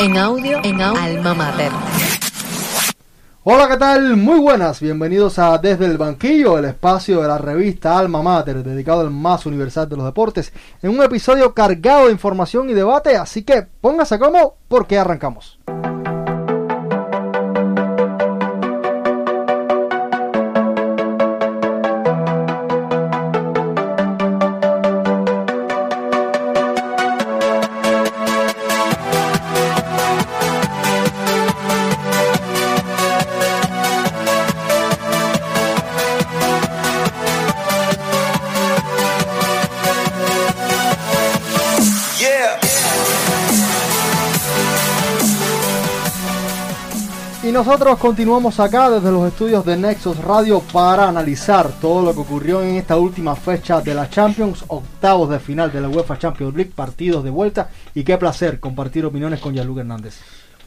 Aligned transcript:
En 0.00 0.16
audio, 0.16 0.60
en 0.64 0.80
Alma 0.80 1.34
Mater. 1.34 1.70
Hola, 3.44 3.68
¿qué 3.68 3.76
tal? 3.76 4.16
Muy 4.16 4.38
buenas, 4.38 4.80
bienvenidos 4.80 5.38
a 5.38 5.58
Desde 5.58 5.84
el 5.84 5.98
Banquillo, 5.98 6.56
el 6.56 6.64
espacio 6.64 7.20
de 7.20 7.28
la 7.28 7.36
revista 7.36 7.98
Alma 7.98 8.22
Mater, 8.22 8.62
dedicado 8.62 9.02
al 9.02 9.10
más 9.10 9.44
universal 9.44 9.90
de 9.90 9.96
los 9.96 10.06
deportes, 10.06 10.54
en 10.80 10.90
un 10.90 11.02
episodio 11.02 11.52
cargado 11.52 12.06
de 12.06 12.12
información 12.12 12.70
y 12.70 12.72
debate, 12.72 13.16
así 13.16 13.42
que 13.42 13.66
póngase 13.82 14.18
como 14.18 14.54
porque 14.66 14.98
arrancamos. 14.98 15.58
Nosotros 47.66 47.98
continuamos 47.98 48.58
acá 48.58 48.88
desde 48.88 49.12
los 49.12 49.28
estudios 49.28 49.66
de 49.66 49.76
Nexus 49.76 50.16
Radio 50.16 50.60
para 50.72 51.06
analizar 51.06 51.70
todo 51.78 52.02
lo 52.02 52.14
que 52.14 52.20
ocurrió 52.20 52.62
en 52.62 52.76
esta 52.76 52.96
última 52.96 53.36
fecha 53.36 53.82
de 53.82 53.92
la 53.92 54.08
Champions, 54.08 54.64
octavos 54.68 55.28
de 55.28 55.38
final 55.38 55.70
de 55.70 55.82
la 55.82 55.90
UEFA 55.90 56.18
Champions 56.18 56.54
League, 56.54 56.72
partidos 56.74 57.22
de 57.22 57.28
vuelta 57.28 57.68
y 57.94 58.02
qué 58.02 58.16
placer 58.16 58.60
compartir 58.60 59.04
opiniones 59.04 59.40
con 59.40 59.52
Yaluca 59.52 59.82
Hernández. 59.82 60.20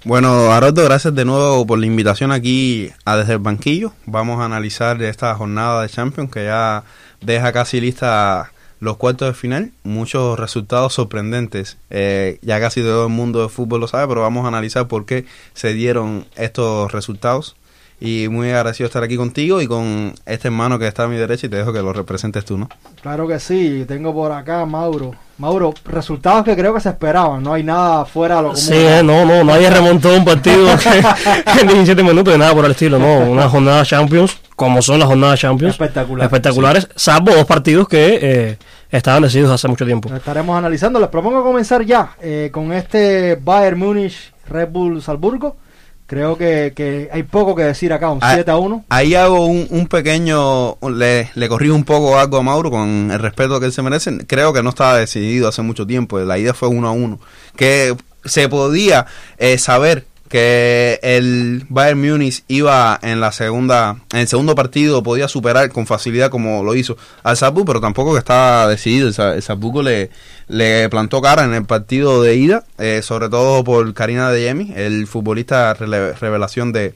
Bueno, 0.06 0.52
Haroldo, 0.52 0.84
gracias 0.84 1.16
de 1.16 1.26
nuevo 1.26 1.66
por 1.66 1.80
la 1.80 1.88
invitación 1.88 2.32
aquí 2.32 2.92
a 3.06 3.16
Desde 3.16 3.34
el 3.34 3.40
Banquillo. 3.40 3.94
Vamos 4.06 4.40
a 4.40 4.46
analizar 4.46 5.02
esta 5.02 5.34
jornada 5.34 5.82
de 5.82 5.90
Champions 5.90 6.30
que 6.30 6.46
ya 6.46 6.84
deja 7.22 7.52
casi 7.52 7.82
lista 7.82 8.52
los 8.84 8.98
cuartos 8.98 9.30
de 9.30 9.34
final, 9.34 9.72
muchos 9.84 10.38
resultados 10.38 10.94
sorprendentes. 10.94 11.78
Eh, 11.90 12.38
ya 12.42 12.60
casi 12.60 12.82
todo 12.82 13.08
el 13.08 13.14
mundo 13.14 13.42
de 13.42 13.50
fútbol 13.50 13.80
lo 13.80 13.88
sabe, 13.88 14.08
pero 14.08 14.22
vamos 14.22 14.44
a 14.44 14.50
analizar 14.50 14.88
por 14.88 15.06
qué 15.06 15.26
se 15.54 15.74
dieron 15.74 16.26
estos 16.36 16.92
resultados. 16.92 17.56
Y 18.02 18.28
muy 18.28 18.50
agradecido 18.50 18.88
estar 18.88 19.02
aquí 19.02 19.16
contigo 19.16 19.62
y 19.62 19.68
con 19.68 20.14
este 20.26 20.50
hermano 20.50 20.78
que 20.78 20.88
está 20.88 21.04
a 21.04 21.08
mi 21.08 21.16
derecha 21.16 21.48
y 21.48 21.50
te 21.50 21.56
dejo 21.56 21.72
que 21.72 21.82
lo 21.82 21.94
representes 21.94 22.44
tú, 22.44 22.58
¿no? 22.58 22.68
Claro 23.02 23.26
que 23.26 23.40
sí, 23.40 23.86
tengo 23.88 24.14
por 24.14 24.34
acá 24.34 24.60
a 24.60 24.66
Mauro. 24.66 25.16
Mauro, 25.38 25.74
resultados 25.86 26.44
que 26.44 26.56
creo 26.56 26.74
que 26.74 26.82
se 26.82 26.90
esperaban, 26.90 27.42
no 27.42 27.54
hay 27.54 27.64
nada 27.64 28.04
fuera 28.06 28.36
de 28.36 28.42
lo 28.42 28.48
común. 28.50 28.62
Sí, 28.62 28.74
eh, 28.76 29.02
no, 29.04 29.26
no, 29.26 29.44
nadie 29.44 29.70
remontó 29.70 30.16
un 30.16 30.26
partido 30.26 30.68
en 31.62 31.68
17 31.68 32.04
minutos 32.04 32.34
de 32.34 32.38
nada 32.38 32.54
por 32.54 32.66
el 32.66 32.72
estilo, 32.72 33.00
no, 33.00 33.20
una 33.20 33.48
jornada 33.48 33.86
Champions, 33.86 34.38
como 34.56 34.82
son 34.82 35.00
las 35.00 35.08
jornadas 35.08 35.40
Champions. 35.40 35.74
Espectacular. 35.74 36.26
Espectaculares, 36.26 36.88
salvo 36.96 37.34
dos 37.34 37.46
partidos 37.46 37.88
que 37.88 38.20
eh, 38.22 38.58
estaban 38.98 39.24
decididos 39.24 39.52
hace 39.52 39.68
mucho 39.68 39.86
tiempo. 39.86 40.10
Lo 40.10 40.18
estaremos 40.18 40.58
analizando. 40.58 41.00
Les 41.00 41.10
propongo 41.10 41.44
comenzar 41.44 41.84
ya 41.86 42.16
eh, 42.22 42.50
con 42.52 42.72
este 42.74 43.36
Bayern 43.36 43.78
Múnich 43.80 44.34
Red 44.48 44.70
Bull 44.70 45.02
Salzburgo. 45.02 45.58
Creo 46.06 46.38
que, 46.38 46.74
que 46.76 47.10
hay 47.12 47.24
poco 47.24 47.56
que 47.56 47.64
decir 47.64 47.92
acá, 47.94 48.12
un 48.12 48.20
Ah, 48.22 48.34
7 48.36 48.52
a 48.52 48.58
1. 48.58 48.86
Ahí 48.90 49.16
hago 49.16 49.46
un, 49.46 49.66
un 49.70 49.88
pequeño, 49.88 50.78
le, 50.92 51.32
le 51.34 51.50
corrí 51.50 51.70
un 51.70 51.86
poco 51.86 52.20
algo 52.20 52.38
a 52.38 52.44
Mauro 52.44 52.70
con 52.70 53.10
el 53.10 53.20
respeto 53.20 53.60
que 53.60 53.66
él 53.68 53.72
se 53.72 53.82
merece. 53.82 54.26
Creo 54.28 54.54
que 54.54 54.62
no 54.62 54.70
estaba 54.70 54.98
decidido 54.98 55.48
hace 55.48 55.62
mucho 55.62 55.88
tiempo, 55.88 56.20
la 56.20 56.38
idea 56.38 56.54
fue 56.54 56.68
uno 56.68 56.88
a 56.88 56.92
uno. 56.92 57.20
Que 57.56 57.96
se 58.26 58.48
podía 58.50 59.06
eh, 59.38 59.58
saber 59.58 60.06
que 60.34 61.00
el 61.04 61.64
Bayern 61.70 62.02
Múnich 62.02 62.44
iba 62.48 63.00
en 63.04 63.22
la 63.22 63.32
segunda, 63.32 63.98
en 64.12 64.22
el 64.22 64.28
segundo 64.28 64.56
partido 64.56 65.04
podía 65.04 65.28
superar 65.28 65.70
con 65.70 65.86
facilidad 65.86 66.32
como 66.32 66.64
lo 66.64 66.74
hizo 66.74 66.98
al 67.22 67.38
Salzburg, 67.38 67.68
pero 67.68 67.80
tampoco 67.80 68.14
que 68.14 68.18
estaba 68.18 68.68
decidido. 68.68 69.10
El, 69.10 69.86
le, 69.86 70.10
le 70.48 70.90
plantó 70.90 71.22
cara 71.22 71.44
en 71.44 71.54
el 71.54 71.66
partido 71.66 72.24
de 72.24 72.36
ida, 72.36 72.64
eh, 72.80 73.02
sobre 73.04 73.30
todo 73.30 73.64
por 73.64 73.94
Karina 73.94 74.32
de 74.32 74.42
Yemi, 74.42 74.74
el 74.76 75.06
futbolista 75.06 75.76
revelación 75.76 76.74
de, 76.74 76.96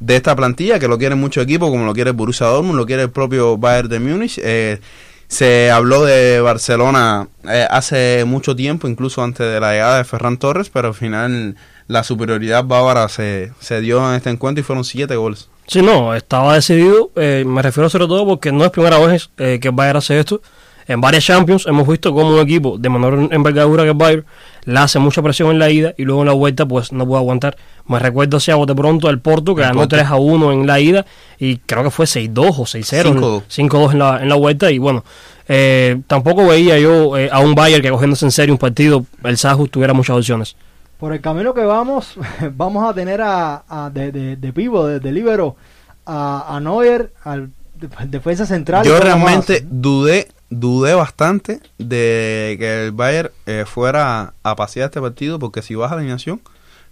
de 0.00 0.16
esta 0.16 0.34
plantilla, 0.34 0.78
que 0.78 0.88
lo 0.88 0.96
quieren 0.96 1.20
muchos 1.20 1.44
equipos, 1.44 1.68
como 1.68 1.84
lo 1.84 1.92
quiere 1.92 2.08
el 2.08 2.16
Borussia 2.16 2.46
Dortmund, 2.46 2.78
lo 2.78 2.86
quiere 2.86 3.02
el 3.02 3.10
propio 3.10 3.58
Bayern 3.58 3.90
de 3.90 4.00
Múnich. 4.00 4.40
Eh, 4.42 4.80
se 5.26 5.70
habló 5.70 6.06
de 6.06 6.40
Barcelona 6.40 7.28
eh, 7.46 7.66
hace 7.70 8.24
mucho 8.26 8.56
tiempo, 8.56 8.88
incluso 8.88 9.22
antes 9.22 9.46
de 9.46 9.60
la 9.60 9.72
llegada 9.72 9.98
de 9.98 10.04
Ferran 10.04 10.38
Torres, 10.38 10.70
pero 10.70 10.88
al 10.88 10.94
final 10.94 11.54
la 11.88 12.04
superioridad 12.04 12.64
bávara 12.64 13.08
se, 13.08 13.52
se 13.58 13.80
dio 13.80 14.08
en 14.08 14.14
este 14.14 14.30
encuentro 14.30 14.60
y 14.60 14.64
fueron 14.64 14.84
siete 14.84 15.16
goles. 15.16 15.48
Sí, 15.66 15.82
no, 15.82 16.14
estaba 16.14 16.54
decidido, 16.54 17.10
eh, 17.16 17.44
me 17.46 17.60
refiero 17.60 17.90
sobre 17.90 18.06
todo 18.06 18.26
porque 18.26 18.52
no 18.52 18.64
es 18.64 18.70
primera 18.70 18.98
vez 18.98 19.30
eh, 19.38 19.58
que 19.60 19.68
el 19.68 19.74
Bayern 19.74 19.98
hace 19.98 20.18
esto. 20.18 20.40
En 20.86 21.02
varias 21.02 21.26
Champions 21.26 21.66
hemos 21.66 21.86
visto 21.86 22.14
como 22.14 22.30
un 22.30 22.40
equipo 22.40 22.78
de 22.78 22.88
menor 22.88 23.28
envergadura 23.30 23.82
que 23.82 23.90
el 23.90 23.94
Bayern 23.94 24.24
le 24.64 24.78
hace 24.78 24.98
mucha 24.98 25.20
presión 25.20 25.50
en 25.50 25.58
la 25.58 25.70
ida 25.70 25.92
y 25.98 26.04
luego 26.04 26.22
en 26.22 26.28
la 26.28 26.32
vuelta 26.32 26.64
pues 26.64 26.92
no 26.92 27.06
puede 27.06 27.20
aguantar. 27.20 27.58
Me 27.86 27.98
recuerdo 27.98 28.40
si 28.40 28.50
a 28.50 28.56
bote 28.56 28.74
pronto 28.74 29.10
el 29.10 29.20
Porto 29.20 29.54
que 29.54 29.60
El 29.60 29.68
ganó 29.68 29.80
Porto. 29.80 29.96
3 29.96 30.06
a 30.06 30.16
1 30.16 30.52
en 30.52 30.66
la 30.66 30.80
ida 30.80 31.04
y 31.38 31.58
creo 31.58 31.84
que 31.84 31.90
fue 31.90 32.06
6-2 32.06 32.54
o 32.56 32.64
6-0, 32.64 33.42
5-2. 33.48 33.68
5-2 33.68 33.92
en 33.92 33.98
la, 33.98 34.22
en 34.22 34.28
la 34.30 34.34
vuelta 34.36 34.70
y 34.70 34.78
bueno, 34.78 35.04
eh, 35.46 36.00
tampoco 36.06 36.46
veía 36.46 36.78
yo 36.78 37.18
eh, 37.18 37.28
a 37.30 37.40
un 37.40 37.54
Bayern 37.54 37.82
que 37.82 37.90
cogiéndose 37.90 38.24
en 38.24 38.32
serio 38.32 38.54
un 38.54 38.58
partido, 38.58 39.04
el 39.24 39.36
Sahus 39.36 39.70
tuviera 39.70 39.92
muchas 39.92 40.16
opciones. 40.16 40.56
Por 40.98 41.12
el 41.12 41.20
camino 41.20 41.54
que 41.54 41.62
vamos, 41.62 42.16
vamos 42.56 42.88
a 42.88 42.92
tener 42.94 43.20
a, 43.22 43.64
a- 43.68 43.90
de, 43.90 44.10
de, 44.12 44.36
de 44.36 44.52
pivo, 44.52 44.86
de, 44.86 45.00
de 45.00 45.12
libero, 45.12 45.56
a, 46.06 46.56
a 46.56 46.60
Neuer, 46.60 47.12
al 47.24 47.50
de- 47.74 47.88
defensa 48.08 48.46
central. 48.46 48.84
Yo 48.84 48.98
realmente 48.98 49.62
más. 49.62 49.70
dudé, 49.70 50.28
dudé 50.50 50.94
bastante 50.94 51.60
de 51.78 52.56
que 52.58 52.86
el 52.86 52.92
Bayern 52.92 53.30
eh, 53.46 53.64
fuera 53.66 54.34
a 54.42 54.56
pasear 54.56 54.86
este 54.86 55.00
partido, 55.00 55.38
porque 55.38 55.62
si 55.62 55.74
vas 55.76 55.92
a 55.92 55.94
la 55.94 56.00
alineación, 56.00 56.40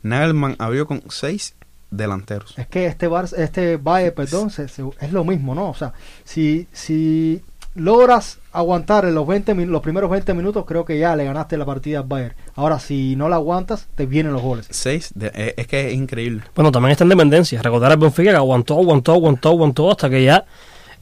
Nagelman 0.03 0.55
abrió 0.59 0.87
con 0.87 1.03
seis 1.09 1.55
delanteros. 1.91 2.57
Es 2.59 2.67
que 2.69 2.87
este 2.87 3.09
Bar, 3.09 3.27
este 3.37 3.77
Bayern, 3.77 4.15
perdón, 4.15 4.51
se- 4.51 4.69
se- 4.69 4.85
es 5.01 5.13
lo 5.13 5.25
mismo, 5.25 5.55
¿no? 5.55 5.71
O 5.71 5.75
sea, 5.75 5.93
si, 6.25 6.69
si 6.73 7.43
logras 7.77 8.39
aguantar 8.53 9.05
en 9.05 9.15
los 9.15 9.27
20 9.27 9.55
min- 9.55 9.71
los 9.71 9.83
primeros 9.83 10.11
20 10.11 10.35
minutos, 10.35 10.65
creo 10.67 10.85
que 10.85 10.99
ya 10.99 11.15
le 11.15 11.25
ganaste 11.25 11.57
la 11.57 11.65
partida 11.67 11.99
al 12.01 12.05
Bayern. 12.07 12.35
Ahora, 12.55 12.79
si 12.79 13.15
no 13.17 13.29
la 13.29 13.37
aguantas, 13.37 13.87
te 13.95 14.07
vienen 14.07 14.33
los 14.33 14.43
goles. 14.43 14.67
Seis, 14.71 15.11
de- 15.15 15.31
eh, 15.35 15.55
es 15.57 15.67
que 15.67 15.89
es 15.89 15.95
increíble. 15.95 16.43
Bueno, 16.55 16.73
también 16.73 16.93
está 16.93 17.05
en 17.05 17.11
dependencia. 17.11 17.61
Recordar 17.63 17.93
al 17.93 17.99
Benfica 17.99 18.31
que 18.31 18.37
aguantó, 18.37 18.75
aguantó, 18.79 19.13
aguantó, 19.13 19.49
aguantó 19.51 19.91
hasta 19.91 20.09
que 20.11 20.25
ya 20.25 20.45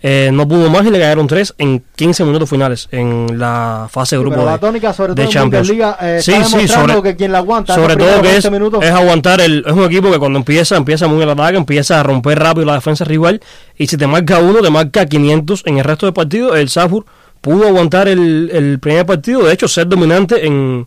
eh, 0.07 0.29
no 0.35 0.47
pudo 0.47 0.69
más 0.69 0.85
y 0.85 0.91
le 0.91 1.01
cayeron 1.01 1.27
tres 1.27 1.55
en 1.57 1.83
15 1.97 2.25
minutos 2.27 2.51
finales 2.51 2.89
en 2.91 3.39
la 3.39 3.89
fase 3.91 4.17
de 4.17 4.21
grupo 4.21 4.35
Pero 4.35 4.45
la 4.47 4.53
de- 4.53 4.59
tónica, 4.59 4.93
sobre 4.93 5.15
de 5.15 5.15
todo 5.15 5.25
en 5.25 5.31
Champions. 5.33 5.71
Eh, 5.71 6.19
Sí, 6.21 6.33
está 6.33 6.45
sí, 6.45 6.69
sobre- 6.69 7.03
que 7.03 7.17
quien 7.17 7.33
la 7.33 7.39
aguanta 7.39 7.75
Sobre 7.75 7.97
todo 7.97 8.21
que 8.21 8.29
es, 8.29 8.33
20 8.45 8.51
minutos, 8.51 8.85
es 8.85 8.91
aguantar 8.91 9.41
el, 9.41 9.65
es 9.67 9.73
un 9.73 9.83
equipo 9.85 10.11
que 10.13 10.19
cuando 10.19 10.39
empieza, 10.39 10.77
empieza 10.77 11.07
muy 11.07 11.23
el 11.23 11.31
ataque, 11.31 11.57
empieza 11.57 12.01
a 12.01 12.03
romper 12.03 12.39
rápido 12.39 12.67
la 12.67 12.75
defensa 12.75 13.05
rival 13.07 13.41
y 13.79 13.87
si 13.87 13.97
te 13.97 14.07
marca 14.07 14.41
uno, 14.41 14.61
te 14.61 14.69
marca 14.69 15.07
500 15.07 15.63
en 15.65 15.79
el 15.79 15.85
resto 15.85 16.05
del 16.05 16.13
partido. 16.13 16.55
El 16.55 16.69
Salzburg 16.69 17.07
pudo 17.41 17.67
aguantar 17.67 18.07
el, 18.07 18.51
el 18.53 18.79
primer 18.81 19.07
partido, 19.07 19.43
de 19.47 19.55
hecho 19.55 19.69
ser 19.69 19.87
dominante 19.89 20.47
en, 20.47 20.87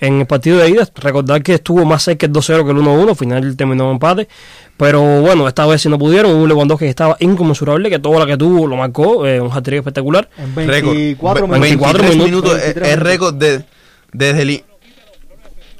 en 0.00 0.20
el 0.20 0.26
partido 0.26 0.58
de 0.58 0.68
ida. 0.70 0.88
Recordar 0.96 1.42
que 1.42 1.54
estuvo 1.54 1.84
más 1.84 2.02
cerca 2.04 2.26
el 2.26 2.32
2-0 2.32 2.64
que 2.64 2.70
el 2.70 2.76
1-1, 2.78 3.08
al 3.10 3.16
final 3.16 3.56
terminó 3.56 3.86
en 3.86 3.92
empate. 3.92 4.28
Pero 4.76 5.00
bueno, 5.22 5.48
esta 5.48 5.64
vez 5.66 5.80
si 5.80 5.88
no 5.88 5.98
pudieron, 5.98 6.32
un 6.32 6.48
Lewandowski 6.48 6.84
que 6.84 6.90
estaba 6.90 7.16
inconmensurable, 7.20 7.88
que 7.88 7.98
todo 7.98 8.18
lo 8.18 8.26
que 8.26 8.36
tuvo 8.36 8.66
lo 8.66 8.76
marcó, 8.76 9.26
eh, 9.26 9.40
un 9.40 9.50
hat-trick 9.50 9.78
espectacular. 9.78 10.28
en 10.36 10.54
Récord. 10.68 10.94
24 10.94 11.46
Ve- 11.48 11.58
minutos. 11.58 11.60
24 11.60 12.02
23 12.02 12.24
minutos, 12.26 12.50
minutos 12.52 12.58
es- 12.58 12.74
23 12.74 12.92
es 12.92 12.98
récord 13.02 13.34
de, 13.36 13.64
desde 14.12 14.42
el 14.42 14.64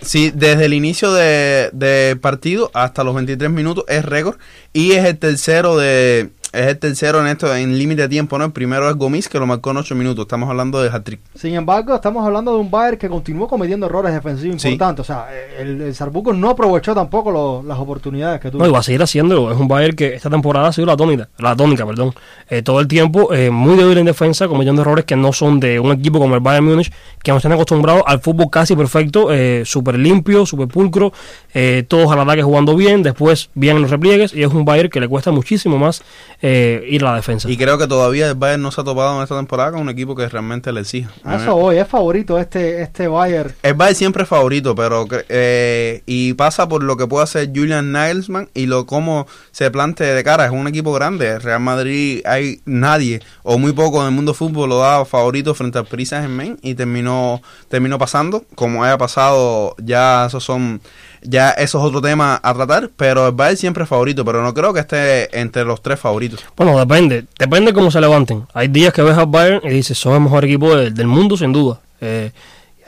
sí, 0.01 0.31
desde 0.35 0.65
el 0.67 0.73
inicio 0.75 1.13
de, 1.13 1.71
de 1.73 2.17
partido 2.17 2.71
hasta 2.75 3.05
los 3.05 3.15
23 3.15 3.51
minutos 3.51 3.85
es 3.89 4.05
récord 4.05 4.37
y 4.73 4.93
es 4.93 5.05
el 5.05 5.19
tercero 5.19 5.77
de 5.77 6.31
es 6.57 6.67
el 6.69 6.79
tercero 6.79 7.21
en 7.21 7.27
esto 7.29 7.55
en 7.55 7.79
límite 7.79 8.03
de 8.03 8.09
tiempo, 8.09 8.39
¿no? 8.39 8.45
El 8.47 8.53
primero 8.53 8.89
es 8.89 8.97
Gomis 8.97 9.29
que 9.29 9.39
lo 9.39 9.47
marcó 9.47 9.71
en 9.71 9.79
8 9.79 9.95
minutos. 9.95 10.23
Estamos 10.25 10.49
hablando 10.49 10.81
de 10.83 10.89
hat-trick. 10.89 11.21
Sin 11.35 11.55
embargo, 11.55 11.95
estamos 11.95 12.25
hablando 12.27 12.53
de 12.55 12.59
un 12.61 12.71
Bayern 12.71 12.97
que 12.99 13.09
continuó 13.09 13.47
cometiendo 13.49 13.87
errores 13.87 14.13
defensivos 14.13 14.61
Sí. 14.63 14.69
importantes. 14.69 15.01
O 15.01 15.05
sea, 15.05 15.27
el, 15.59 15.81
el 15.83 15.95
Sarbuco 15.95 16.33
no 16.33 16.51
aprovechó 16.51 16.95
tampoco 16.95 17.31
lo- 17.31 17.63
las 17.63 17.79
oportunidades 17.79 18.41
que 18.41 18.51
tuvo. 18.51 18.63
No, 18.63 18.69
y 18.69 18.73
va 18.73 18.79
a 18.79 18.83
seguir 18.83 19.03
haciéndolo. 19.03 19.53
Es 19.53 19.59
un 19.59 19.69
Bayern 19.69 19.95
que 19.97 20.15
esta 20.15 20.31
temporada 20.31 20.69
ha 20.69 20.73
sido 20.73 20.87
la 20.87 20.97
tónica, 20.97 21.29
la 21.39 21.55
tónica, 21.55 21.87
perdón. 21.87 22.15
Eh, 22.49 22.63
todo 22.63 22.81
el 22.81 22.89
tiempo 22.89 23.33
eh, 23.35 23.51
muy 23.51 23.77
débil 23.77 23.99
en 23.99 24.07
defensa, 24.07 24.49
cometiendo 24.49 24.83
errores 24.83 25.05
que 25.05 25.17
no 25.17 25.33
son 25.33 25.61
de 25.61 25.79
un 25.81 25.93
equipo 25.93 26.19
como 26.19 26.35
el 26.35 26.41
Bayern 26.41 26.65
Múnich, 26.67 26.93
que 27.23 27.31
nos 27.33 27.39
están 27.39 27.53
acostumbrados 27.53 28.03
al 28.07 28.21
fútbol 28.21 28.47
casi 28.51 28.75
perfecto, 28.77 29.33
eh, 29.33 29.63
súper 29.65 29.99
limpio, 29.99 30.47
súper 30.47 30.69
pulcro, 30.69 31.13
eh, 31.55 31.85
todos 31.89 32.11
al 32.13 32.21
ataque 32.21 32.43
jugando 32.43 32.77
bien, 32.77 33.03
después 33.03 33.51
bien 33.55 33.77
en 33.77 33.83
los 33.83 33.91
repliegues, 33.91 34.33
y 34.35 34.43
es 34.43 34.53
un 34.53 34.65
Bayern 34.65 34.89
que 34.91 35.01
le 35.01 35.09
cuesta 35.09 35.31
muchísimo 35.33 35.77
más 35.79 36.03
eh, 36.49 36.87
ir 36.89 37.05
a 37.05 37.11
la 37.11 37.17
defensa. 37.17 37.51
Y 37.51 37.57
creo 37.57 37.77
que 37.77 37.89
todavía 37.89 38.29
el 38.29 38.37
Bayern 38.37 38.63
no 38.63 38.71
se 38.71 38.81
ha 38.81 38.85
topado 38.85 39.17
en 39.17 39.23
esta 39.25 39.35
temporada 39.35 39.73
con 39.73 39.81
un 39.81 39.89
equipo 39.89 40.15
que 40.15 40.29
realmente 40.29 40.73
le 40.73 40.83
exija. 40.83 41.11
A 41.25 41.37
eso 41.43 41.57
voy, 41.57 41.77
es 41.77 41.89
favorito 41.89 42.39
este, 42.39 42.83
este 42.83 43.09
Bayern. 43.09 43.53
El 43.65 43.75
Bayern 43.75 43.97
siempre 43.97 44.23
es 44.23 44.29
favorito, 44.29 44.73
pero 44.77 45.09
eh, 45.29 46.05
y 46.07 46.35
pasa 46.35 46.69
por 46.69 46.85
lo 46.85 46.97
que 46.97 47.09
puede 47.09 47.25
hacer 47.25 47.51
Julian 47.53 47.91
Nagelsmann 47.91 48.49
y 48.55 48.67
lo 48.67 48.87
cómo 48.87 49.27
se 49.51 49.73
plantea 49.73 50.15
de 50.15 50.23
cara. 50.23 50.45
Es 50.45 50.53
un 50.53 50.69
equipo 50.69 50.93
grande. 50.93 51.41
Real 51.41 51.59
Madrid 51.59 52.23
hay 52.25 52.61
nadie 52.65 53.23
o 53.43 53.59
muy 53.59 53.73
poco 53.73 54.01
en 54.03 54.07
el 54.07 54.13
mundo 54.13 54.33
fútbol 54.33 54.69
lo 54.69 54.79
da 54.79 55.05
favorito 55.05 55.53
frente 55.53 55.79
al 55.79 55.87
Paris 55.87 56.11
Saint-Germain 56.11 56.61
y 56.63 56.77
terminó 56.77 57.43
terminó 57.69 57.99
pasando. 57.99 58.45
Como 58.55 58.85
haya 58.85 58.99
pasado, 58.99 59.75
ya 59.79 60.27
esos 60.27 60.45
son 60.45 60.81
ya 61.23 61.51
eso 61.51 61.79
es 61.79 61.85
otro 61.85 62.01
tema 62.01 62.41
a 62.43 62.55
tratar, 62.55 62.91
pero 62.97 63.29
el 63.29 63.35
Bayern 63.35 63.57
siempre 63.57 63.83
es 63.85 63.89
favorito, 63.89 64.25
pero 64.25 64.43
no 64.43 64.55
creo 64.55 64.73
que 64.73 64.81
esté 64.81 65.39
entre 65.39 65.65
los 65.65 65.83
tres 65.83 65.99
favoritos. 65.99 66.45
Bueno, 66.57 66.79
depende, 66.79 67.25
depende 67.39 67.73
cómo 67.73 67.91
se 67.91 68.01
levanten. 68.01 68.47
Hay 68.55 68.69
días 68.69 68.93
que 68.93 69.03
ves 69.03 69.17
al 69.17 69.27
Bayern 69.27 69.61
y 69.65 69.71
dices, 69.71 69.99
son 69.99 70.15
el 70.15 70.21
mejor 70.21 70.45
equipo 70.45 70.75
del 70.77 71.07
mundo, 71.07 71.37
sin 71.37 71.53
duda. 71.53 71.81
Eh, 72.01 72.31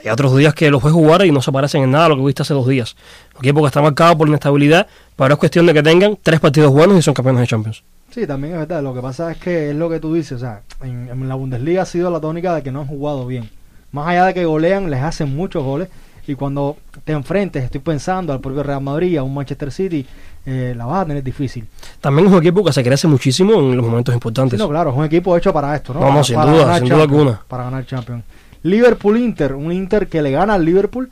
hay 0.03 0.09
otros 0.09 0.35
días 0.37 0.53
que 0.53 0.71
los 0.71 0.81
ves 0.81 0.93
jugar 0.93 1.25
y 1.25 1.31
no 1.31 1.41
se 1.41 1.51
parecen 1.51 1.83
en 1.83 1.91
nada 1.91 2.05
a 2.05 2.09
lo 2.09 2.15
que 2.15 2.23
viste 2.23 2.41
hace 2.41 2.53
dos 2.53 2.67
días. 2.67 2.95
Un 3.35 3.39
equipo 3.39 3.61
que 3.61 3.67
está 3.67 3.81
marcado 3.81 4.17
por 4.17 4.27
inestabilidad, 4.27 4.87
pero 5.15 5.33
es 5.33 5.39
cuestión 5.39 5.65
de 5.65 5.73
que 5.73 5.83
tengan 5.83 6.17
tres 6.21 6.39
partidos 6.39 6.71
buenos 6.71 6.97
y 6.97 7.01
son 7.01 7.13
campeones 7.13 7.41
de 7.41 7.47
Champions. 7.47 7.83
Sí, 8.11 8.25
también 8.25 8.53
es 8.53 8.59
verdad. 8.59 8.81
Lo 8.81 8.93
que 8.93 9.01
pasa 9.01 9.31
es 9.31 9.37
que 9.37 9.71
es 9.71 9.75
lo 9.75 9.89
que 9.89 9.99
tú 9.99 10.13
dices. 10.13 10.33
O 10.33 10.39
sea, 10.39 10.61
en, 10.81 11.09
en 11.09 11.27
la 11.27 11.35
Bundesliga 11.35 11.83
ha 11.83 11.85
sido 11.85 12.09
la 12.09 12.19
tónica 12.19 12.55
de 12.55 12.63
que 12.63 12.71
no 12.71 12.81
han 12.81 12.87
jugado 12.87 13.25
bien. 13.25 13.49
Más 13.91 14.07
allá 14.07 14.25
de 14.25 14.33
que 14.33 14.45
golean, 14.45 14.89
les 14.89 15.01
hacen 15.01 15.35
muchos 15.35 15.63
goles 15.63 15.89
y 16.27 16.35
cuando 16.35 16.77
te 17.03 17.13
enfrentes, 17.13 17.63
estoy 17.63 17.81
pensando 17.81 18.33
al 18.33 18.39
propio 18.39 18.63
Real 18.63 18.81
Madrid, 18.81 19.17
a 19.17 19.23
un 19.23 19.33
Manchester 19.33 19.71
City, 19.71 20.05
eh, 20.45 20.73
la 20.75 20.85
vas 20.85 21.03
a 21.03 21.05
tener 21.05 21.23
difícil. 21.23 21.67
También 22.01 22.27
es 22.27 22.33
un 22.33 22.39
equipo 22.39 22.63
que 22.63 22.73
se 22.73 22.83
crece 22.83 23.07
muchísimo 23.07 23.53
en 23.53 23.75
los 23.75 23.85
momentos 23.85 24.13
importantes. 24.13 24.57
no, 24.59 24.69
claro, 24.69 24.91
es 24.91 24.95
un 24.95 25.05
equipo 25.05 25.35
hecho 25.35 25.53
para 25.53 25.75
esto, 25.75 25.93
¿no? 25.93 25.99
Vamos, 25.99 26.27
sin 26.27 26.39
duda, 26.41 26.77
sin 26.79 26.89
duda 26.89 27.01
alguna. 27.03 27.41
Para 27.47 27.65
ganar 27.65 27.85
Champions. 27.85 28.23
Liverpool-Inter, 28.63 29.53
un 29.53 29.71
Inter 29.71 30.07
que 30.07 30.21
le 30.21 30.31
gana 30.31 30.55
al 30.55 30.65
Liverpool. 30.65 31.09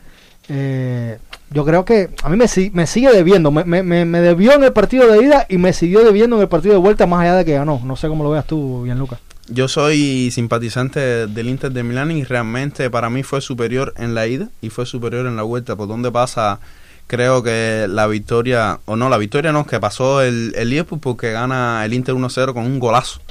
Eh, 0.50 1.18
yo 1.52 1.66
creo 1.66 1.86
que 1.86 2.10
a 2.24 2.30
mí 2.30 2.38
me, 2.38 2.46
me 2.74 2.88
sigue 2.88 3.12
debiendo. 3.12 3.52
Me, 3.52 3.64
me, 3.64 3.84
me, 3.84 4.22
debió 4.22 4.54
en 4.54 4.64
el 4.64 4.74
partido 4.74 5.08
de 5.08 5.24
ida 5.24 5.46
y 5.50 5.58
me 5.58 5.74
siguió 5.74 6.04
debiendo 6.04 6.36
en 6.36 6.42
el 6.42 6.48
partido 6.50 6.74
de 6.74 6.80
vuelta, 6.80 7.06
más 7.06 7.22
allá 7.22 7.36
de 7.36 7.46
que 7.46 7.54
ganó. 7.54 7.82
No 7.84 7.96
sé 7.96 8.08
cómo 8.08 8.24
lo 8.24 8.32
veas 8.32 8.46
tú, 8.46 8.84
bien, 8.84 9.00
Lucas. 9.00 9.20
Yo 9.50 9.70
soy 9.70 10.30
simpatizante 10.32 11.28
del 11.28 11.48
Inter 11.48 11.72
de 11.72 11.84
Milán 11.84 12.12
y 12.12 12.26
realmente 12.26 12.90
para 12.90 13.10
mí 13.10 13.24
fue 13.24 13.40
superior 13.40 13.94
en 13.98 14.14
la 14.14 14.28
ida 14.28 14.50
y 14.62 14.70
fue 14.70 14.86
superior 14.86 15.26
en 15.26 15.38
la 15.38 15.44
vuelta. 15.44 15.78
Por 15.78 15.88
donde 15.88 16.12
pasa, 16.12 16.60
creo 17.08 17.42
que 17.44 17.88
la 17.90 18.08
victoria, 18.08 18.80
o 18.86 18.98
no, 18.98 19.10
la 19.10 19.18
victoria 19.18 19.54
no, 19.54 19.66
que 19.66 19.80
pasó 19.80 20.22
el, 20.22 20.54
el 20.58 20.70
Liverpool 20.70 21.00
porque 21.00 21.32
gana 21.32 21.86
el 21.86 21.94
Inter 21.94 22.14
1-0 22.16 22.54
con 22.54 22.66
un 22.66 22.78
golazo 22.80 23.22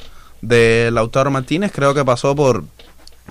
de 0.41 0.91
Lautaro 0.91 1.31
Martínez. 1.31 1.71
Creo 1.75 1.93
que 1.93 2.05
pasó 2.05 2.35
por 2.35 2.65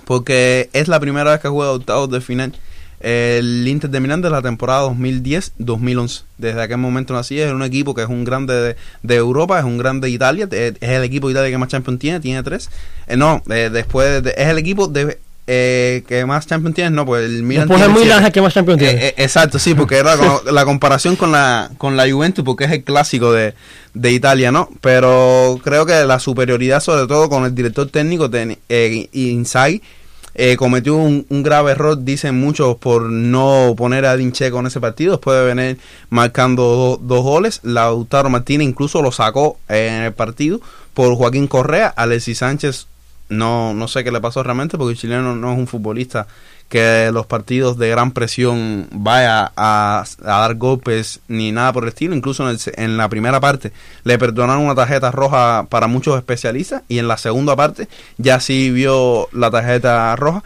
porque 0.04 0.70
es 0.72 0.86
la 0.86 1.00
primera 1.00 1.32
vez 1.32 1.40
que 1.40 1.48
juega 1.48 1.72
octavos 1.72 2.10
de 2.10 2.20
final 2.20 2.54
el 3.00 3.66
Inter 3.68 3.90
de 3.90 4.00
Milán 4.00 4.22
de 4.22 4.30
la 4.30 4.42
temporada 4.42 4.88
2010-2011. 4.88 6.22
Desde 6.38 6.62
aquel 6.62 6.78
momento 6.78 7.14
nací, 7.14 7.38
es 7.38 7.52
un 7.52 7.62
equipo 7.62 7.94
que 7.94 8.02
es 8.02 8.08
un 8.08 8.24
grande 8.24 8.76
de, 9.02 9.14
Europa, 9.14 9.58
es 9.58 9.64
un 9.64 9.78
grande 9.78 10.08
de 10.08 10.12
Italia, 10.12 10.48
es 10.50 10.74
el 10.80 11.04
equipo 11.04 11.28
de 11.28 11.32
Italia 11.32 11.50
que 11.50 11.58
más 11.58 11.68
Champions 11.68 12.00
tiene, 12.00 12.20
tiene 12.20 12.42
tres. 12.42 12.70
Eh, 13.06 13.16
no, 13.16 13.42
eh, 13.50 13.70
después 13.72 14.24
es 14.24 14.48
el 14.48 14.58
equipo 14.58 14.88
de, 14.88 15.18
eh, 15.46 16.04
que 16.08 16.24
más 16.24 16.46
Champions 16.46 16.74
tiene, 16.74 16.90
no, 16.90 17.04
pues 17.04 17.24
el 17.24 17.42
Milan. 17.42 17.68
Después 17.68 17.86
el 17.86 17.94
Milan 17.94 18.20
es 18.20 18.26
el 18.26 18.32
que 18.32 18.40
más 18.40 18.54
Champions 18.54 18.78
tiene. 18.78 19.14
exacto, 19.18 19.58
sí, 19.58 19.74
porque 19.74 19.96
era 19.96 20.16
la 20.50 20.64
comparación 20.64 21.16
con 21.16 21.32
la, 21.32 21.70
con 21.76 21.96
la 21.96 22.10
Juventus, 22.10 22.44
porque 22.44 22.64
es 22.64 22.72
el 22.72 22.82
clásico 22.82 23.32
de, 23.32 23.54
de 23.92 24.12
Italia, 24.12 24.50
¿no? 24.52 24.70
Pero 24.80 25.60
creo 25.62 25.84
que 25.84 26.04
la 26.04 26.18
superioridad, 26.18 26.80
sobre 26.80 27.06
todo 27.06 27.28
con 27.28 27.44
el 27.44 27.54
director 27.54 27.88
técnico 27.88 28.28
de 28.28 28.58
Inside 29.12 29.82
eh, 30.38 30.58
cometió 30.58 30.96
un, 30.96 31.24
grave 31.30 31.72
error, 31.72 32.04
dicen 32.04 32.38
muchos, 32.38 32.76
por 32.76 33.10
no 33.10 33.74
poner 33.74 34.04
a 34.04 34.16
Dincheco 34.16 34.60
en 34.60 34.66
ese 34.66 34.80
partido. 34.80 35.12
Después 35.12 35.38
de 35.38 35.54
venir 35.54 35.78
marcando 36.10 37.00
dos 37.02 37.22
goles, 37.22 37.60
Lautaro 37.62 38.28
Martínez 38.28 38.68
incluso 38.68 39.00
lo 39.00 39.12
sacó 39.12 39.58
eh, 39.70 39.88
en 39.88 40.02
el 40.02 40.12
partido 40.12 40.60
por 40.92 41.14
Joaquín 41.14 41.46
Correa. 41.46 41.88
Alexis 41.88 42.38
Sánchez, 42.38 42.86
no, 43.30 43.72
no 43.72 43.88
sé 43.88 44.04
qué 44.04 44.12
le 44.12 44.20
pasó 44.20 44.42
realmente, 44.42 44.76
porque 44.76 44.92
el 44.92 44.98
chileno 44.98 45.34
no 45.34 45.52
es 45.52 45.58
un 45.58 45.66
futbolista 45.66 46.26
que 46.68 47.10
los 47.12 47.26
partidos 47.26 47.78
de 47.78 47.88
gran 47.88 48.10
presión 48.10 48.88
vaya 48.90 49.52
a, 49.56 50.04
dar 50.20 50.54
golpes 50.56 51.20
ni 51.28 51.52
nada 51.52 51.72
por 51.72 51.84
el 51.84 51.90
estilo. 51.90 52.14
Incluso 52.14 52.48
en, 52.48 52.96
la 52.96 53.08
primera 53.08 53.40
parte 53.40 53.72
le 54.04 54.18
perdonaron 54.18 54.64
una 54.64 54.74
tarjeta 54.74 55.10
roja 55.10 55.66
para 55.68 55.86
muchos 55.86 56.16
especialistas 56.16 56.82
y 56.88 56.98
en 56.98 57.08
la 57.08 57.18
segunda 57.18 57.54
parte 57.54 57.88
ya 58.18 58.40
sí 58.40 58.70
vio 58.70 59.28
la 59.32 59.50
tarjeta 59.50 60.14
roja. 60.16 60.42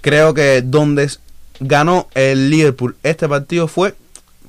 Creo 0.00 0.34
que 0.34 0.62
donde 0.62 1.10
ganó 1.58 2.08
el 2.14 2.50
Liverpool 2.50 2.96
este 3.02 3.28
partido 3.28 3.66
fue 3.66 3.94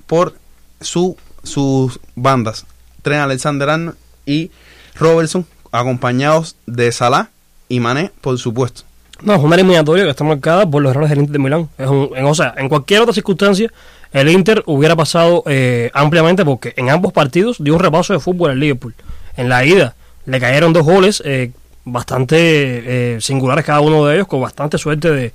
por 0.05 0.35
su, 0.81 1.17
sus 1.43 1.99
bandas. 2.15 2.65
Tren 3.01 3.19
Alexander 3.19 3.69
Arnold 3.69 3.97
y 4.25 4.51
Robertson 4.95 5.45
acompañados 5.71 6.55
de 6.65 6.91
Salah 6.91 7.29
y 7.69 7.79
Mané, 7.79 8.11
por 8.21 8.37
supuesto. 8.37 8.86
No, 9.23 9.33
es 9.33 9.41
una 9.41 9.55
eliminatoria 9.55 10.03
que 10.03 10.11
está 10.11 10.23
marcada 10.23 10.69
por 10.69 10.81
los 10.81 10.91
errores 10.91 11.09
del 11.09 11.19
Inter 11.19 11.33
de 11.33 11.39
Milán. 11.39 11.69
Es 11.77 11.87
un, 11.87 12.11
en, 12.15 12.25
o 12.25 12.35
sea, 12.35 12.53
en 12.57 12.69
cualquier 12.69 13.01
otra 13.01 13.13
circunstancia, 13.13 13.71
el 14.11 14.29
Inter 14.29 14.63
hubiera 14.67 14.95
pasado 14.95 15.43
eh, 15.47 15.89
ampliamente 15.93 16.45
porque 16.45 16.73
en 16.77 16.89
ambos 16.89 17.13
partidos 17.13 17.57
dio 17.59 17.73
un 17.73 17.79
repaso 17.79 18.13
de 18.13 18.19
fútbol 18.19 18.51
al 18.51 18.59
Liverpool. 18.59 18.93
En 19.35 19.49
la 19.49 19.65
ida 19.65 19.95
le 20.25 20.39
cayeron 20.39 20.71
dos 20.73 20.83
goles 20.83 21.21
eh, 21.25 21.51
bastante 21.83 22.35
eh, 22.37 23.21
singulares 23.21 23.65
cada 23.65 23.81
uno 23.81 24.05
de 24.05 24.15
ellos, 24.15 24.27
con 24.27 24.41
bastante 24.41 24.77
suerte 24.77 25.11
de, 25.11 25.33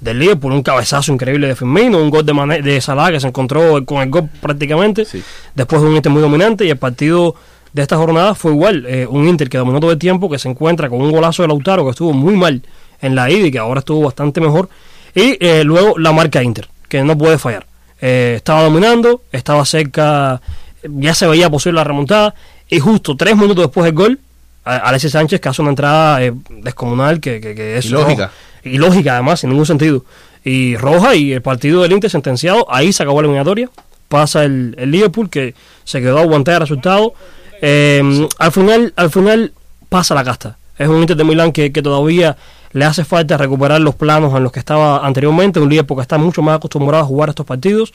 del 0.00 0.18
Liverpool. 0.18 0.52
Un 0.52 0.62
cabezazo 0.62 1.12
increíble 1.12 1.48
de 1.48 1.56
Firmino, 1.56 1.98
un 1.98 2.10
gol 2.10 2.26
de, 2.26 2.62
de 2.62 2.80
Salah 2.80 3.10
que 3.10 3.20
se 3.20 3.28
encontró 3.28 3.84
con 3.86 4.02
el 4.02 4.10
gol 4.10 4.28
prácticamente. 4.40 5.06
Después 5.54 5.80
de 5.80 5.88
un 5.88 5.96
Inter 5.96 6.12
muy 6.12 6.20
dominante 6.20 6.66
y 6.66 6.70
el 6.70 6.78
partido 6.78 7.34
de 7.72 7.80
esta 7.80 7.96
jornada 7.96 8.34
fue 8.34 8.52
igual. 8.52 8.86
un 9.08 9.26
Inter 9.26 9.48
que 9.48 9.56
dominó 9.56 9.80
todo 9.80 9.92
el 9.92 9.98
tiempo, 9.98 10.28
que 10.28 10.38
se 10.38 10.48
encuentra 10.48 10.90
con 10.90 11.00
un 11.00 11.10
golazo 11.10 11.42
de 11.42 11.48
Lautaro 11.48 11.84
que 11.84 11.90
estuvo 11.90 12.12
muy 12.12 12.36
mal 12.36 12.62
en 13.02 13.14
la 13.14 13.28
ida 13.30 13.46
y 13.46 13.50
que 13.50 13.58
ahora 13.58 13.80
estuvo 13.80 14.00
bastante 14.00 14.40
mejor. 14.40 14.70
Y 15.14 15.36
eh, 15.40 15.64
luego 15.64 15.98
la 15.98 16.12
marca 16.12 16.42
Inter, 16.42 16.68
que 16.88 17.02
no 17.02 17.18
puede 17.18 17.36
fallar. 17.36 17.66
Eh, 18.00 18.34
estaba 18.36 18.62
dominando, 18.62 19.22
estaba 19.30 19.64
cerca, 19.66 20.40
ya 20.82 21.14
se 21.14 21.26
veía 21.26 21.50
posible 21.50 21.76
la 21.76 21.84
remontada. 21.84 22.34
Y 22.68 22.78
justo 22.80 23.16
tres 23.16 23.36
minutos 23.36 23.66
después 23.66 23.84
del 23.84 23.94
gol, 23.94 24.20
Alexis 24.64 25.12
Sánchez 25.12 25.40
que 25.40 25.48
hace 25.48 25.60
una 25.60 25.72
entrada 25.72 26.22
eh, 26.22 26.32
descomunal 26.62 27.20
que, 27.20 27.40
que, 27.40 27.76
es 27.76 27.90
lógica. 27.90 28.30
Y 28.64 28.78
lógica 28.78 29.14
además, 29.14 29.40
sin 29.40 29.50
ningún 29.50 29.66
sentido. 29.66 30.04
Y 30.44 30.76
roja 30.76 31.14
y 31.14 31.32
el 31.32 31.42
partido 31.42 31.82
del 31.82 31.92
Inter 31.92 32.10
sentenciado, 32.10 32.66
ahí 32.70 32.92
se 32.92 33.02
acabó 33.02 33.20
la 33.20 33.26
eliminatoria. 33.26 33.68
Pasa 34.08 34.44
el, 34.44 34.74
el 34.78 34.90
Liverpool 34.90 35.28
que 35.28 35.54
se 35.84 36.00
quedó 36.00 36.18
a 36.18 36.22
aguantar 36.22 36.54
el 36.54 36.60
resultado. 36.60 37.14
al 37.60 38.52
final, 38.52 38.92
al 38.96 39.10
final 39.10 39.52
pasa 39.88 40.14
la 40.14 40.24
casta. 40.24 40.56
Es 40.78 40.88
un 40.88 41.00
Inter 41.00 41.16
de 41.16 41.24
Milán 41.24 41.52
que, 41.52 41.72
que 41.72 41.82
todavía 41.82 42.36
le 42.72 42.84
hace 42.84 43.04
falta 43.04 43.36
recuperar 43.36 43.80
los 43.80 43.94
planos 43.94 44.34
en 44.34 44.42
los 44.42 44.52
que 44.52 44.58
estaba 44.58 45.04
anteriormente, 45.06 45.60
un 45.60 45.68
líder 45.68 45.86
porque 45.86 46.02
está 46.02 46.18
mucho 46.18 46.42
más 46.42 46.56
acostumbrado 46.56 47.04
a 47.04 47.06
jugar 47.06 47.28
estos 47.28 47.46
partidos, 47.46 47.92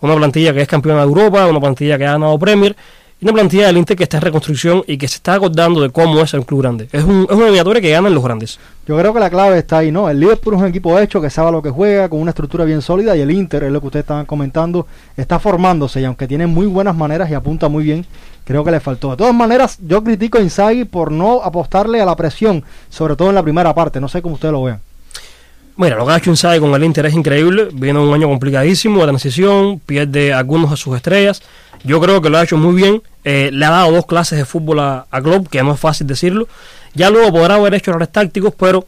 una 0.00 0.14
plantilla 0.14 0.52
que 0.52 0.62
es 0.62 0.68
campeona 0.68 1.00
de 1.00 1.06
Europa, 1.06 1.46
una 1.46 1.60
plantilla 1.60 1.98
que 1.98 2.06
ha 2.06 2.12
ganado 2.12 2.38
Premier, 2.38 2.76
y 3.20 3.24
una 3.24 3.34
plantilla 3.34 3.66
del 3.66 3.76
Inter 3.76 3.96
que 3.96 4.04
está 4.04 4.16
en 4.16 4.22
reconstrucción 4.22 4.82
y 4.86 4.96
que 4.96 5.06
se 5.06 5.16
está 5.16 5.34
acordando 5.34 5.82
de 5.82 5.90
cómo 5.90 6.20
es 6.20 6.32
el 6.32 6.46
club 6.46 6.62
grande. 6.62 6.88
Es, 6.90 7.04
un, 7.04 7.26
es 7.28 7.36
una 7.36 7.44
eliminatoria 7.44 7.82
que 7.82 7.90
ganan 7.90 8.14
los 8.14 8.24
grandes. 8.24 8.58
Yo 8.86 8.96
creo 8.96 9.12
que 9.12 9.20
la 9.20 9.28
clave 9.28 9.58
está 9.58 9.78
ahí, 9.78 9.92
¿no? 9.92 10.08
El 10.08 10.18
Liverpool 10.18 10.54
es 10.54 10.60
un 10.60 10.66
equipo 10.66 10.98
hecho 10.98 11.20
que 11.20 11.28
sabe 11.28 11.52
lo 11.52 11.60
que 11.60 11.68
juega, 11.68 12.08
con 12.08 12.18
una 12.20 12.30
estructura 12.30 12.64
bien 12.64 12.80
sólida, 12.80 13.14
y 13.16 13.20
el 13.20 13.30
Inter, 13.30 13.64
es 13.64 13.72
lo 13.72 13.80
que 13.80 13.88
ustedes 13.88 14.04
estaban 14.04 14.24
comentando, 14.24 14.86
está 15.16 15.38
formándose 15.38 16.00
y 16.00 16.04
aunque 16.04 16.26
tiene 16.26 16.46
muy 16.46 16.66
buenas 16.66 16.96
maneras 16.96 17.30
y 17.30 17.34
apunta 17.34 17.68
muy 17.68 17.84
bien, 17.84 18.06
creo 18.44 18.64
que 18.64 18.70
le 18.70 18.80
faltó. 18.80 19.10
De 19.10 19.18
todas 19.18 19.34
maneras, 19.34 19.78
yo 19.86 20.02
critico 20.02 20.38
a 20.38 20.40
Inzaghi 20.40 20.84
por 20.84 21.12
no 21.12 21.42
apostarle 21.42 22.00
a 22.00 22.06
la 22.06 22.16
presión, 22.16 22.64
sobre 22.88 23.16
todo 23.16 23.28
en 23.28 23.34
la 23.34 23.42
primera 23.42 23.74
parte. 23.74 24.00
No 24.00 24.08
sé 24.08 24.22
cómo 24.22 24.36
ustedes 24.36 24.52
lo 24.52 24.62
vean. 24.62 24.80
Mira, 25.76 25.96
lo 25.96 26.06
que 26.06 26.12
ha 26.12 26.16
hecho 26.16 26.30
Inzaghi 26.30 26.58
con 26.58 26.74
el 26.74 26.84
Inter 26.84 27.06
es 27.06 27.14
increíble. 27.14 27.68
Viene 27.72 27.98
un 27.98 28.12
año 28.12 28.28
complicadísimo 28.28 29.00
de 29.00 29.06
transición, 29.06 29.78
pierde 29.78 30.32
algunos 30.32 30.70
de 30.70 30.76
sus 30.76 30.96
estrellas. 30.96 31.42
Yo 31.84 32.00
creo 32.00 32.20
que 32.20 32.30
lo 32.30 32.38
ha 32.38 32.44
hecho 32.44 32.56
muy 32.56 32.74
bien. 32.74 33.02
Eh, 33.24 33.50
le 33.52 33.64
ha 33.66 33.70
dado 33.70 33.92
dos 33.92 34.06
clases 34.06 34.38
de 34.38 34.44
fútbol 34.44 34.80
a, 34.80 35.06
a 35.10 35.20
Klopp, 35.20 35.48
que 35.48 35.62
no 35.62 35.74
es 35.74 35.80
fácil 35.80 36.06
decirlo. 36.06 36.48
Ya 36.94 37.10
luego 37.10 37.32
podrá 37.32 37.54
haber 37.54 37.74
hecho 37.74 37.90
errores 37.90 38.10
tácticos, 38.10 38.52
pero 38.56 38.86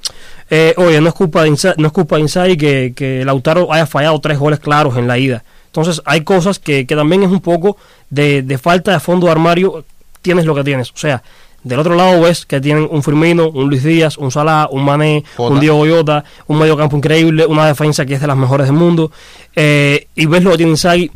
eh, 0.50 0.74
oye, 0.76 1.00
no 1.00 1.08
es 1.08 1.14
culpa 1.14 1.42
de 1.42 1.48
Inzaghi, 1.48 1.80
no 1.80 1.86
es 1.86 1.92
culpa 1.92 2.16
de 2.16 2.22
Inzaghi 2.22 2.56
que, 2.56 2.92
que 2.96 3.24
Lautaro 3.24 3.72
haya 3.72 3.86
fallado 3.86 4.20
tres 4.20 4.38
goles 4.38 4.58
claros 4.58 4.96
en 4.96 5.06
la 5.06 5.18
ida. 5.18 5.44
Entonces 5.66 6.02
hay 6.04 6.22
cosas 6.22 6.58
que, 6.58 6.86
que 6.86 6.96
también 6.96 7.22
es 7.22 7.30
un 7.30 7.40
poco 7.40 7.76
de, 8.10 8.42
de, 8.42 8.58
falta 8.58 8.92
de 8.92 9.00
fondo 9.00 9.26
de 9.26 9.32
armario, 9.32 9.84
tienes 10.20 10.44
lo 10.44 10.54
que 10.54 10.64
tienes. 10.64 10.90
O 10.90 10.96
sea, 10.96 11.22
del 11.62 11.78
otro 11.78 11.94
lado 11.94 12.20
ves 12.20 12.44
que 12.44 12.60
tienen 12.60 12.88
un 12.90 13.02
Firmino, 13.02 13.48
un 13.48 13.68
Luis 13.70 13.84
Díaz, 13.84 14.18
un 14.18 14.32
Salah, 14.32 14.68
un 14.70 14.84
Mané, 14.84 15.24
un 15.38 15.60
Diego 15.60 15.76
Goyota, 15.78 16.24
un 16.48 16.58
medio 16.58 16.76
campo 16.76 16.96
increíble, 16.96 17.46
una 17.46 17.66
defensa 17.66 18.04
que 18.04 18.14
es 18.14 18.20
de 18.20 18.26
las 18.26 18.36
mejores 18.36 18.66
del 18.66 18.74
mundo. 18.74 19.12
Eh, 19.54 20.08
y 20.16 20.26
ves 20.26 20.42
lo 20.42 20.50
que 20.50 20.56
tiene 20.56 20.72
Inzaghi, 20.72 21.10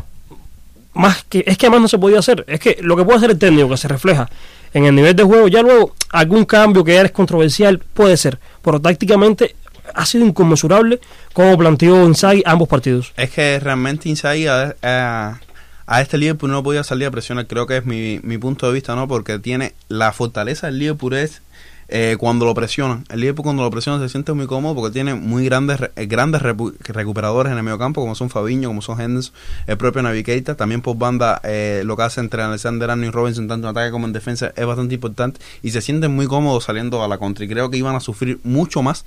más 0.96 1.24
que, 1.24 1.44
es 1.46 1.58
que 1.58 1.70
más 1.70 1.80
no 1.80 1.88
se 1.88 1.98
podía 1.98 2.18
hacer. 2.18 2.44
Es 2.48 2.58
que 2.60 2.78
lo 2.80 2.96
que 2.96 3.04
puede 3.04 3.18
hacer 3.18 3.30
el 3.30 3.38
técnico, 3.38 3.68
que 3.68 3.76
se 3.76 3.88
refleja 3.88 4.28
en 4.72 4.84
el 4.84 4.94
nivel 4.94 5.14
de 5.14 5.22
juego. 5.22 5.48
Ya 5.48 5.62
luego, 5.62 5.94
algún 6.10 6.44
cambio 6.44 6.84
que 6.84 6.94
ya 6.94 7.02
es 7.02 7.12
controversial 7.12 7.78
puede 7.78 8.16
ser, 8.16 8.38
pero 8.62 8.80
tácticamente 8.80 9.54
ha 9.94 10.04
sido 10.04 10.26
inconmensurable 10.26 11.00
como 11.32 11.56
planteó 11.56 12.04
Inzaghi 12.04 12.42
ambos 12.44 12.68
partidos. 12.68 13.12
Es 13.16 13.30
que 13.30 13.60
realmente 13.60 14.08
Inzaghi 14.08 14.46
a, 14.46 14.74
a, 14.82 15.40
a 15.86 16.02
este 16.02 16.18
Liverpool 16.18 16.50
no 16.50 16.62
podía 16.62 16.82
salir 16.82 17.06
a 17.06 17.10
presionar, 17.10 17.46
creo 17.46 17.66
que 17.66 17.78
es 17.78 17.86
mi, 17.86 18.20
mi 18.22 18.38
punto 18.38 18.66
de 18.66 18.72
vista, 18.72 18.94
¿no? 18.94 19.06
Porque 19.06 19.38
tiene 19.38 19.74
la 19.88 20.12
fortaleza 20.12 20.66
del 20.66 20.78
Liverpool 20.78 21.14
es 21.14 21.42
eh, 21.88 22.16
cuando 22.18 22.44
lo 22.44 22.54
presionan. 22.54 23.04
El 23.10 23.20
Liverpool 23.20 23.44
cuando 23.44 23.62
lo 23.62 23.70
presionan 23.70 24.00
se 24.00 24.08
siente 24.08 24.32
muy 24.32 24.46
cómodo 24.46 24.74
porque 24.74 24.92
tiene 24.92 25.14
muy 25.14 25.44
grandes 25.44 25.78
eh, 25.94 26.06
grandes 26.06 26.42
recuperadores 26.42 27.52
en 27.52 27.58
el 27.58 27.64
medio 27.64 27.78
campo, 27.78 28.00
como 28.00 28.14
son 28.14 28.30
Fabiño, 28.30 28.68
como 28.68 28.82
son 28.82 29.00
Henderson, 29.00 29.34
el 29.66 29.76
propio 29.76 30.02
Navigator. 30.02 30.56
También 30.56 30.82
por 30.82 30.96
banda, 30.96 31.40
eh, 31.44 31.82
lo 31.84 31.96
que 31.96 32.02
hace 32.02 32.20
entre 32.20 32.42
Alexander 32.42 32.90
Arnold 32.90 33.08
y 33.08 33.12
Robinson, 33.12 33.48
tanto 33.48 33.68
en 33.68 33.70
ataque 33.70 33.90
como 33.90 34.06
en 34.06 34.12
defensa, 34.12 34.52
es 34.56 34.66
bastante 34.66 34.94
importante. 34.94 35.40
Y 35.62 35.70
se 35.70 35.80
sienten 35.80 36.14
muy 36.14 36.26
cómodos 36.26 36.64
saliendo 36.64 37.02
a 37.04 37.08
la 37.08 37.18
contra. 37.18 37.44
Y 37.44 37.48
creo 37.48 37.70
que 37.70 37.76
iban 37.76 37.94
a 37.94 38.00
sufrir 38.00 38.40
mucho 38.42 38.82
más 38.82 39.04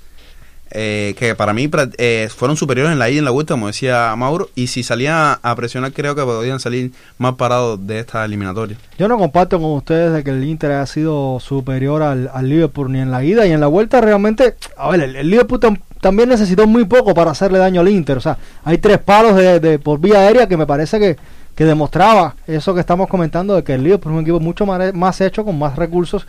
eh, 0.72 1.14
que 1.18 1.34
para 1.34 1.52
mí 1.52 1.68
eh, 1.98 2.28
fueron 2.34 2.56
superiores 2.56 2.92
en 2.92 2.98
la 3.00 3.08
ida 3.08 3.16
y 3.16 3.18
en 3.18 3.24
la 3.24 3.32
vuelta, 3.32 3.54
como 3.54 3.66
decía 3.66 4.14
Mauro, 4.16 4.50
y 4.54 4.68
si 4.68 4.84
salían 4.84 5.38
a 5.42 5.54
presionar 5.56 5.92
creo 5.92 6.14
que 6.14 6.22
podían 6.22 6.60
salir 6.60 6.92
más 7.18 7.34
parados 7.34 7.84
de 7.86 7.98
esta 7.98 8.24
eliminatoria. 8.24 8.76
Yo 8.96 9.08
no 9.08 9.18
comparto 9.18 9.60
con 9.60 9.72
ustedes 9.72 10.12
de 10.12 10.22
que 10.22 10.30
el 10.30 10.44
Inter 10.44 10.72
haya 10.72 10.86
sido 10.86 11.40
superior 11.40 12.02
al, 12.02 12.30
Liverpool 12.42 12.92
ni 12.92 13.00
en 13.00 13.10
la 13.10 13.24
ida 13.24 13.46
y 13.46 13.52
en 13.52 13.60
la 13.60 13.66
vuelta 13.66 14.00
realmente, 14.00 14.54
a 14.76 14.90
ver, 14.90 15.00
el, 15.00 15.28
Liverpool 15.28 15.60
también 16.00 16.28
necesitó 16.28 16.66
muy 16.66 16.84
poco 16.84 17.14
para 17.14 17.32
hacerle 17.32 17.58
daño 17.58 17.80
al 17.80 17.88
Inter, 17.88 18.18
o 18.18 18.20
sea, 18.20 18.38
hay 18.64 18.78
tres 18.78 18.98
palos 18.98 19.34
de, 19.36 19.78
por 19.80 20.00
vía 20.00 20.20
aérea 20.20 20.46
que 20.46 20.56
me 20.56 20.66
parece 20.66 21.00
que, 21.00 21.16
que 21.56 21.64
demostraba 21.64 22.36
eso 22.46 22.74
que 22.74 22.80
estamos 22.80 23.08
comentando 23.08 23.56
de 23.56 23.64
que 23.64 23.74
el 23.74 23.82
Liverpool 23.82 24.12
es 24.12 24.16
un 24.18 24.22
equipo 24.22 24.40
mucho 24.40 24.66
más, 24.66 24.94
más 24.94 25.20
hecho, 25.20 25.44
con 25.44 25.58
más 25.58 25.76
recursos 25.76 26.26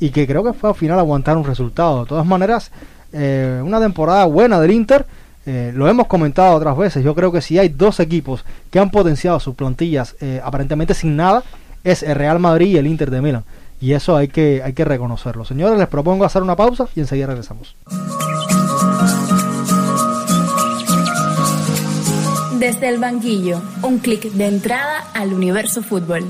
y 0.00 0.10
que 0.10 0.26
creo 0.26 0.42
que 0.42 0.52
fue 0.52 0.70
al 0.70 0.76
final 0.76 0.98
aguantar 0.98 1.36
un 1.36 1.44
resultado. 1.44 2.00
De 2.00 2.08
todas 2.08 2.26
maneras, 2.26 2.70
eh, 3.14 3.62
una 3.64 3.80
temporada 3.80 4.24
buena 4.26 4.60
del 4.60 4.72
Inter. 4.72 5.06
Eh, 5.46 5.72
lo 5.74 5.88
hemos 5.88 6.06
comentado 6.06 6.54
otras 6.56 6.76
veces. 6.76 7.04
Yo 7.04 7.14
creo 7.14 7.30
que 7.30 7.40
si 7.40 7.58
hay 7.58 7.68
dos 7.68 8.00
equipos 8.00 8.44
que 8.70 8.78
han 8.78 8.90
potenciado 8.90 9.38
sus 9.40 9.54
plantillas 9.54 10.16
eh, 10.20 10.40
aparentemente 10.42 10.94
sin 10.94 11.16
nada, 11.16 11.42
es 11.84 12.02
el 12.02 12.16
Real 12.16 12.40
Madrid 12.40 12.68
y 12.68 12.76
el 12.76 12.86
Inter 12.86 13.10
de 13.10 13.20
Milán. 13.20 13.44
Y 13.80 13.92
eso 13.92 14.16
hay 14.16 14.28
que, 14.28 14.62
hay 14.64 14.72
que 14.72 14.84
reconocerlo. 14.84 15.44
Señores, 15.44 15.78
les 15.78 15.88
propongo 15.88 16.24
hacer 16.24 16.42
una 16.42 16.56
pausa 16.56 16.88
y 16.96 17.00
enseguida 17.00 17.28
regresamos. 17.28 17.76
Desde 22.58 22.88
el 22.88 22.98
banquillo, 22.98 23.60
un 23.82 23.98
clic 23.98 24.32
de 24.32 24.46
entrada 24.46 25.04
al 25.12 25.34
universo 25.34 25.82
fútbol. 25.82 26.24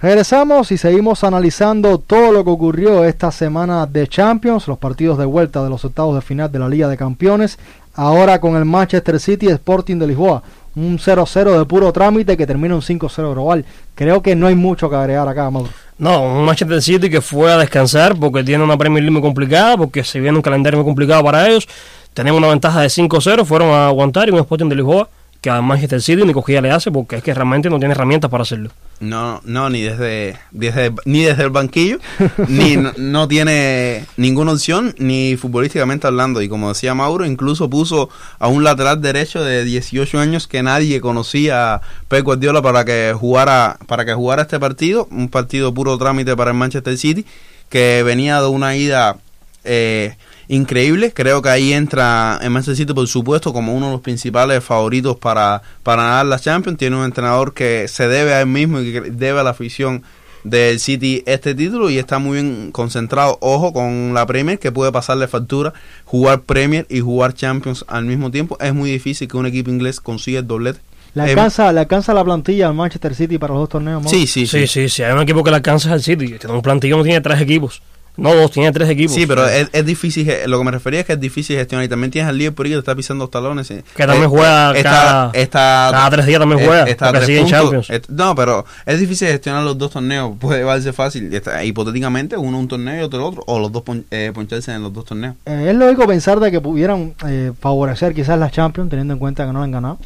Regresamos 0.00 0.70
y 0.70 0.78
seguimos 0.78 1.24
analizando 1.24 1.98
todo 1.98 2.30
lo 2.30 2.44
que 2.44 2.50
ocurrió 2.50 3.04
esta 3.04 3.32
semana 3.32 3.84
de 3.84 4.06
Champions, 4.06 4.68
los 4.68 4.78
partidos 4.78 5.18
de 5.18 5.24
vuelta 5.24 5.64
de 5.64 5.70
los 5.70 5.84
octavos 5.84 6.14
de 6.14 6.20
final 6.20 6.52
de 6.52 6.60
la 6.60 6.68
Liga 6.68 6.86
de 6.86 6.96
Campeones, 6.96 7.58
ahora 7.94 8.40
con 8.40 8.54
el 8.54 8.64
Manchester 8.64 9.18
City 9.18 9.48
Sporting 9.48 9.96
de 9.96 10.06
Lisboa, 10.06 10.44
un 10.76 11.00
0-0 11.00 11.58
de 11.58 11.64
puro 11.64 11.92
trámite 11.92 12.36
que 12.36 12.46
termina 12.46 12.76
un 12.76 12.80
5-0 12.80 13.32
global. 13.32 13.64
Creo 13.96 14.22
que 14.22 14.36
no 14.36 14.46
hay 14.46 14.54
mucho 14.54 14.88
que 14.88 14.94
agregar 14.94 15.26
acá, 15.26 15.50
Mauro. 15.50 15.70
No, 15.98 16.22
un 16.22 16.44
Manchester 16.44 16.80
City 16.80 17.10
que 17.10 17.20
fue 17.20 17.52
a 17.52 17.58
descansar 17.58 18.14
porque 18.14 18.44
tiene 18.44 18.62
una 18.62 18.78
Premier 18.78 19.02
League 19.02 19.12
muy 19.12 19.22
complicada, 19.22 19.76
porque 19.76 20.04
se 20.04 20.20
viene 20.20 20.36
un 20.36 20.42
calendario 20.42 20.78
muy 20.78 20.86
complicado 20.86 21.24
para 21.24 21.48
ellos. 21.48 21.66
Tenemos 22.14 22.38
una 22.38 22.46
ventaja 22.46 22.82
de 22.82 22.86
5-0, 22.86 23.44
fueron 23.44 23.70
a 23.70 23.88
aguantar 23.88 24.28
y 24.28 24.30
un 24.30 24.38
Sporting 24.38 24.68
de 24.68 24.76
Lisboa 24.76 25.08
que 25.40 25.50
a 25.50 25.60
Manchester 25.60 26.02
City 26.02 26.24
ni 26.24 26.32
cogía 26.32 26.60
le 26.60 26.70
hace 26.70 26.90
porque 26.90 27.16
es 27.16 27.22
que 27.22 27.32
realmente 27.32 27.70
no 27.70 27.78
tiene 27.78 27.94
herramientas 27.94 28.30
para 28.30 28.42
hacerlo. 28.42 28.70
No, 29.00 29.40
no, 29.44 29.70
ni 29.70 29.82
desde, 29.82 30.36
desde 30.50 30.92
ni 31.04 31.22
desde 31.22 31.44
el 31.44 31.50
banquillo, 31.50 31.98
ni 32.48 32.76
no, 32.76 33.28
tiene 33.28 34.04
ninguna 34.16 34.52
opción, 34.52 34.92
ni 34.98 35.36
futbolísticamente 35.36 36.08
hablando. 36.08 36.42
Y 36.42 36.48
como 36.48 36.68
decía 36.68 36.94
Mauro, 36.94 37.24
incluso 37.24 37.70
puso 37.70 38.10
a 38.40 38.48
un 38.48 38.64
lateral 38.64 39.00
derecho 39.00 39.44
de 39.44 39.64
18 39.64 40.18
años 40.18 40.48
que 40.48 40.64
nadie 40.64 41.00
conocía 41.00 41.74
a 41.74 41.80
Pep 42.08 42.24
Guardiola 42.24 42.60
para 42.60 42.84
que 42.84 43.14
jugara, 43.16 43.78
para 43.86 44.04
que 44.04 44.14
jugara 44.14 44.42
este 44.42 44.58
partido, 44.58 45.06
un 45.12 45.28
partido 45.28 45.72
puro 45.72 45.96
trámite 45.96 46.36
para 46.36 46.50
el 46.50 46.56
Manchester 46.56 46.98
City, 46.98 47.24
que 47.68 48.02
venía 48.02 48.40
de 48.40 48.48
una 48.48 48.74
ida 48.74 49.16
eh, 49.62 50.16
increíble. 50.48 51.12
Creo 51.12 51.40
que 51.42 51.50
ahí 51.50 51.72
entra 51.72 52.38
en 52.42 52.52
Manchester 52.52 52.76
City, 52.76 52.94
por 52.94 53.06
supuesto, 53.06 53.52
como 53.52 53.74
uno 53.74 53.86
de 53.86 53.92
los 53.92 54.00
principales 54.00 54.64
favoritos 54.64 55.16
para, 55.16 55.62
para 55.82 56.02
ganar 56.02 56.26
la 56.26 56.38
Champions. 56.38 56.78
Tiene 56.78 56.96
un 56.96 57.04
entrenador 57.04 57.54
que 57.54 57.86
se 57.88 58.08
debe 58.08 58.34
a 58.34 58.40
él 58.40 58.46
mismo 58.46 58.80
y 58.80 58.92
que 58.92 59.00
debe 59.02 59.40
a 59.40 59.42
la 59.42 59.50
afición 59.50 60.02
del 60.44 60.78
City 60.80 61.22
este 61.26 61.54
título 61.54 61.90
y 61.90 61.98
está 61.98 62.18
muy 62.18 62.40
bien 62.40 62.70
concentrado. 62.72 63.38
Ojo 63.40 63.72
con 63.72 64.14
la 64.14 64.26
Premier, 64.26 64.58
que 64.58 64.72
puede 64.72 64.90
pasarle 64.92 65.28
factura. 65.28 65.72
Jugar 66.04 66.40
Premier 66.40 66.86
y 66.88 67.00
jugar 67.00 67.34
Champions 67.34 67.84
al 67.88 68.04
mismo 68.04 68.30
tiempo. 68.30 68.56
Es 68.60 68.74
muy 68.74 68.90
difícil 68.90 69.28
que 69.28 69.36
un 69.36 69.46
equipo 69.46 69.70
inglés 69.70 70.00
consiga 70.00 70.40
el 70.40 70.46
doblete. 70.46 70.80
¿Le 71.14 71.22
alcanza, 71.22 71.72
¿Le 71.72 71.80
alcanza 71.80 72.14
la 72.14 72.22
plantilla 72.22 72.68
al 72.68 72.74
Manchester 72.74 73.14
City 73.14 73.38
para 73.38 73.54
los 73.54 73.62
dos 73.62 73.68
torneos? 73.70 74.08
Sí, 74.08 74.26
sí, 74.26 74.46
sí, 74.46 74.66
sí, 74.66 74.88
sí, 74.88 75.02
Hay 75.02 75.12
un 75.12 75.22
equipo 75.22 75.42
que 75.42 75.50
le 75.50 75.56
alcanza 75.56 75.92
al 75.92 76.02
City. 76.02 76.38
Tiene 76.38 76.54
un 76.54 76.62
plantilla 76.62 76.96
no 76.96 77.02
tiene 77.02 77.20
tres 77.20 77.40
equipos. 77.40 77.82
No, 78.18 78.34
dos, 78.34 78.50
tiene 78.50 78.72
tres 78.72 78.90
equipos. 78.90 79.14
Sí, 79.14 79.26
pero 79.26 79.46
es, 79.46 79.68
es, 79.72 79.86
difícil, 79.86 80.28
lo 80.46 80.58
que 80.58 80.64
me 80.64 80.72
refería 80.72 81.00
es 81.00 81.06
que 81.06 81.12
es 81.12 81.20
difícil 81.20 81.56
gestionar. 81.56 81.84
Y 81.84 81.88
también 81.88 82.10
tienes 82.10 82.28
al 82.28 82.36
Liverpool 82.36 82.66
que 82.66 82.72
te 82.72 82.78
está 82.80 82.96
pisando 82.96 83.24
los 83.24 83.30
talones. 83.30 83.68
Que 83.68 83.82
también 83.94 84.24
eh, 84.24 84.26
juega 84.26 84.74
cada, 84.82 85.32
cada, 85.32 86.10
tres 86.10 86.26
días 86.26 86.40
también 86.40 86.66
juega. 86.66 86.84
Está 86.84 87.24
sigue 87.24 87.40
en 87.40 87.46
Champions. 87.46 87.88
no, 88.08 88.34
pero 88.34 88.64
es 88.84 88.98
difícil 88.98 89.28
gestionar 89.28 89.62
los 89.62 89.78
dos 89.78 89.92
torneos. 89.92 90.36
Puede 90.40 90.58
llevarse 90.58 90.92
fácil. 90.92 91.30
hipotéticamente, 91.64 92.36
uno 92.36 92.58
un 92.58 92.66
torneo 92.66 93.00
y 93.00 93.04
otro 93.04 93.20
el 93.20 93.26
otro. 93.26 93.44
O 93.46 93.60
los 93.60 93.70
dos 93.70 93.84
eh, 94.10 94.32
poncharse 94.34 94.72
en 94.72 94.82
los 94.82 94.92
dos 94.92 95.04
torneos. 95.04 95.36
Eh, 95.46 95.66
es 95.70 95.76
lógico 95.76 96.06
pensar 96.08 96.40
de 96.40 96.50
que 96.50 96.60
pudieran 96.60 97.14
eh, 97.24 97.52
favorecer 97.60 98.14
quizás 98.14 98.36
la 98.36 98.50
Champions, 98.50 98.90
teniendo 98.90 99.14
en 99.14 99.20
cuenta 99.20 99.46
que 99.46 99.52
no 99.52 99.60
la 99.60 99.64
han 99.66 99.70
ganado. 99.70 99.98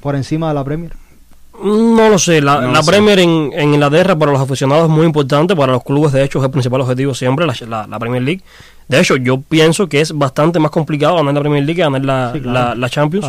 por 0.00 0.16
encima 0.16 0.48
de 0.48 0.54
la 0.54 0.64
Premier. 0.64 1.05
No 1.62 2.08
lo 2.08 2.18
sé, 2.18 2.40
la, 2.40 2.82
Premier 2.84 3.18
en, 3.18 3.50
en, 3.54 3.74
Inglaterra 3.74 4.16
para 4.16 4.32
los 4.32 4.40
aficionados 4.40 4.84
es 4.84 4.90
muy 4.90 5.06
importante, 5.06 5.56
para 5.56 5.72
los 5.72 5.84
clubes 5.84 6.12
de 6.12 6.22
hecho 6.22 6.38
es 6.38 6.44
el 6.44 6.50
principal 6.50 6.80
objetivo 6.80 7.14
siempre, 7.14 7.46
la, 7.46 7.86
la, 7.86 7.98
Premier 7.98 8.22
League. 8.22 8.42
De 8.88 9.00
hecho, 9.00 9.16
yo 9.16 9.40
pienso 9.40 9.88
que 9.88 10.00
es 10.00 10.12
bastante 10.12 10.58
más 10.58 10.70
complicado 10.70 11.16
ganar 11.16 11.34
la 11.34 11.40
Premier 11.40 11.64
League 11.64 11.76
que 11.76 11.82
ganar 11.82 12.04
la, 12.04 12.74
la, 12.74 12.88
Champions. 12.90 13.26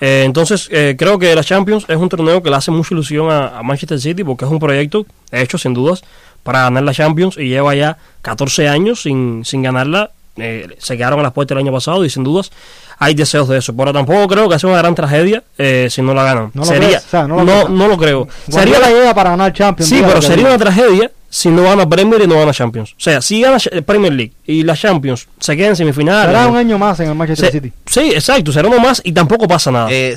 Eh, 0.00 0.22
entonces, 0.24 0.68
eh, 0.72 0.96
creo 0.98 1.18
que 1.18 1.34
la 1.34 1.44
Champions 1.44 1.84
es 1.88 1.96
un 1.96 2.08
torneo 2.08 2.42
que 2.42 2.50
le 2.50 2.56
hace 2.56 2.70
mucha 2.70 2.94
ilusión 2.94 3.30
a, 3.30 3.62
Manchester 3.62 4.00
City 4.00 4.24
porque 4.24 4.44
es 4.44 4.50
un 4.50 4.58
proyecto 4.58 5.06
hecho 5.30 5.58
sin 5.58 5.74
dudas 5.74 6.02
para 6.42 6.62
ganar 6.62 6.84
la 6.84 6.94
Champions 6.94 7.36
y 7.36 7.48
lleva 7.48 7.74
ya 7.74 7.98
14 8.22 8.68
años 8.68 9.02
sin, 9.02 9.44
sin 9.44 9.62
ganarla. 9.62 10.12
Eh, 10.40 10.68
se 10.78 10.96
quedaron 10.96 11.20
a 11.20 11.22
las 11.22 11.32
puertas 11.32 11.56
el 11.56 11.64
año 11.64 11.72
pasado 11.72 12.04
y 12.04 12.10
sin 12.10 12.24
dudas 12.24 12.50
hay 12.98 13.14
deseos 13.14 13.48
de 13.48 13.58
eso. 13.58 13.74
Pero 13.74 13.92
tampoco 13.92 14.26
creo 14.28 14.48
que 14.48 14.58
sea 14.58 14.70
una 14.70 14.78
gran 14.78 14.94
tragedia 14.94 15.42
eh, 15.56 15.88
si 15.90 16.02
no 16.02 16.14
la 16.14 16.24
ganan. 16.24 16.50
No 16.54 16.64
sería, 16.64 17.00
no, 17.12 17.44
lo 17.44 17.68
no, 17.68 17.88
lo 17.88 17.96
creo. 17.96 18.28
Sería 18.48 18.78
la 18.78 18.90
idea 18.90 19.14
para 19.14 19.30
ganar 19.30 19.52
Champions. 19.52 19.88
Sí, 19.88 20.02
pero 20.04 20.20
sería 20.20 20.46
una 20.46 20.58
tragedia 20.58 21.10
si 21.30 21.50
no 21.50 21.62
gana 21.62 21.88
Premier 21.88 22.22
y 22.22 22.26
no 22.26 22.36
gana 22.36 22.52
Champions. 22.52 22.92
O 22.92 23.00
sea, 23.00 23.20
si 23.20 23.40
gana 23.40 23.58
Premier 23.84 24.12
League 24.12 24.32
y 24.46 24.62
la 24.62 24.76
Champions 24.76 25.28
se 25.38 25.56
queda 25.56 25.68
en 25.68 25.76
semifinal. 25.76 26.26
Será 26.26 26.46
un 26.46 26.56
año 26.56 26.78
más 26.78 26.98
en 27.00 27.10
el 27.10 27.14
Manchester 27.14 27.52
City. 27.52 27.72
Sí, 27.86 28.12
exacto, 28.12 28.52
será 28.52 28.68
uno 28.68 28.78
más 28.78 29.00
y 29.04 29.12
tampoco 29.12 29.46
pasa 29.46 29.70
nada. 29.70 29.88
Eh, 29.90 30.16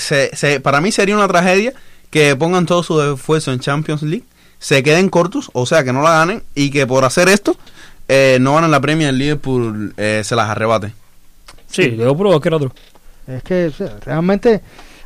para 0.64 0.82
mí 0.82 0.92
sería 0.92 1.16
una 1.16 1.28
tragedia 1.28 1.74
que 2.10 2.36
pongan 2.36 2.66
todo 2.66 2.84
su 2.84 3.02
esfuerzo 3.02 3.52
en 3.52 3.60
Champions 3.60 4.04
League, 4.04 4.26
se 4.60 4.84
queden 4.84 5.10
cortos, 5.10 5.50
o 5.54 5.66
sea, 5.66 5.84
que 5.84 5.94
no 5.94 6.02
la 6.02 6.12
ganen 6.12 6.44
y 6.54 6.70
que 6.70 6.86
por 6.86 7.06
hacer 7.06 7.30
esto 7.30 7.56
eh, 8.14 8.40
no 8.42 8.56
ganen 8.56 8.72
la 8.72 8.82
Premier, 8.82 9.10
el 9.10 9.18
Liverpool 9.18 9.94
eh, 9.96 10.22
se 10.26 10.36
las 10.36 10.50
arrebate. 10.50 10.92
Sí, 11.68 11.96
yo 11.96 12.14
pruebo 12.18 12.42
que 12.42 12.50
era 12.50 12.58
otro. 12.58 12.74
Es 13.26 13.42
que 13.42 13.72
realmente, 14.06 14.60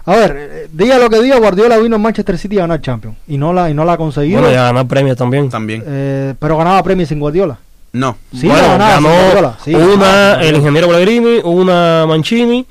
a 0.05 0.15
ver, 0.15 0.35
eh, 0.35 0.67
diga 0.71 0.97
lo 0.97 1.07
que 1.07 1.21
diga, 1.21 1.37
Guardiola 1.37 1.77
vino 1.77 1.97
en 1.97 2.01
Manchester 2.01 2.35
City 2.39 2.57
a 2.57 2.61
ganar 2.61 2.81
Champions 2.81 3.15
y 3.27 3.37
no 3.37 3.53
la 3.53 3.69
y 3.69 3.75
no 3.75 3.85
la 3.85 3.93
ha 3.93 3.97
conseguido. 3.97 4.41
Bueno, 4.41 4.55
ya 4.55 4.63
ganar 4.63 4.87
premios 4.87 5.17
también. 5.17 5.51
También. 5.51 5.83
Eh, 5.85 6.33
pero 6.39 6.57
ganaba 6.57 6.81
premios 6.81 7.09
sin 7.09 7.19
Guardiola. 7.19 7.59
No. 7.93 8.17
Sí, 8.35 8.47
ganó 8.47 9.09
una 9.93 10.41
el 10.41 10.55
ingeniero 10.55 10.87
Pellegrini, 10.87 11.41
una 11.43 12.05
Mancini. 12.07 12.65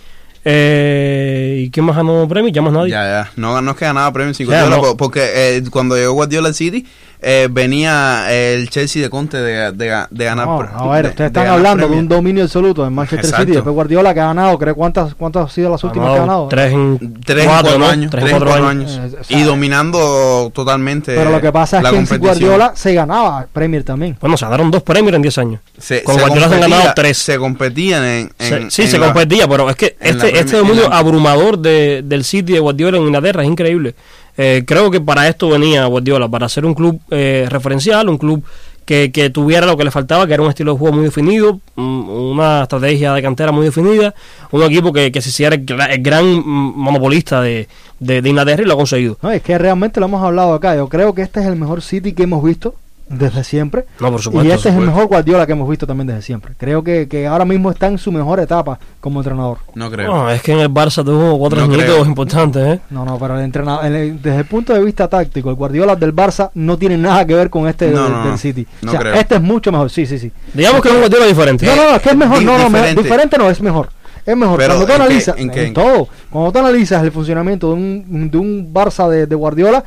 Eh, 0.44 1.62
¿Y 1.64 1.70
quién 1.70 1.86
más 1.86 1.94
ganó 1.94 2.26
premios? 2.28 2.52
Ya 2.52 2.60
más 2.60 2.72
nadie. 2.72 2.90
Ya, 2.90 3.04
ya. 3.04 3.30
No, 3.36 3.62
no 3.62 3.70
es 3.70 3.76
que 3.76 3.84
ganaba 3.84 4.12
premios 4.12 4.36
sin 4.36 4.46
Guardiola, 4.46 4.94
porque 4.98 5.62
cuando 5.70 5.96
llegó 5.96 6.12
Guardiola 6.14 6.48
al 6.48 6.54
City, 6.54 6.84
eh, 7.24 7.48
venía 7.50 8.26
el 8.30 8.68
Chelsea 8.70 9.02
de 9.02 9.10
Conte 9.10 9.38
de, 9.38 9.72
de, 9.72 10.04
de 10.10 10.24
ganar. 10.24 10.46
No, 10.46 10.60
a 10.60 10.94
ver, 10.94 11.04
de- 11.04 11.08
ustedes 11.10 11.16
de 11.32 11.40
están 11.40 11.46
hablando 11.48 11.82
de 11.84 11.88
Premier. 11.88 12.00
un 12.02 12.08
dominio 12.08 12.44
absoluto 12.44 12.86
en 12.86 12.92
Manchester 12.92 13.20
Exacto. 13.24 13.42
City. 13.44 13.52
Después 13.54 13.74
Guardiola 13.74 14.14
que 14.14 14.20
ha 14.20 14.26
ganado, 14.26 14.58
¿cree 14.58 14.74
cuántas, 14.74 15.14
cuántas 15.14 15.42
han 15.44 15.50
sido 15.50 15.70
las 15.70 15.82
últimas 15.84 16.10
que 16.10 16.16
ha 16.16 16.20
ganado? 16.20 16.48
Tres 16.48 16.72
en 16.72 17.14
Tres 17.24 17.46
cuatro, 17.46 17.62
cuatro 17.70 17.78
¿no? 17.78 17.86
años, 17.88 18.10
Tres 18.10 18.24
cuatro 18.30 18.46
cuatro 18.48 18.66
años. 18.68 18.96
años. 18.98 19.12
Eh, 19.14 19.18
o 19.20 19.24
sea, 19.24 19.38
y 19.38 19.42
dominando 19.42 20.50
totalmente 20.54 21.14
Pero 21.14 21.30
lo 21.30 21.40
que 21.40 21.52
pasa 21.52 21.80
es 21.80 21.88
que 21.88 21.96
en. 21.96 22.18
Guardiola 22.20 22.72
se 22.74 22.94
ganaba 22.94 23.46
Premier 23.52 23.82
también. 23.84 24.16
Bueno, 24.20 24.36
se 24.36 24.44
ganaron 24.44 24.70
dos 24.70 24.82
premios 24.82 25.14
en 25.14 25.22
10 25.22 25.38
años. 25.38 25.60
se, 25.78 26.02
Con 26.02 26.14
se 26.16 26.20
Guardiola 26.20 26.48
se 26.48 26.54
han 26.54 26.60
ganado 26.60 26.92
tres. 26.94 27.18
Se 27.18 27.38
competían 27.38 28.04
en, 28.04 28.30
Se- 28.38 28.70
sí, 28.70 28.82
en 28.82 28.88
se 28.88 28.98
la- 28.98 29.06
competía, 29.12 29.48
pero 29.48 29.68
es 29.70 29.76
que 29.76 29.96
este, 30.00 30.10
este 30.38 30.44
Premier- 30.44 30.58
dominio 30.58 30.88
la- 30.88 30.98
abrumador 30.98 31.58
de, 31.58 32.02
del 32.04 32.24
City 32.24 32.52
de 32.54 32.60
Guardiola 32.60 32.96
en 32.98 33.04
Inglaterra 33.04 33.42
es 33.42 33.48
increíble. 33.48 33.94
Eh, 34.36 34.64
creo 34.66 34.90
que 34.90 35.00
para 35.00 35.28
esto 35.28 35.48
venía 35.48 35.84
Guardiola, 35.86 36.28
para 36.28 36.48
ser 36.48 36.64
un 36.66 36.74
club 36.74 37.00
eh, 37.10 37.46
referencial, 37.48 38.08
un 38.08 38.18
club 38.18 38.42
que, 38.84 39.10
que 39.12 39.30
tuviera 39.30 39.64
lo 39.66 39.76
que 39.76 39.84
le 39.84 39.90
faltaba, 39.90 40.26
que 40.26 40.34
era 40.34 40.42
un 40.42 40.48
estilo 40.50 40.72
de 40.72 40.78
juego 40.78 40.96
muy 40.96 41.04
definido, 41.04 41.60
un- 41.76 42.06
una 42.08 42.62
estrategia 42.64 43.12
de 43.14 43.22
cantera 43.22 43.50
muy 43.52 43.64
definida, 43.64 44.14
un 44.50 44.62
equipo 44.62 44.92
que, 44.92 45.10
que 45.12 45.22
se 45.22 45.30
hiciera 45.30 45.54
el, 45.54 45.64
gra- 45.64 45.90
el 45.90 46.02
gran 46.02 46.24
monopolista 46.46 47.40
de, 47.40 47.68
de, 48.00 48.20
de 48.20 48.28
Inglaterra 48.28 48.62
y 48.62 48.66
lo 48.66 48.74
ha 48.74 48.76
conseguido. 48.76 49.16
No, 49.22 49.30
es 49.30 49.40
que 49.42 49.56
realmente 49.56 50.00
lo 50.00 50.06
hemos 50.06 50.22
hablado 50.22 50.52
acá. 50.52 50.76
Yo 50.76 50.88
creo 50.88 51.14
que 51.14 51.22
este 51.22 51.40
es 51.40 51.46
el 51.46 51.56
mejor 51.56 51.80
City 51.80 52.12
que 52.12 52.24
hemos 52.24 52.42
visto 52.44 52.74
desde 53.08 53.44
siempre. 53.44 53.84
No, 54.00 54.10
por 54.10 54.20
supuesto. 54.22 54.48
y 54.48 54.52
este 54.52 54.68
es 54.70 54.74
el 54.76 54.80
mejor 54.82 55.06
Guardiola 55.06 55.46
que 55.46 55.52
hemos 55.52 55.68
visto 55.68 55.86
también 55.86 56.06
desde 56.06 56.22
siempre. 56.22 56.54
Creo 56.56 56.82
que, 56.82 57.06
que 57.08 57.26
ahora 57.26 57.44
mismo 57.44 57.70
está 57.70 57.86
en 57.88 57.98
su 57.98 58.10
mejor 58.10 58.40
etapa 58.40 58.78
como 59.00 59.20
entrenador. 59.20 59.58
No 59.74 59.90
creo. 59.90 60.12
No, 60.14 60.30
es 60.30 60.42
que 60.42 60.52
en 60.52 60.60
el 60.60 60.70
Barça 60.70 61.04
tuvo 61.04 61.38
cuatro 61.38 61.66
No 61.66 62.04
importantes, 62.06 62.62
¿eh? 62.66 62.80
No, 62.90 63.04
no, 63.04 63.18
pero 63.18 63.38
el 63.38 63.44
entrenador, 63.44 63.84
el- 63.86 64.20
desde 64.22 64.38
el 64.38 64.44
punto 64.46 64.72
de 64.72 64.82
vista 64.82 65.08
táctico, 65.08 65.50
el 65.50 65.56
Guardiola 65.56 65.96
del 65.96 66.14
Barça 66.14 66.50
no 66.54 66.78
tiene 66.78 66.96
nada 66.96 67.26
que 67.26 67.34
ver 67.34 67.50
con 67.50 67.68
este 67.68 67.90
No, 67.90 68.02
del, 68.04 68.12
no, 68.12 68.18
del 68.22 68.30
no. 68.32 68.38
City. 68.38 68.66
No 68.82 68.88
o 68.88 68.90
sea, 68.92 69.00
creo. 69.00 69.14
este 69.14 69.34
es 69.36 69.42
mucho 69.42 69.70
mejor, 69.70 69.90
sí, 69.90 70.06
sí, 70.06 70.18
sí. 70.18 70.32
Digamos 70.52 70.80
que 70.80 70.88
es 70.88 70.94
un 70.94 71.00
Guardiola 71.00 71.26
diferente. 71.26 71.66
No, 71.66 71.76
no, 71.76 71.90
no, 71.90 71.96
es 71.96 72.02
que 72.02 72.10
es 72.10 72.16
mejor, 72.16 72.38
Di- 72.38 72.44
no, 72.44 72.58
no, 72.58 72.64
diferente. 72.64 73.02
diferente 73.02 73.38
no, 73.38 73.50
es 73.50 73.60
mejor. 73.60 73.88
Es 74.26 74.36
mejor. 74.36 74.56
Pero, 74.58 74.74
cuando 74.76 74.86
tú 74.86 74.92
¿en 74.92 74.96
qué- 74.98 75.02
analizas, 75.04 75.36
en 75.38 75.50
qué? 75.50 75.66
en 75.66 75.74
todo, 75.74 76.08
cuando 76.30 76.52
tú 76.52 76.58
analizas 76.58 77.02
el 77.02 77.12
funcionamiento 77.12 77.68
de 77.68 77.74
un, 77.74 78.30
de 78.30 78.38
un 78.38 78.72
Barça 78.72 79.06
de, 79.10 79.26
de 79.26 79.34
Guardiola 79.34 79.84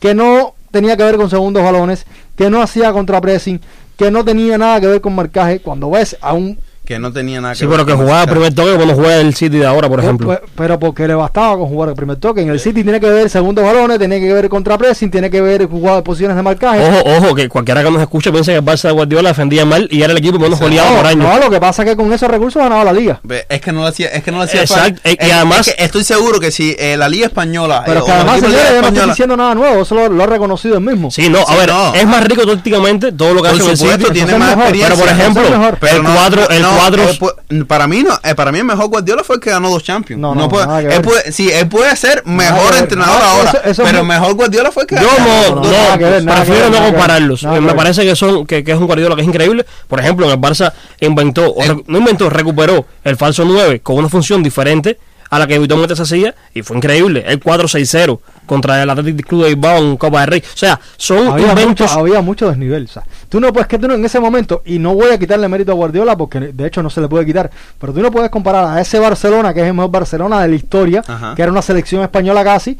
que 0.00 0.14
no 0.14 0.54
tenía 0.70 0.96
que 0.96 1.04
ver 1.04 1.16
con 1.16 1.28
segundos 1.30 1.62
balones, 1.62 2.04
que 2.36 2.50
no 2.50 2.62
hacía 2.62 2.92
contrapressing, 2.92 3.60
que 3.96 4.10
no 4.10 4.24
tenía 4.24 4.58
nada 4.58 4.80
que 4.80 4.86
ver 4.86 5.00
con 5.00 5.14
marcaje, 5.14 5.60
cuando 5.60 5.90
ves 5.90 6.16
a 6.20 6.32
un... 6.32 6.58
Que 6.84 6.98
no 6.98 7.10
tenía 7.14 7.40
nada 7.40 7.54
que 7.54 7.60
Sí, 7.60 7.64
ver 7.66 7.76
pero 7.78 7.86
que 7.86 7.94
jugaba 7.94 8.24
esa- 8.24 8.30
primer 8.32 8.52
toque 8.54 8.72
como 8.72 8.84
no 8.84 8.92
juega 8.94 9.16
el 9.16 9.34
City 9.34 9.56
de 9.56 9.64
ahora, 9.66 9.88
por 9.88 10.00
ejemplo. 10.00 10.26
Pues, 10.26 10.40
pero 10.54 10.78
porque 10.78 11.08
le 11.08 11.14
bastaba 11.14 11.56
con 11.56 11.66
jugar 11.66 11.88
el 11.88 11.94
primer 11.94 12.18
toque. 12.18 12.42
En 12.42 12.50
el 12.50 12.60
City 12.60 12.82
tiene 12.82 13.00
que 13.00 13.08
ver 13.08 13.30
segundos 13.30 13.64
balones, 13.64 13.98
tiene 13.98 14.20
que 14.20 14.30
ver 14.30 14.50
contrapressing, 14.50 15.10
tiene 15.10 15.30
que 15.30 15.40
ver 15.40 15.66
jugar 15.66 16.02
posiciones 16.02 16.36
de 16.36 16.42
marcaje. 16.42 16.80
Ojo, 16.86 17.02
ojo, 17.16 17.34
que 17.34 17.48
cualquiera 17.48 17.82
que 17.82 17.90
nos 17.90 18.02
escuche 18.02 18.30
piensa 18.30 18.52
que 18.52 18.58
el 18.58 18.64
Barça 18.64 18.82
de 18.88 18.90
Guardiola 18.92 19.30
defendía 19.30 19.64
mal 19.64 19.88
y 19.90 20.02
era 20.02 20.12
el 20.12 20.18
equipo 20.18 20.38
menos 20.38 20.60
goleado 20.60 20.90
no, 20.90 20.96
por 20.98 21.06
año. 21.06 21.22
no, 21.22 21.38
lo 21.38 21.48
que 21.50 21.58
pasa 21.58 21.84
es 21.84 21.88
que 21.88 21.96
con 21.96 22.12
esos 22.12 22.28
recursos 22.30 22.62
ganaba 22.62 22.84
la 22.84 22.92
liga. 22.92 23.18
Es 23.48 23.60
que 23.62 23.72
no 23.72 23.80
lo 23.80 23.86
hacía, 23.86 24.08
es 24.08 24.22
que 24.22 24.30
no 24.30 24.36
lo 24.36 24.42
hacía 24.44 24.60
Exacto, 24.60 25.00
fácil. 25.02 25.18
y- 25.22 25.26
y 25.26 25.30
además- 25.30 25.68
es 25.68 25.74
que 25.76 25.84
estoy 25.84 26.04
seguro 26.04 26.38
que 26.38 26.50
si 26.50 26.76
eh, 26.78 26.98
la 26.98 27.08
liga 27.08 27.28
española 27.28 27.82
Pero 27.86 28.00
eh, 28.00 28.02
que 28.04 28.12
además, 28.12 28.40
señores, 28.40 28.42
yo 28.42 28.50
no 28.50 28.58
liga 28.58 28.64
estoy 28.74 28.76
española 28.88 29.12
diciendo 29.14 29.36
nada 29.38 29.54
nuevo, 29.54 29.82
eso 29.84 29.94
lo, 29.94 30.08
lo 30.10 30.22
ha 30.22 30.26
reconocido 30.26 30.74
él 30.74 30.82
mismo. 30.84 31.10
Sí, 31.10 31.30
no, 31.30 31.38
a 31.38 31.46
Sí, 31.46 31.54
ver, 31.60 31.68
no. 31.70 31.94
es 31.94 32.06
más 32.06 32.24
rico 32.24 32.46
tácticamente 32.46 33.10
todo 33.12 33.32
lo 33.32 33.42
que 33.42 33.48
Por 33.48 33.58
hace 33.62 33.70
el 33.70 33.76
supuesto, 33.78 34.06
City. 34.08 34.18
tiene 34.18 34.36
más 34.38 34.52
experiencia. 34.52 34.94
Pero 34.94 35.00
por 35.00 35.08
ejemplo, 35.08 35.42
el 35.90 36.02
no, 36.02 36.12
cuadro, 36.14 36.50
el 36.50 36.62
no, 36.74 36.78
cuadro, 36.80 37.02
eh, 37.04 37.18
pu- 37.18 37.66
para 37.66 37.86
mí 37.86 38.02
no, 38.02 38.18
eh, 38.22 38.34
para 38.34 38.52
mí 38.52 38.58
el 38.58 38.64
mejor 38.64 38.88
Guardiola 38.88 39.24
fue 39.24 39.36
el 39.36 39.40
que 39.40 39.50
ganó 39.50 39.70
dos 39.70 39.82
Champions. 39.82 40.20
No, 40.20 40.34
No, 40.34 40.42
no, 40.42 40.48
puede, 40.48 40.94
él 40.94 41.02
puede, 41.02 41.32
sí, 41.32 41.50
él 41.50 41.68
puede 41.68 41.94
ser 41.96 42.22
mejor 42.26 42.74
entrenador 42.76 43.22
ahora, 43.22 43.48
eso- 43.50 43.58
eso 43.64 43.82
es 43.82 43.88
pero 43.88 44.00
el 44.00 44.06
mejor 44.06 44.34
Guardiola 44.34 44.70
fue 44.72 44.82
el 44.82 44.86
que 44.88 44.96
yo 44.96 45.08
ganó 45.16 45.54
no, 45.56 45.62
no, 45.62 45.98
ver, 45.98 46.24
prefiero 46.24 46.70
ver, 46.70 46.80
no 46.80 46.86
compararlos. 46.86 47.42
Eh, 47.44 47.46
Me 47.48 47.60
ver. 47.60 47.76
parece 47.76 48.04
que 48.04 48.14
son 48.16 48.46
que, 48.46 48.62
que 48.64 48.72
es 48.72 48.78
un 48.78 48.86
Guardiola 48.86 49.14
que 49.16 49.22
es 49.22 49.28
increíble. 49.28 49.64
Por 49.88 50.00
ejemplo, 50.00 50.26
en 50.26 50.32
el 50.32 50.38
Barça 50.38 50.72
inventó, 51.00 51.54
El- 51.60 51.68
re- 51.76 51.84
no 51.86 51.98
inventó, 51.98 52.28
recuperó 52.30 52.84
el 53.04 53.16
falso 53.16 53.44
9 53.44 53.80
con 53.80 53.96
una 53.96 54.08
función 54.08 54.42
diferente 54.42 54.98
a 55.30 55.38
la 55.38 55.46
que 55.46 55.54
habitualmente 55.56 55.96
se 55.96 56.02
hacía 56.02 56.34
y 56.52 56.62
fue 56.62 56.76
increíble. 56.76 57.24
El 57.26 57.40
4-6-0 57.40 58.20
contra 58.46 58.82
el 58.82 58.90
Athletic 58.90 59.26
Club 59.26 59.42
de 59.44 59.48
Bilbao 59.54 59.78
en 59.78 59.96
Copa 59.96 60.20
del 60.20 60.28
Rey. 60.30 60.42
O 60.52 60.56
sea, 60.56 60.78
son 60.96 61.28
Había 61.28 61.54
mucho, 61.54 61.86
había 61.88 62.20
mucho 62.20 62.48
desnivel. 62.48 62.84
O 62.84 62.88
sea, 62.88 63.02
tú 63.28 63.40
no 63.40 63.52
puedes 63.52 63.66
que 63.68 63.78
tú 63.78 63.88
no- 63.88 63.94
en 63.94 64.04
ese 64.04 64.20
momento, 64.20 64.62
y 64.66 64.78
no 64.78 64.94
voy 64.94 65.10
a 65.12 65.18
quitarle 65.18 65.48
mérito 65.48 65.72
a 65.72 65.74
Guardiola 65.74 66.16
porque 66.16 66.38
de 66.40 66.66
hecho 66.66 66.82
no 66.82 66.90
se 66.90 67.00
le 67.00 67.08
puede 67.08 67.24
quitar, 67.26 67.50
pero 67.78 67.92
tú 67.92 68.00
no 68.00 68.10
puedes 68.10 68.30
comparar 68.30 68.64
a 68.76 68.80
ese 68.80 68.98
Barcelona, 68.98 69.54
que 69.54 69.60
es 69.60 69.66
el 69.66 69.74
mejor 69.74 69.90
Barcelona 69.90 70.40
de 70.42 70.48
la 70.48 70.54
historia, 70.54 71.02
Ajá. 71.06 71.34
que 71.34 71.42
era 71.42 71.50
una 71.50 71.62
selección 71.62 72.02
española 72.02 72.44
casi, 72.44 72.78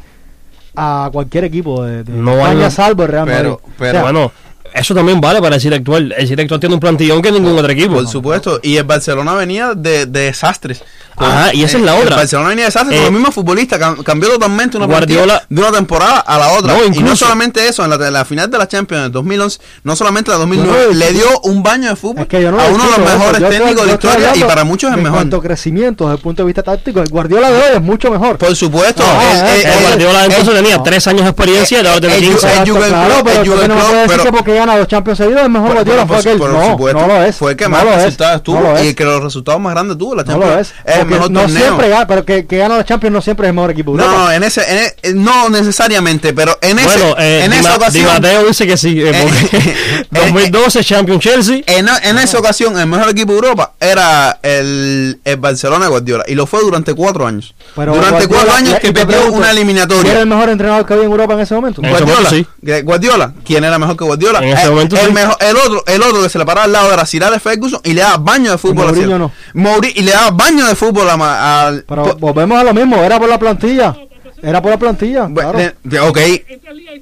a 0.77 1.09
cualquier 1.11 1.45
equipo 1.45 1.83
de, 1.83 2.03
de 2.03 2.11
No 2.13 2.33
España, 2.37 2.65
hay- 2.65 2.71
salvo 2.71 3.03
el 3.03 3.09
Real 3.09 3.25
pero- 3.25 3.49
Madrid. 3.61 3.73
pero 3.77 3.89
O 3.89 3.93
sea, 3.93 4.01
bueno, 4.03 4.31
eso 4.75 4.93
también 4.93 5.19
vale 5.21 5.41
para 5.41 5.55
el 5.55 5.61
City 5.61 5.75
actual. 5.75 6.13
El 6.17 6.27
City 6.27 6.41
actual 6.41 6.59
tiene 6.59 6.75
un 6.75 6.81
plantillón 6.81 7.21
que 7.21 7.31
ningún 7.31 7.57
otro 7.57 7.71
equipo. 7.71 7.93
Por 7.95 8.07
supuesto, 8.07 8.59
y 8.61 8.77
el 8.77 8.83
Barcelona 8.83 9.33
venía 9.33 9.73
de, 9.75 10.05
de 10.05 10.19
desastres. 10.25 10.83
Ajá, 11.17 11.53
y 11.53 11.63
esa 11.63 11.77
es 11.77 11.83
la 11.83 11.95
otra. 11.95 12.09
El 12.09 12.15
Barcelona 12.17 12.49
venía 12.49 12.63
de 12.65 12.67
desastres 12.67 12.93
Eh, 12.99 13.03
con 13.03 13.05
los 13.05 13.13
mismos 13.13 13.33
futbolistas, 13.33 13.79
cam- 13.79 14.03
cambió 14.03 14.29
totalmente 14.31 14.75
una 14.75 14.85
Guardiola- 14.85 15.43
de 15.47 15.61
una 15.61 15.71
temporada 15.71 16.19
a 16.19 16.37
la 16.37 16.49
otra. 16.49 16.73
No, 16.73 16.79
y 16.83 16.89
no 16.89 16.95
incluso- 16.95 17.15
solamente 17.25 17.65
eso, 17.69 17.85
en 17.85 17.89
la, 17.91 18.11
la 18.11 18.25
final 18.25 18.51
de 18.51 18.57
la 18.57 18.67
Champions 18.67 19.03
del 19.03 19.11
2011, 19.13 19.59
no 19.85 19.95
solamente 19.95 20.29
la 20.31 20.37
2009, 20.37 20.77
Yo 20.87 20.91
no 20.91 20.93
le 20.99 21.13
dio 21.13 21.39
un 21.43 21.63
baño 21.63 21.87
de 21.87 21.95
fútbol 21.95 22.23
es 22.23 22.27
que 22.27 22.41
yo 22.41 22.51
no 22.51 22.59
a 22.59 22.65
uno 22.67 22.83
de 22.83 22.89
los 22.89 22.97
eso. 22.99 23.17
mejores 23.17 23.41
estoy- 23.41 23.57
técnicos 23.57 23.85
de 23.87 23.93
historia 23.93 24.35
y 24.35 24.43
para 24.43 24.63
muchos 24.65 24.91
es 24.91 24.97
En 24.97 25.03
mejor. 25.03 25.17
cuanto 25.19 25.37
a 25.37 25.41
crecimiento 25.41 26.03
desde 26.03 26.15
el 26.17 26.21
punto 26.21 26.41
de 26.43 26.47
vista 26.47 26.63
táctico, 26.63 26.99
el 26.99 27.07
Guardiola 27.07 27.49
de 27.49 27.57
hoy 27.59 27.75
es 27.75 27.81
mucho 27.81 28.11
mejor. 28.11 28.37
Por 28.37 28.53
supuesto, 28.53 29.01
el- 29.03 29.37
eh, 29.37 29.53
el- 29.61 29.65
El 29.67 29.71
el- 29.73 29.83
Guardiola 29.85 30.25
entonces 30.25 30.49
el- 30.49 30.63
tenía 30.63 30.83
tres 30.83 31.07
años 31.07 31.21
de 31.23 31.29
experiencia 31.29 31.81
y 31.81 31.85
ahora 31.87 32.01
tiene 32.01 32.15
el- 32.17 32.23
15. 32.23 32.47
el- 32.51 32.65
Jürgen 32.65 32.91
Klopp- 32.91 34.07
pero 34.07 34.23
no 34.65 34.71
gana 34.73 34.79
dos 34.79 34.87
Champions 34.87 35.17
seguidos 35.17 35.41
el 35.43 35.49
mejor 35.49 35.75
por- 35.83 36.07
fue 36.07 36.17
aquel. 36.19 36.37
no, 36.39 36.71
supuesto, 36.71 36.99
no 36.99 37.07
lo 37.07 37.23
es. 37.23 37.35
Fue 37.35 37.51
el 37.51 37.57
que 37.57 37.63
no 37.65 37.69
más 37.71 37.83
lo 37.83 37.91
es, 37.91 37.97
resultados 38.03 38.43
tuvo 38.43 38.59
no 38.61 38.71
lo 38.73 38.77
y 38.77 38.81
es. 38.81 38.87
el 38.87 38.95
que 38.95 39.03
los 39.05 39.23
resultados 39.23 39.61
más 39.61 39.73
grandes 39.73 39.97
tuvo 39.97 40.15
la 40.15 40.23
No 40.23 40.31
Champions. 40.31 40.53
lo 40.55 40.59
es. 40.61 40.67
Es 40.67 40.75
el 40.85 40.99
porque 40.99 41.13
mejor 41.15 41.31
no 41.31 41.39
torneo. 41.41 41.57
siempre 41.63 41.89
gana, 41.89 42.07
pero 42.07 42.25
que, 42.25 42.45
que 42.45 42.57
gana 42.57 42.77
los 42.77 42.85
Champions 42.85 43.13
no 43.13 43.21
siempre 43.21 43.47
es 43.47 43.49
el 43.49 43.55
mejor 43.55 43.71
equipo 43.71 43.91
de 43.91 43.97
No, 43.97 44.03
Europa. 44.05 44.23
no, 44.25 44.31
en 44.31 44.43
ese, 44.43 44.61
en 44.71 44.77
e- 45.03 45.13
no 45.13 45.49
necesariamente, 45.49 46.33
pero 46.33 46.57
en 46.61 46.79
ese, 46.79 46.99
Bueno, 46.99 47.15
eh, 47.19 47.41
en 47.45 47.51
Di 47.51 47.57
esa 47.57 47.69
Ma- 47.69 47.75
ocasión, 47.75 48.05
Di 48.05 48.11
Matteo 48.11 48.43
dice 48.47 48.67
que 48.67 48.77
sí, 48.77 49.01
eh, 49.01 49.13
porque 49.21 49.57
eh, 49.57 50.05
2012 50.11 50.83
Champion 50.83 51.19
Chelsea. 51.19 51.61
en, 51.65 51.87
en 52.03 52.17
esa 52.17 52.39
ocasión, 52.39 52.77
el 52.79 52.87
mejor 52.87 53.09
equipo 53.09 53.31
de 53.33 53.37
Europa 53.39 53.73
era 53.79 54.39
el, 54.41 55.19
el 55.23 55.37
Barcelona 55.37 55.87
Guardiola 55.87 56.23
y 56.27 56.35
lo 56.35 56.45
fue 56.45 56.61
durante 56.61 56.93
cuatro 56.93 57.25
años. 57.27 57.53
Pero 57.75 57.93
durante 57.95 58.25
Guardiola- 58.25 58.27
cuatro 58.27 58.53
años 58.55 58.79
que 58.79 58.93
perdió 58.93 59.05
pregunto, 59.17 59.37
una 59.37 59.47
¿quién 59.47 59.49
era 59.49 59.51
eliminatoria. 59.51 60.19
el 60.21 60.27
mejor 60.27 60.49
entrenador 60.49 60.85
que 60.85 60.93
había 60.93 61.05
en 61.05 61.11
Europa 61.11 61.33
en 61.33 61.39
ese 61.41 61.53
momento? 61.55 61.81
Guardiola, 61.81 62.81
Guardiola, 62.83 63.33
¿quién 63.45 63.63
era 63.63 63.77
mejor 63.79 63.97
que 63.97 64.03
Guardiola? 64.05 64.39
Ese 64.55 64.65
el, 64.65 64.71
momento 64.71 64.95
el 64.97 65.07
sí. 65.07 65.13
mejor, 65.13 65.37
el 65.39 65.57
otro, 65.57 65.83
el 65.87 66.01
otro 66.01 66.23
que 66.23 66.29
se 66.29 66.37
le 66.39 66.45
paraba 66.45 66.65
al 66.65 66.71
lado 66.71 66.93
era 66.93 67.05
Sir 67.05 67.23
Alex 67.23 67.43
Ferguson 67.43 67.79
y 67.83 67.93
le 67.93 68.01
daba 68.01 68.17
baño 68.17 68.51
de 68.51 68.57
fútbol. 68.57 68.85
Mourinho 68.87 69.05
hacia- 69.15 69.17
no. 69.17 69.31
Mouri- 69.53 69.91
y 69.95 70.01
le 70.01 70.11
daba 70.11 70.31
baño 70.31 70.65
de 70.65 70.75
fútbol 70.75 71.09
a 71.09 71.67
al. 71.67 71.83
Pero 71.87 72.03
po- 72.03 72.15
volvemos 72.15 72.57
a 72.59 72.63
lo 72.63 72.73
mismo, 72.73 72.97
era 72.97 73.19
por 73.19 73.29
la 73.29 73.37
plantilla. 73.39 73.95
Era 74.41 74.61
por 74.61 74.71
la 74.71 74.77
plantilla. 74.77 75.27
claro. 75.33 75.57
de- 75.57 75.75
de- 75.83 75.99
ok, 75.99 76.19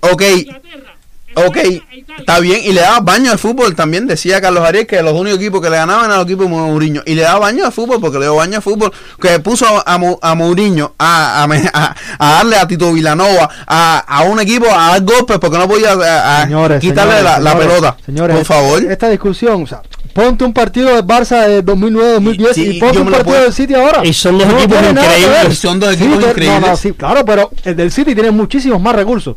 ok, 0.01 0.21
ok, 1.35 1.57
está 2.19 2.39
bien. 2.39 2.61
Y 2.63 2.73
le 2.73 2.81
daba 2.81 2.99
baño 2.99 3.31
de 3.31 3.37
fútbol 3.37 3.75
también. 3.75 4.07
Decía 4.07 4.39
Carlos 4.41 4.63
Ariel 4.67 4.85
que 4.87 5.01
los 5.01 5.13
únicos 5.13 5.39
equipos 5.39 5.61
que 5.61 5.69
le 5.69 5.77
ganaban 5.77 6.05
eran 6.05 6.17
los 6.17 6.25
equipos 6.25 6.45
de 6.45 6.51
Mourinho. 6.51 7.01
Y 7.05 7.15
le 7.15 7.21
daba 7.23 7.39
baño 7.39 7.65
de 7.65 7.71
fútbol 7.71 7.99
porque 7.99 8.17
le 8.19 8.25
dio 8.25 8.35
baño 8.35 8.53
de 8.53 8.61
fútbol. 8.61 8.91
Que 9.21 9.39
puso 9.39 9.65
a, 9.65 9.83
a, 9.93 9.97
Mou- 9.97 10.19
a 10.21 10.35
Mourinho 10.35 10.93
a, 10.97 11.43
a, 11.43 11.47
me- 11.47 11.69
a- 11.73 11.95
a 12.19 12.31
darle 12.35 12.57
a 12.57 12.67
Tito 12.67 12.91
Vilanova 12.93 13.49
a, 13.67 13.99
a 13.99 14.23
un 14.23 14.39
equipo 14.39 14.65
a 14.69 14.89
dar 14.91 15.01
golpes 15.03 15.37
porque 15.39 15.57
no 15.57 15.67
podía 15.67 15.91
a- 15.93 16.41
a 16.41 16.43
Señores, 16.43 16.79
quitarle 16.81 17.17
señores, 17.17 17.23
la, 17.23 17.39
la 17.39 17.51
señores, 17.51 17.67
pelota. 17.73 17.97
Señores, 18.05 18.37
por 18.37 18.45
favor. 18.45 18.83
Esta 18.83 19.09
discusión, 19.09 19.63
o 19.63 19.67
sea, 19.67 19.81
ponte 20.13 20.43
un 20.43 20.53
partido 20.53 20.95
del 20.95 21.05
Barça 21.05 21.47
de 21.47 21.63
2009-2010 21.65 22.53
Sí, 22.53 22.61
y 22.77 22.79
ponte 22.79 22.99
un 22.99 23.05
partido 23.05 23.23
puedo- 23.25 23.41
del 23.43 23.53
City 23.53 23.73
ahora. 23.73 24.05
Y 24.05 24.13
son 24.13 24.37
dos 24.37 24.47
No 24.47 24.59
equipos 24.59 24.77
increíbles. 24.83 25.57
Son 25.59 25.79
dos 25.79 25.89
Sí, 25.89 25.95
equipos 25.95 26.17
pero- 26.17 26.29
increíbles. 26.29 26.61
No, 26.61 26.67
no, 26.67 26.77
sí, 26.77 26.91
claro, 26.93 27.25
pero 27.25 27.51
el 27.63 27.75
del 27.75 27.91
City 27.91 28.13
tiene 28.13 28.31
muchísimos 28.31 28.79
más 28.81 28.95
recursos. 28.95 29.35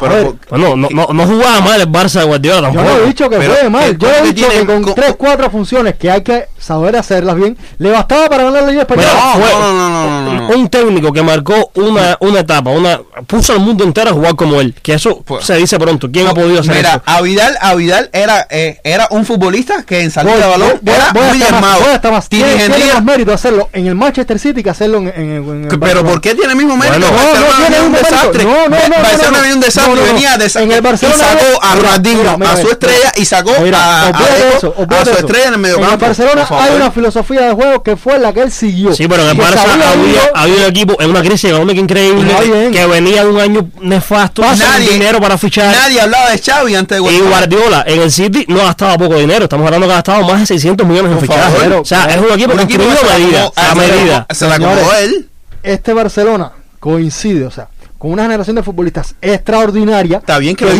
Pero 0.00 0.36
Bueno, 0.48 0.76
no, 0.76 0.88
no, 0.90 1.06
no 1.12 1.26
jugaba 1.26 1.60
mal 1.60 1.80
el 1.80 1.88
Barça 1.88 2.20
de 2.20 2.24
Guardiola 2.26 2.70
yo 2.70 2.74
tampoco. 2.80 2.98
no 2.98 3.04
he 3.04 3.06
dicho 3.06 3.28
que 3.30 3.36
Pero, 3.36 3.54
fue 3.54 3.70
mal, 3.70 3.98
¿qué- 3.98 4.06
yo 4.06 4.08
he 4.14 4.32
dicho 4.32 4.48
que 4.48 4.66
con 4.66 4.94
3, 4.94 5.14
4 5.16 5.50
funciones 5.50 5.94
que 5.96 6.10
hay 6.10 6.22
que 6.22 6.46
saber 6.60 6.96
hacerlas 6.96 7.36
bien, 7.36 7.56
le 7.78 7.90
bastaba 7.90 8.28
para 8.28 8.44
ganar 8.44 8.62
la 8.62 8.70
Liga 8.70 8.82
Española. 8.82 9.08
No, 9.34 9.72
no, 9.72 10.34
no, 10.34 10.48
un 10.56 10.68
técnico 10.68 11.12
que 11.12 11.22
marcó 11.22 11.70
una, 11.74 12.16
una 12.20 12.40
etapa, 12.40 12.70
una 12.70 13.00
puso 13.26 13.52
al 13.52 13.60
mundo 13.60 13.84
entero 13.84 14.10
a 14.10 14.12
jugar 14.12 14.36
como 14.36 14.60
él. 14.60 14.74
Que 14.82 14.94
eso 14.94 15.22
Pues- 15.24 15.44
se 15.44 15.56
dice 15.56 15.78
pronto. 15.78 16.10
¿Quién 16.12 16.26
ha 16.26 16.34
podido 16.34 16.60
hacer 16.60 16.76
Mira, 16.76 16.90
eso? 16.90 17.02
a 17.06 17.20
Vidal, 17.22 17.56
a 17.60 17.74
Vidal 17.74 18.10
era, 18.12 18.46
eh, 18.50 18.80
era 18.84 19.08
un 19.10 19.24
futbolista 19.24 19.82
que 19.84 20.00
en 20.00 20.10
salida 20.10 20.36
de 20.36 20.46
balón 20.46 20.80
era 20.84 21.12
muy 21.12 21.42
armado. 21.42 21.80
Tiene, 22.28 22.68
más 22.94 23.04
mérito 23.04 23.32
hacerlo 23.32 23.68
en 23.72 23.86
el 23.86 23.94
Manchester 23.94 24.38
City 24.38 24.62
que 24.62 24.70
hacerlo 24.70 24.98
en, 24.98 25.08
el 25.08 25.78
pero. 25.80 26.04
¿por 26.04 26.20
qué 26.20 26.34
tiene 26.34 26.52
el 26.52 26.58
mismo 26.58 26.76
mérito? 26.76 27.06
Bueno, 27.06 27.20
no, 27.34 27.58
no 27.58 27.66
tiene 27.66 27.80
un 27.86 27.92
desastre. 27.92 28.44
No, 28.44 28.68
no, 28.68 28.76
no, 28.88 29.02
Barcelona 29.02 29.38
venía 29.40 29.54
un 29.54 29.60
desastre, 29.60 30.02
venía 30.02 30.38
de 30.38 30.50
En 30.60 30.72
el 30.72 30.80
Barcelona 30.80 31.24
sacó 31.24 31.62
a 31.62 31.98
mira, 32.36 32.52
a 32.52 32.56
su 32.56 32.68
estrella 32.68 33.12
y 33.16 33.24
sacó 33.24 33.52
a, 33.52 34.12
su 34.60 35.10
estrella 35.10 35.48
en 35.48 35.54
el 35.54 35.60
medio 35.60 35.80
campo. 35.80 36.06
Barcelona 36.06 36.46
favor. 36.50 36.64
hay 36.70 36.76
una 36.76 36.90
filosofía 36.90 37.40
de 37.42 37.52
juego 37.52 37.82
que 37.82 37.96
fue 37.96 38.18
la 38.18 38.32
que 38.32 38.40
él 38.42 38.52
siguió. 38.52 38.92
Sí, 38.94 39.06
pero 39.08 39.22
en 39.22 39.30
el 39.30 39.36
Que 39.36 39.42
Barça 39.42 39.64
había, 39.72 40.20
había 40.34 40.54
un 40.56 40.62
equipo 40.70 40.96
en 41.00 41.10
una 41.10 41.20
crisis 41.22 41.50
económica 41.50 41.80
increíble 41.80 42.70
que 42.72 42.86
venía 42.86 43.24
de 43.24 43.30
un 43.30 43.40
año 43.40 43.68
nefasto, 43.80 44.42
sin 44.54 44.88
dinero 44.92 45.20
para 45.20 45.38
fichar. 45.38 45.74
Nadie 45.74 46.00
hablaba 46.00 46.30
de 46.30 46.38
Xavi 46.38 46.74
antes 46.74 46.98
de 46.98 47.02
Y 47.12 47.18
Guardiola. 47.20 47.28
Guardiola 47.30 47.84
en 47.86 48.00
el 48.02 48.12
City 48.12 48.44
no 48.48 48.58
gastaba 48.58 48.98
poco 48.98 49.16
dinero. 49.16 49.44
Estamos 49.44 49.64
hablando 49.66 49.86
que 49.86 49.92
ha 49.92 49.96
gastado 49.96 50.22
más 50.28 50.40
de 50.40 50.46
600 50.46 50.86
millones 50.86 51.12
en 51.12 51.20
fichajes. 51.20 51.70
o 51.80 51.84
sea, 51.84 52.04
es 52.06 52.18
un 52.18 52.30
equipo 52.32 52.52
Un 52.52 52.60
equipo 52.60 52.84
que 52.84 53.10
a 53.12 53.18
medida. 53.18 53.52
A 53.56 53.64
se 53.64 53.68
la 53.68 53.74
medida. 53.74 54.26
Se 54.30 54.46
la 54.48 54.54
acomodó 54.56 54.94
él. 55.02 55.28
este 55.62 55.92
Barcelona 55.92 56.52
coincide, 56.78 57.44
o 57.46 57.50
sea, 57.50 57.68
con 57.98 58.10
una 58.12 58.22
generación 58.22 58.56
de 58.56 58.62
futbolistas 58.62 59.14
extraordinaria 59.20 60.18
Está 60.18 60.38
bien 60.38 60.56
que 60.56 60.64
que 60.64 60.70
lo- 60.70 60.76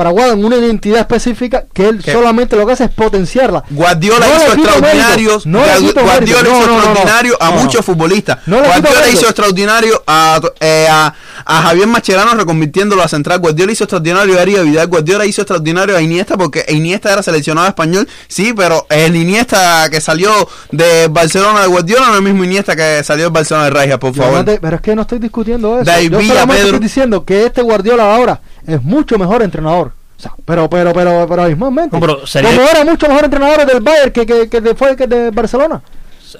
viene 0.00 0.10
fraguada 0.10 0.32
en 0.32 0.44
una 0.44 0.56
identidad 0.56 1.00
específica 1.00 1.64
que 1.72 1.88
él 1.88 2.02
solamente 2.04 2.56
lo 2.56 2.66
que 2.66 2.72
hace 2.72 2.84
es 2.84 2.90
potenciarla. 2.90 3.62
Guardiola 3.70 4.26
No 4.26 4.34
hizo 4.36 4.52
extraordinarios, 4.54 5.46
no 5.46 5.58
Guardiola 5.60 6.48
hizo 6.48 6.66
no, 6.66 6.74
extraordinario 6.76 7.36
a 7.40 7.50
muchos 7.52 7.84
futbolistas. 7.84 8.38
Guardiola 8.46 9.08
hizo 9.12 9.26
extraordinario 9.26 10.02
a, 10.06 10.40
eh, 10.60 10.86
a, 10.90 11.14
a 11.44 11.62
Javier 11.62 11.86
Mascherano 11.86 12.34
reconvirtiéndolo 12.34 13.02
a 13.02 13.08
central. 13.08 13.38
Guardiola 13.40 13.72
hizo 13.72 13.84
extraordinario 13.84 14.38
a 14.38 14.42
Ariel 14.42 14.64
Vidal. 14.64 14.86
Guardiola 14.88 15.26
hizo 15.26 15.42
extraordinario 15.42 15.96
a 15.96 16.02
Iniesta 16.02 16.36
porque 16.36 16.64
Iniesta 16.68 17.12
era 17.12 17.22
seleccionado 17.22 17.68
español. 17.68 18.08
Sí, 18.28 18.52
pero 18.56 18.86
el 18.90 19.14
Iniesta 19.16 19.88
que 19.90 20.00
salió 20.00 20.48
de 20.70 21.08
Barcelona 21.08 21.62
de 21.62 21.66
Guardiola 21.68 22.06
no 22.06 22.12
es 22.12 22.18
el 22.18 22.24
mismo 22.24 22.44
Iniesta 22.44 22.74
que 22.76 23.02
salió 23.04 23.24
de 23.26 23.30
Barcelona 23.30 23.66
de 23.66 23.70
Raja, 23.70 23.98
por 23.98 24.14
favor. 24.14 24.44
te- 24.44 24.58
pero 24.60 24.76
es 24.76 24.82
que 24.82 24.94
no 24.94 25.02
estoy 25.02 25.18
discutiendo 25.18 25.76
eso. 25.76 25.84
David 25.84 26.10
Yo 26.12 26.20
solamente 26.22 26.54
Pedro. 26.54 26.66
estoy 26.68 26.80
diciendo 26.80 27.24
que 27.24 27.46
este 27.46 27.62
Guardiola 27.62 28.14
ahora 28.14 28.40
es 28.66 28.82
mucho 28.82 29.18
mejor 29.18 29.42
entrenador. 29.42 29.92
O 30.18 30.22
sea, 30.22 30.32
pero, 30.44 30.68
pero, 30.68 30.92
pero, 30.92 31.26
pero 31.28 31.42
abismalmente. 31.42 31.96
No, 31.96 32.00
pero 32.00 32.26
sería- 32.26 32.50
Como 32.50 32.62
era 32.68 32.84
mucho 32.84 33.08
mejor 33.08 33.24
entrenador 33.24 33.64
del 33.66 33.80
Bayern 33.80 34.10
que, 34.12 34.26
que, 34.26 34.48
que 34.50 34.60
de, 34.60 34.74
fue 34.74 34.94
que 34.96 35.06
de 35.06 35.30
Barcelona. 35.30 35.80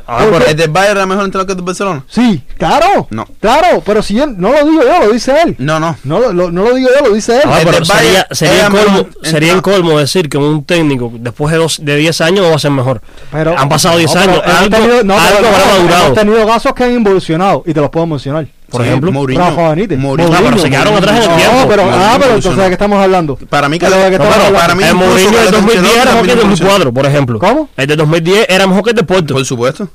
Ah, 0.06 0.18
¿Por 0.22 0.35
pero-? 0.35 0.46
¿El 0.46 0.56
del 0.56 0.70
Bayern 0.70 0.98
era 0.98 1.06
mejor 1.06 1.24
entrenador 1.24 1.46
que 1.46 1.52
el 1.52 1.56
de 1.56 1.64
Barcelona? 1.64 2.04
Sí, 2.09 2.44
claro. 2.59 3.09
No. 3.11 3.26
Claro, 3.40 3.83
pero 3.85 4.02
si 4.02 4.14
yo 4.14 4.26
no 4.26 4.52
lo 4.52 4.64
digo 4.64 4.83
yo, 4.85 5.06
lo 5.06 5.12
dice 5.12 5.35
él. 5.44 5.56
No, 5.59 5.80
no. 5.80 5.96
No, 6.04 6.20
lo- 6.33 6.52
no 6.52 6.62
lo 6.62 6.74
digo 6.74 6.90
yo, 6.96 7.09
lo 7.09 7.14
dice 7.14 7.37
él. 7.38 7.42
Ah, 7.46 7.59
El 7.61 7.66
pero 7.68 7.85
sería, 7.85 8.26
sería, 8.30 8.66
el 8.66 8.72
colmo, 8.72 9.06
sería 9.22 9.52
el 9.54 9.62
colmo 9.62 9.98
decir 9.98 10.28
que 10.28 10.38
un 10.38 10.62
técnico 10.64 11.11
después 11.14 11.50
de, 11.50 11.59
dos, 11.59 11.78
de 11.85 11.96
10 11.96 12.20
años 12.20 12.44
no 12.44 12.50
va 12.50 12.56
a 12.56 12.61
ser 12.61 12.70
mejor. 12.70 13.00
Pero- 13.33 13.59
Han 13.59 13.68
pasado 13.68 13.96
10 13.98 14.14
no, 14.14 14.20
pero 14.20 14.33
años, 14.33 14.44
hemos 14.46 14.59
algo, 14.61 14.76
tenido- 14.76 15.04
no, 15.04 15.14
algo 15.18 15.38
pero 15.40 15.88
no. 15.88 16.04
Hemos 16.04 16.18
tenido 16.18 16.46
casos 16.46 16.72
que 16.74 16.85
han 16.85 16.92
involucionado 16.92 17.62
y 17.66 17.72
te 17.74 17.80
los 17.80 17.90
puedo 17.90 18.06
mencionar. 18.06 18.46
Por 18.70 18.83
Sí, 18.83 18.88
ejemplo, 18.88 19.11
Mourinho. 19.12 19.40
Rafa 19.40 19.68
Benítez. 19.70 19.98
Mourinho. 19.98 20.30
Ah, 20.33 20.40
pero 20.44 20.59
se 20.59 20.70
quedaron 20.70 20.94
atrás 20.94 21.16
en 21.16 21.22
el 21.22 21.28
No, 21.30 21.37
tiempo. 21.37 21.66
pero, 21.68 21.83
Mourinho 21.85 22.04
ah, 22.04 22.16
pero 22.20 22.35
entonces 22.37 22.56
de 22.62 22.66
qué 22.68 22.72
estamos 22.72 23.02
hablando. 23.02 23.37
Para 23.37 23.68
mí 23.68 23.78
que 23.78 23.87
Pero 23.87 23.96
de 23.98 24.11
qué 24.11 24.18
no, 24.18 24.24
estamos 24.24 24.35
pero 24.35 24.46
hablando. 24.46 24.59
para 24.61 24.74
mí 24.76 24.85
el 24.85 24.94
Mourinho 24.94 25.30
del 25.30 25.44
Carlo 25.44 25.50
2010 25.61 25.96
era 25.96 26.04
mejor 26.04 26.26
que 26.26 26.33
el 26.33 26.38
también 26.38 26.50
2004, 26.50 26.92
por 26.94 27.06
ejemplo. 27.06 27.38
¿Cómo? 27.38 27.68
El 27.76 27.87
de 27.87 27.96
2010 27.96 28.46
era 28.48 28.66
mejor 28.66 28.85
que 28.85 28.90
el 28.90 28.96
de 28.96 29.02
Porto. 29.02 29.35
Por 29.35 29.44
supuesto. 29.44 29.88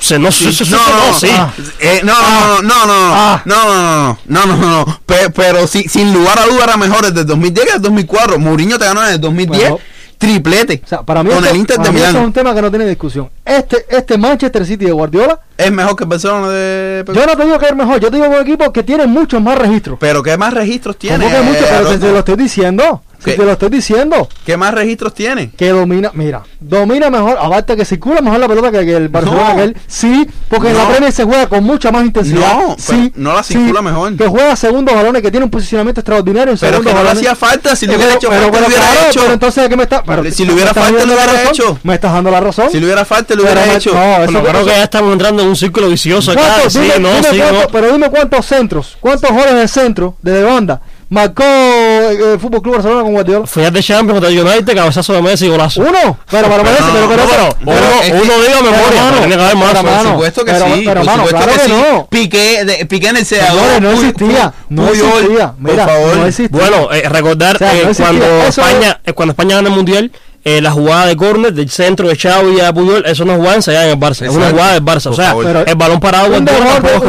Se- 0.00 0.18
no, 0.18 0.32
sí, 0.32 0.50
sí, 0.52 0.64
sí, 0.64 0.70
no, 0.70 0.78
no, 0.78 1.06
no, 1.08 1.12
sí. 1.18 1.28
ah. 1.30 1.52
Eh, 1.78 2.00
no, 2.04 2.12
no, 2.14 2.62
no, 2.62 2.86
no, 2.86 2.86
no, 2.86 3.14
Ah. 3.14 3.42
no, 3.44 3.54
no, 3.64 3.74
no, 3.74 4.18
no, 4.26 4.46
no, 4.46 4.56
no, 4.56 4.84
no, 4.86 5.00
Pe- 5.04 5.28
pero 5.30 5.66
sí, 5.66 5.84
sin 5.88 6.12
lugar 6.14 6.38
a 6.38 6.46
duda 6.46 6.64
era 6.64 6.76
mejor 6.78 7.04
el 7.04 7.12
del 7.14 7.26
2010 7.26 7.66
que 7.66 7.72
el 7.76 7.82
2004. 7.82 8.38
Mourinho 8.38 8.78
te 8.78 8.86
ganó 8.86 9.04
en 9.06 9.12
el 9.14 9.20
2010 9.20 9.70
Bueno. 9.70 9.78
triplete 10.16 10.80
O 10.84 10.88
sea, 10.88 11.02
para 11.02 11.22
mí, 11.22 11.28
con 11.30 11.38
esto- 11.38 11.50
el 11.50 11.56
Inter 11.60 11.76
de 11.76 11.82
eso 11.82 11.90
es 11.92 11.94
Milán. 11.94 12.16
un 12.24 12.32
tema 12.32 12.54
que 12.54 12.62
no 12.62 12.70
tiene 12.70 12.86
discusión. 12.86 13.28
Este, 13.50 13.84
este 13.88 14.16
Manchester 14.16 14.64
City 14.64 14.84
de 14.84 14.92
Guardiola, 14.92 15.40
Es 15.56 15.72
mejor 15.72 15.96
que 15.96 16.04
el 16.04 16.08
Barcelona 16.08 16.48
de 16.50 17.04
yo 17.06 17.26
no 17.26 17.36
te 17.36 17.44
digo 17.44 17.58
que 17.58 17.66
es 17.66 17.74
mejor, 17.74 18.00
yo 18.00 18.10
te 18.10 18.16
digo 18.16 18.28
que 18.28 18.34
es 18.36 18.40
un 18.42 18.46
equipo 18.46 18.72
que 18.72 18.82
tiene 18.82 19.06
muchos 19.06 19.42
más 19.42 19.58
registros. 19.58 19.98
Pero 20.00 20.22
¿qué 20.22 20.36
más 20.38 20.54
registros 20.54 20.96
tiene? 20.96 21.24
¿Cómo 21.24 21.36
que 21.36 21.42
mucho? 21.42 21.58
eh, 21.58 21.66
Pero 21.68 21.70
te, 21.70 21.76
Alonso? 21.88 22.06
te 22.06 22.12
lo 22.12 22.18
estoy 22.20 22.36
diciendo. 22.36 23.02
Si 23.18 23.24
¿Qué? 23.32 23.36
te 23.36 23.44
lo 23.44 23.52
estoy 23.52 23.68
diciendo. 23.68 24.28
¿Qué 24.46 24.56
más 24.56 24.72
registros 24.72 25.12
tiene? 25.12 25.50
Que 25.50 25.68
domina, 25.68 26.10
mira, 26.14 26.42
domina 26.58 27.10
mejor, 27.10 27.36
aparte 27.38 27.76
que 27.76 27.84
circula 27.84 28.22
mejor 28.22 28.40
la 28.40 28.48
pelota 28.48 28.70
que, 28.70 28.96
el 28.96 29.10
Barcelona 29.10 29.50
No. 29.50 29.56
que 29.56 29.62
él. 29.64 29.76
Sí, 29.86 30.26
porque 30.48 30.68
en 30.70 30.78
la 30.78 30.84
No. 30.84 30.88
Premier 30.88 31.12
se 31.12 31.24
juega 31.24 31.46
con 31.46 31.62
mucha 31.62 31.92
más 31.92 32.02
intensidad. 32.06 32.54
No, 32.54 32.76
sí, 32.78 33.12
no 33.16 33.34
la 33.34 33.42
sí, 33.42 33.52
circula 33.52 33.82
mejor. 33.82 34.16
Que 34.16 34.26
juega 34.26 34.56
segundos 34.56 34.94
balones, 34.94 35.20
que 35.20 35.30
tiene 35.30 35.44
un 35.44 35.50
posicionamiento 35.50 36.00
extraordinario 36.00 36.54
en 36.54 36.58
Pero 36.58 36.78
que 36.78 36.84
no 36.84 36.90
le 36.92 36.94
balones. 36.94 37.18
hacía 37.18 37.34
falta, 37.34 37.76
si 37.76 37.86
le 37.86 37.92
Eh, 37.92 37.96
hubiera 37.96 38.14
hecho 38.14 38.30
pero- 38.30 38.40
falta, 38.44 38.52
pero 38.52 38.62
lo 38.62 38.66
hubiera 38.68 38.90
claro, 38.90 39.10
hecho. 39.10 39.20
pero 39.20 39.32
entonces, 39.34 39.62
¿de 39.64 39.68
qué 39.68 39.76
me 39.76 39.82
está? 39.82 40.02
Pero, 40.02 40.24
Si 40.30 40.42
¿me 40.42 40.48
le 40.48 40.54
hubiera 40.54 40.72
falta, 40.72 40.90
dando 40.98 41.06
lo 41.06 41.12
hubiera 41.20 41.50
hecho. 41.50 41.78
Me 41.82 41.94
estás 41.94 42.12
dando 42.14 42.30
la 42.30 42.40
razón. 42.40 42.70
Si 42.70 42.80
le 42.80 42.86
hubiera 42.86 43.04
falta, 43.04 43.34
hubiera 43.40 43.74
hecho. 43.74 43.92
no, 43.94 44.22
eso- 44.24 44.32
Bueno, 44.32 44.48
creo 44.48 44.64
que 44.64 44.70
ya 44.70 44.82
estamos 44.84 45.12
entrando 45.12 45.42
en 45.42 45.48
un 45.48 45.56
círculo 45.56 45.88
vicioso 45.88 46.32
acá. 46.32 46.40
¿Cuántos? 46.40 46.72
Sí, 46.72 46.78
Dime- 46.80 46.98
no, 47.00 47.08
dime 47.14 47.28
sí, 47.30 47.36
cuántos- 47.38 47.62
no. 47.62 47.68
Pero 47.70 47.92
dime 47.92 48.10
cuántos 48.10 48.46
centros, 48.46 48.96
cuántos 49.00 49.30
goles 49.30 49.54
de 49.54 49.68
centro, 49.68 50.14
de 50.22 50.42
banda, 50.42 50.80
marcó 51.08 51.42
eh, 51.44 52.32
el 52.34 52.38
Fútbol 52.40 52.62
Club 52.62 52.74
Barcelona 52.74 53.02
con 53.02 53.12
Guardiola. 53.12 53.46
Final 53.46 53.72
de 53.72 53.82
Champions 53.82 54.12
contra 54.20 54.28
el 54.30 54.38
United, 54.46 54.74
cabezazo 54.76 55.12
de 55.12 55.22
Messi 55.22 55.46
y 55.46 55.48
golazo. 55.48 55.80
Uno, 55.80 56.18
pero 56.30 56.48
para 56.48 56.62
Pero 56.62 56.74
Messi, 56.78 56.90
pero, 56.92 57.08
pero, 57.08 57.22
no, 57.24 57.28
pero- 57.30 57.44
Uno, 57.44 57.56
Pero 57.64 58.00
es 58.00 58.06
que- 58.06 58.12
uno 58.12 58.22
diga 58.22 58.56
memoria, 58.62 58.70
pero, 58.70 58.88
pero 58.90 59.04
mano, 59.04 59.16
tiene 59.18 59.36
que 59.36 59.42
haber 59.42 59.56
más. 59.56 59.70
pero, 59.72 59.82
Por 59.82 60.02
supuesto 60.12 60.44
que 60.44 60.52
pero- 60.52 60.64
sí, 60.66 60.82
pero, 60.84 61.00
por 61.00 61.04
mano, 61.06 61.24
supuesto 61.26 61.36
claro 61.36 61.52
que, 61.52 61.58
que 61.58 61.64
sí. 61.64 61.82
no. 61.92 62.06
Piqué, 62.10 62.64
de, 62.64 62.86
Piqué 62.86 63.08
en 63.08 63.16
el. 63.16 63.26
Señores, 63.26 63.80
no 63.80 63.90
existía, 63.92 64.52
no 64.68 64.88
existía, 64.88 65.52
mira, 65.58 65.84
por 65.86 65.94
favor. 65.94 66.16
no 66.16 66.26
existía. 66.26 66.58
Bueno, 66.60 66.92
eh, 66.92 67.08
recordar 67.08 67.56
eh, 67.60 67.90
cuando, 67.96 68.24
España, 68.46 69.00
cuando 69.14 69.32
España 69.32 69.56
gana 69.56 69.68
el 69.68 69.74
Mundial, 69.74 70.12
eh, 70.44 70.60
la 70.60 70.70
jugada 70.70 71.06
de 71.06 71.16
córner 71.16 71.52
del 71.52 71.68
centro 71.70 72.08
de 72.08 72.16
Xavi 72.16 72.60
a 72.60 72.72
Puyol, 72.72 73.04
eso 73.06 73.24
no 73.24 73.32
es 73.32 73.38
jugada 73.38 73.56
ensayada 73.56 73.84
en 73.86 73.90
el 73.92 73.98
Barça, 73.98 74.26
es 74.26 74.30
una 74.34 74.50
jugada 74.50 74.72
del 74.74 74.82
Barça. 74.84 75.06
O 75.10 75.14
sea, 75.14 75.26
favor. 75.28 75.44
Pero- 75.44 75.66
el 75.66 75.74
balón 75.74 76.00
parado 76.00 76.28
un 76.36 76.44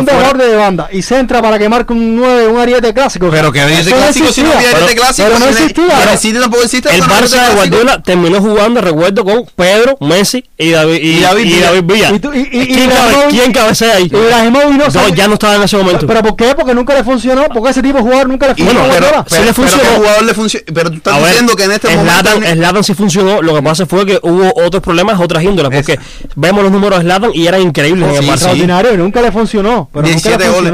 desborde 0.05 0.47
de 0.49 0.55
banda 0.55 0.89
y 0.91 1.01
centra 1.01 1.41
para 1.41 1.57
que 1.57 1.69
marque 1.69 1.93
un 1.93 2.15
9, 2.17 2.47
un 2.47 2.59
ariete 2.59 2.93
clásico. 2.93 3.29
Pero 3.31 3.51
que 3.51 3.61
ariete 3.61 3.81
Eso 3.81 3.89
no 3.91 3.95
clásico 3.97 4.31
si 4.33 4.41
no 4.43 4.47
había 4.53 4.69
ariete 4.69 4.85
Pero- 4.85 5.01
clásico. 5.01 5.27
Pero 5.27 5.39
no 5.39 5.45
existía. 5.47 6.13
y 6.13 6.17
City 6.17 6.39
tampoco 6.39 6.63
existe. 6.63 6.89
El 6.95 7.01
Barça 7.03 7.21
de 7.21 7.27
clásico. 7.29 7.55
Guardiola 7.55 8.03
terminó 8.03 8.41
jugando, 8.41 8.81
recuerdo, 8.81 9.23
con 9.23 9.45
Pedro, 9.55 9.97
Messi 10.01 10.43
y 10.57 10.71
David, 10.71 10.95
y, 11.01 11.17
Y 11.17 11.19
David 11.21 11.41
y 11.41 11.45
Villa. 11.45 11.65
David 11.67 11.83
Villa. 11.83 12.11
Y 12.11 12.19
tú- 12.19 12.33
y- 12.33 12.39
y- 12.51 12.61
y 12.61 12.65
¿Quién, 12.75 12.89
cabe- 12.89 13.13
Ibrahimovic- 13.13 13.29
quién 13.29 13.51
cabecea 13.53 13.95
ahí? 13.95 14.05
Ibrahimovic 14.05 14.77
no 14.93 15.01
No, 15.01 15.07
ya 15.09 15.27
no 15.27 15.33
estaba 15.35 15.55
en 15.55 15.63
ese 15.63 15.77
momento. 15.77 16.05
¿Pero 16.07 16.21
por 16.21 16.35
qué? 16.35 16.53
Porque 16.55 16.73
nunca 16.73 16.93
le 16.93 17.03
funcionó. 17.03 17.45
Porque 17.53 17.69
ese 17.71 17.81
tipo 17.81 17.97
de 17.97 18.03
jugador 18.03 18.27
nunca 18.27 18.47
le 18.47 18.53
Y 18.53 18.55
funcionó. 18.63 18.79
bueno, 18.87 18.93
pero, 18.93 19.07
pero, 19.07 19.25
Sí 19.29 19.35
le 19.35 19.41
pero 19.41 19.53
funcionó. 19.53 19.83
¿qué 19.83 19.95
jugador 19.97 20.23
le 20.23 20.33
funciona? 20.33 20.65
Pero 20.73 20.89
tú 20.91 20.97
estás 20.97 21.25
diciendo 21.27 21.55
que 21.55 21.63
en 21.63 21.71
este 21.71 21.87
momento. 21.95 22.29
Zlatan 22.53 22.83
sí 22.83 22.93
funcionó, 22.93 23.20
lo 23.23 23.55
que 23.55 23.61
pasa 23.61 23.85
fue 23.85 24.05
que 24.05 24.19
hubo 24.23 24.51
otros 24.65 24.81
problemas, 24.83 25.19
otras 25.19 25.43
índoles, 25.43 25.71
porque 25.73 25.99
vemos 26.35 26.63
los 26.63 26.71
números 26.71 26.99
de 26.99 27.05
Zlatan 27.05 27.31
y 27.33 27.47
eran 27.47 27.61
increíbles 27.61 28.09
en 28.09 28.15
el 28.15 28.21
Sí, 28.23 28.27
Barça. 28.29 28.33
Extraordinario, 28.33 28.93
y 28.93 28.97
nunca 28.97 29.21
le 29.21 29.31
funcionó. 29.31 29.89
Pero 29.91 30.03
nunca 30.07 30.13
17 30.15 30.43
le 30.43 30.49
goles. 30.71 30.73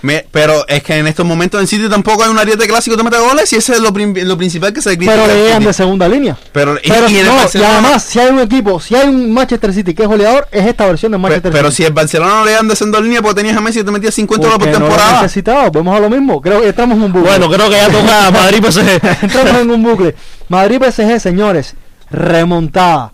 Me- 0.00 0.24
pero 0.30 0.64
es 0.68 0.80
que 0.84 0.96
en 0.96 1.08
estos 1.08 1.26
momentos 1.26 1.60
en 1.60 1.66
City 1.66 1.88
tampoco 1.88 2.22
hay 2.22 2.30
un 2.30 2.38
ariete 2.38 2.68
clásico 2.68 2.94
que 2.96 3.02
te 3.02 3.10
mete 3.10 3.18
goles 3.20 3.52
y 3.52 3.56
ese 3.56 3.72
es 3.72 3.80
lo, 3.80 3.92
prim- 3.92 4.14
lo 4.16 4.38
principal 4.38 4.72
que 4.72 4.80
se 4.80 4.90
critica. 4.96 5.20
Pero 5.26 5.34
llegan 5.34 5.64
de 5.64 5.72
segunda 5.72 6.08
línea. 6.08 6.36
Pero, 6.52 6.76
y- 6.80 6.88
Pero 6.88 7.08
y 7.08 7.14
no, 7.14 7.34
y 7.52 7.62
además, 7.64 8.04
si 8.04 8.20
hay 8.20 8.28
un 8.30 8.38
equipo, 8.38 8.78
si 8.78 8.94
hay 8.94 9.08
un 9.08 9.32
Manchester 9.34 9.74
City 9.74 9.94
que 9.94 10.02
es 10.04 10.08
goleador, 10.08 10.46
es 10.52 10.64
esta 10.66 10.86
versión 10.86 11.10
de 11.10 11.18
Manchester 11.18 11.50
pero 11.50 11.72
City. 11.72 11.82
si 11.82 11.86
el 11.88 11.92
Barcelona 11.94 12.32
no 12.32 12.44
le 12.44 12.52
dan 12.52 12.68
descendo 12.68 13.00
línea 13.00 13.20
porque 13.22 13.40
tenías 13.40 13.56
a 13.56 13.60
Messi 13.60 13.80
y 13.80 13.82
te 13.82 13.90
metía 13.90 14.12
50 14.12 14.46
goles 14.46 14.58
por 14.58 14.66
Porque 14.68 14.78
no 14.78 14.84
lo 14.86 14.92
temporada. 14.94 15.22
necesitado, 15.22 15.70
vamos 15.72 15.96
a 15.96 15.98
lo 15.98 16.08
mismo. 16.10 16.40
Creo 16.40 16.60
que 16.60 16.68
estamos 16.68 16.96
en 16.96 17.02
un 17.02 17.12
bucle. 17.12 17.30
Bueno, 17.30 17.50
creo 17.50 17.68
que 17.68 17.74
ya 17.76 17.88
toca 17.90 18.30
Madrid 18.32 18.64
PSG. 18.64 19.00
Entramos 19.24 19.62
en 19.62 19.70
un 19.72 19.82
bucle. 19.82 20.14
Madrid 20.48 20.80
PSG, 20.80 21.18
señores, 21.18 21.74
remontada. 22.10 23.12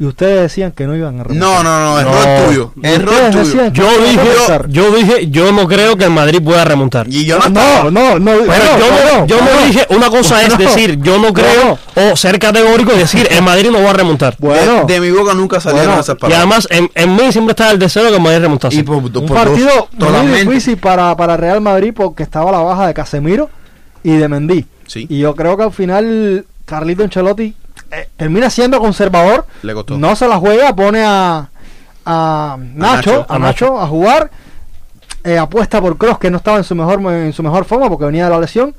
Y 0.00 0.04
ustedes 0.04 0.42
decían 0.42 0.70
que 0.70 0.86
no 0.86 0.94
iban 0.94 1.18
a 1.18 1.24
remontar. 1.24 1.36
no, 1.48 1.62
no, 1.64 1.80
no, 1.80 1.98
error 1.98 2.14
No. 2.14 2.46
tuyo. 2.46 2.72
Error 2.84 3.30
tuyo. 3.32 3.72
Yo 3.72 3.82
no 3.90 4.06
dije, 4.06 4.28
yo 4.68 4.90
dije, 4.92 5.28
yo 5.28 5.50
no 5.50 5.66
creo 5.66 5.96
que 5.96 6.04
el 6.04 6.12
Madrid 6.12 6.40
pueda 6.40 6.64
remontar. 6.64 7.08
Y 7.08 7.24
yo 7.24 7.36
no, 7.40 7.48
No, 7.48 7.60
estaba. 7.60 7.90
no, 7.90 8.18
no. 8.20 8.30
Pero 8.30 8.46
no, 8.46 8.78
yo, 8.78 9.18
no, 9.18 9.26
yo 9.26 9.40
no 9.40 9.60
no. 9.60 9.66
dije, 9.66 9.86
una 9.90 10.08
cosa 10.08 10.40
es 10.44 10.56
decir, 10.56 11.00
yo 11.02 11.18
no 11.18 11.32
creo, 11.32 11.76
o 11.96 12.16
ser 12.16 12.38
categórico 12.38 12.92
y 12.94 12.98
decir, 12.98 13.26
el 13.28 13.42
Madrid 13.42 13.70
no 13.72 13.82
va 13.82 13.90
a 13.90 13.94
remontar. 13.94 14.36
Bueno, 14.38 14.84
de, 14.84 14.94
de 14.94 15.00
mi 15.00 15.10
boca 15.10 15.34
nunca 15.34 15.58
salieron 15.58 15.86
Bueno, 15.88 16.00
esas 16.00 16.14
Y 16.14 16.18
palabras. 16.20 16.38
además, 16.38 16.68
en, 16.70 16.90
en 16.94 17.16
mí 17.16 17.32
siempre 17.32 17.50
estaba 17.50 17.72
el 17.72 17.80
deseo 17.80 18.04
de 18.04 18.10
que 18.10 18.16
el 18.18 18.22
Madrid 18.22 18.38
remontase. 18.42 18.76
Y 18.76 18.82
por- 18.84 18.98
un 18.98 19.10
por 19.10 19.26
partido 19.26 19.88
dos, 19.94 20.10
muy 20.24 20.44
difícil 20.44 20.76
para, 20.76 21.16
para 21.16 21.36
Real 21.36 21.60
Madrid 21.60 21.92
porque 21.92 22.22
estaba 22.22 22.52
la 22.52 22.58
baja 22.58 22.86
de 22.86 22.94
Casemiro 22.94 23.50
y 24.04 24.12
de 24.12 24.28
Mendy. 24.28 24.64
Sí. 24.86 25.06
Y 25.10 25.18
yo 25.18 25.34
creo 25.34 25.56
que 25.56 25.64
al 25.64 25.72
final 25.72 26.46
Carlito 26.64 27.02
Ancelotti 27.02 27.52
eh, 27.90 28.08
termina 28.16 28.50
siendo 28.50 28.78
conservador. 28.80 29.46
Le 29.62 29.74
costó. 29.74 29.96
No 29.98 30.14
se 30.16 30.26
la 30.28 30.36
juega, 30.38 30.74
pone 30.74 31.02
a, 31.04 31.48
a 32.04 32.56
Nacho, 32.58 33.10
Nacho. 33.20 33.26
a 33.28 33.38
Nacho 33.38 33.80
a 33.80 33.86
jugar. 33.86 34.30
eh, 35.24 35.36
apuesta 35.38 35.80
por 35.80 35.96
Cross 35.98 36.18
que 36.18 36.30
no 36.30 36.36
estaba 36.38 36.58
en 36.58 36.64
su 36.64 36.74
mejor 36.74 37.00
en 37.12 37.32
su 37.32 37.42
mejor 37.42 37.64
forma 37.64 37.88
porque 37.88 38.04
venía 38.06 38.24
de 38.24 38.30
la 38.30 38.40
lesión 38.40 38.74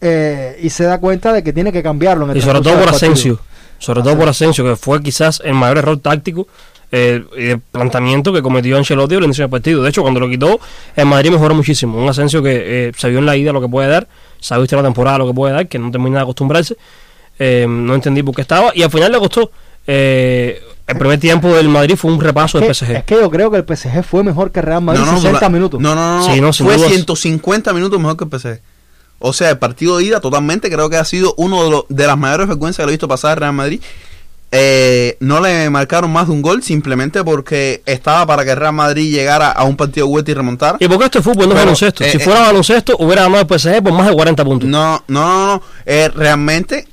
eh, 0.00 0.58
y 0.60 0.68
se 0.70 0.84
da 0.84 0.98
cuenta 0.98 1.32
de 1.32 1.42
que 1.42 1.52
tiene 1.52 1.72
que 1.72 1.82
cambiarlo. 1.82 2.24
en 2.24 2.32
el 2.32 2.36
Y 2.36 2.40
sobre 2.40 2.60
todo 2.60 2.78
por. 2.78 2.88
Asensio. 2.88 3.40
Sobre 3.78 4.02
todo 4.02 4.16
por 4.16 4.28
Asensio, 4.28 4.64
que 4.64 4.76
fue 4.76 5.02
quizás 5.02 5.42
el 5.44 5.54
mayor 5.54 5.78
error 5.78 5.98
táctico 5.98 6.46
eh, 6.92 7.24
y 7.36 7.42
de 7.44 7.58
planteamiento 7.58 8.32
que 8.32 8.40
cometió 8.40 8.76
Ancelotti 8.78 9.14
al 9.16 9.24
inicio 9.24 9.42
del 9.44 9.50
partido. 9.50 9.82
De 9.82 9.90
hecho, 9.90 10.02
cuando 10.02 10.20
lo 10.20 10.28
quitó, 10.28 10.58
el 10.96 11.06
Madrid 11.06 11.30
mejoró 11.32 11.54
muchísimo. 11.54 11.98
Un 12.02 12.08
Asensio 12.08 12.42
que 12.42 12.88
eh, 12.88 12.92
se 12.96 13.08
vio 13.10 13.18
en 13.18 13.26
la 13.26 13.36
ida 13.36 13.52
lo 13.52 13.60
que 13.60 13.68
puede 13.68 13.88
dar, 13.88 14.06
se 14.40 14.54
ha 14.54 14.58
visto 14.58 14.76
en 14.76 14.82
la 14.82 14.88
temporada 14.88 15.18
lo 15.18 15.26
que 15.26 15.34
puede 15.34 15.52
dar, 15.54 15.66
que 15.68 15.78
no 15.78 15.90
termina 15.90 16.18
de 16.18 16.22
acostumbrarse. 16.22 16.76
Eh, 17.38 17.66
no 17.68 17.94
entendí 17.94 18.22
por 18.22 18.34
qué 18.34 18.42
estaba 18.42 18.72
y 18.74 18.82
al 18.82 18.90
final 18.90 19.10
le 19.12 19.18
costó. 19.18 19.50
Eh, 19.86 20.62
el 20.86 20.98
primer 20.98 21.18
tiempo 21.18 21.48
del 21.54 21.68
Madrid 21.68 21.96
fue 21.96 22.12
un 22.12 22.20
repaso 22.20 22.58
del 22.60 22.70
Es 22.70 22.78
que, 22.80 22.84
PSG. 22.86 22.96
es 22.98 23.04
que 23.04 23.14
yo 23.16 23.30
creo 23.30 23.50
que 23.50 23.56
el 23.58 23.64
PSG 23.64 24.02
fue 24.04 24.22
mejor 24.22 24.50
que 24.52 24.60
Real 24.62 24.82
Madrid 24.82 25.02
60 25.04 25.30
dura- 25.30 25.48
minutos. 25.48 25.80
No, 25.80 25.94
no, 25.94 26.18
no. 26.18 26.24
Sí, 26.34 26.40
no, 26.40 26.52
fue 26.52 26.76
dudas. 26.76 26.90
150 26.90 27.72
minutos 27.72 27.98
mejor 28.00 28.16
que 28.16 28.24
el 28.24 28.30
PSG. 28.30 28.60
O 29.18 29.32
sea, 29.32 29.50
el 29.50 29.58
partido 29.58 29.96
de 29.98 30.04
ida 30.04 30.20
totalmente 30.20 30.70
creo 30.70 30.90
que 30.90 30.96
ha 30.96 31.04
sido 31.04 31.34
uno 31.38 31.64
de, 31.64 31.70
los 31.70 31.84
de 31.88 32.06
las 32.06 32.18
mayores 32.18 32.46
vergüenzas 32.48 32.78
que 32.78 32.82
lo 32.84 32.88
he 32.90 32.92
visto 32.92 33.08
pasar 33.08 33.32
a 33.32 33.34
Real 33.36 33.52
Madrid 33.54 33.80
eh, 34.56 35.16
no 35.18 35.40
le 35.40 35.68
marcaron 35.68 36.12
más 36.12 36.28
de 36.28 36.32
un 36.32 36.40
gol 36.40 36.62
simplemente 36.62 37.24
porque 37.24 37.82
estaba 37.86 38.24
para 38.24 38.44
que 38.44 38.54
Real 38.54 38.72
Madrid 38.72 39.10
llegara 39.12 39.50
a 39.50 39.64
un 39.64 39.76
partido 39.76 40.06
vuelta 40.06 40.30
y 40.30 40.34
remontara. 40.34 40.76
Y 40.80 40.86
porque 40.86 41.06
esto 41.06 41.18
es 41.18 41.24
fútbol, 41.24 41.48
no 41.48 41.54
es 41.54 41.60
baloncesto. 41.60 42.04
eh, 42.04 42.10
si 42.10 42.18
eh, 42.18 42.20
fuera 42.20 42.40
baloncesto, 42.42 42.94
hubiera 43.00 43.22
ganado 43.22 43.40
el 43.42 43.58
PSG 43.58 43.82
por 43.82 43.92
más 43.92 44.06
de 44.08 44.14
40 44.14 44.44
puntos. 44.44 44.68
No, 44.68 45.02
no, 45.08 45.20
no, 45.24 45.46
no. 45.54 45.62
Eh, 45.86 46.08
realmente 46.14 46.86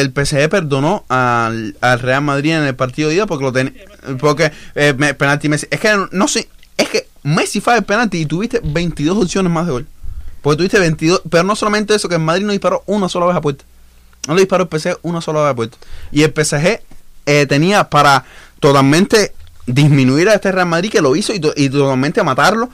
el 0.00 0.12
PSG 0.12 0.48
perdonó 0.48 1.04
al, 1.08 1.76
al 1.80 2.00
Real 2.00 2.22
Madrid 2.22 2.52
en 2.52 2.64
el 2.64 2.74
partido 2.74 3.08
de 3.08 3.16
ida 3.16 3.26
porque 3.26 3.44
lo 3.44 3.52
ten, 3.52 3.74
porque 4.18 4.52
eh, 4.74 4.94
penalti 4.94 5.48
Messi. 5.48 5.66
Es 5.70 5.80
que 5.80 6.06
no 6.12 6.28
sé, 6.28 6.48
es 6.76 6.88
que 6.88 7.08
Messi 7.22 7.60
fue 7.60 7.76
el 7.76 7.84
penalti 7.84 8.18
y 8.18 8.26
tuviste 8.26 8.60
22 8.62 9.16
opciones 9.16 9.50
más 9.50 9.66
de 9.66 9.72
gol. 9.72 9.86
Porque 10.42 10.58
tuviste 10.58 10.78
22, 10.78 11.22
pero 11.30 11.44
no 11.44 11.56
solamente 11.56 11.94
eso, 11.94 12.08
que 12.08 12.16
el 12.16 12.20
Madrid 12.20 12.44
no 12.44 12.52
disparó 12.52 12.82
una 12.86 13.08
sola 13.08 13.26
vez 13.26 13.36
a 13.36 13.40
puerta. 13.40 13.64
No 14.28 14.34
le 14.34 14.42
disparó 14.42 14.68
el 14.70 14.80
PSG 14.80 14.98
una 15.02 15.20
sola 15.20 15.40
vez 15.42 15.50
a 15.50 15.56
puerta. 15.56 15.78
Y 16.12 16.22
el 16.22 16.32
PSG 16.32 16.80
eh, 17.26 17.46
tenía 17.46 17.88
para 17.88 18.24
totalmente 18.60 19.34
disminuir 19.66 20.28
a 20.28 20.34
este 20.34 20.52
Real 20.52 20.68
Madrid 20.68 20.90
que 20.90 21.00
lo 21.00 21.16
hizo 21.16 21.32
y, 21.32 21.40
y 21.56 21.70
totalmente 21.70 22.22
matarlo 22.22 22.70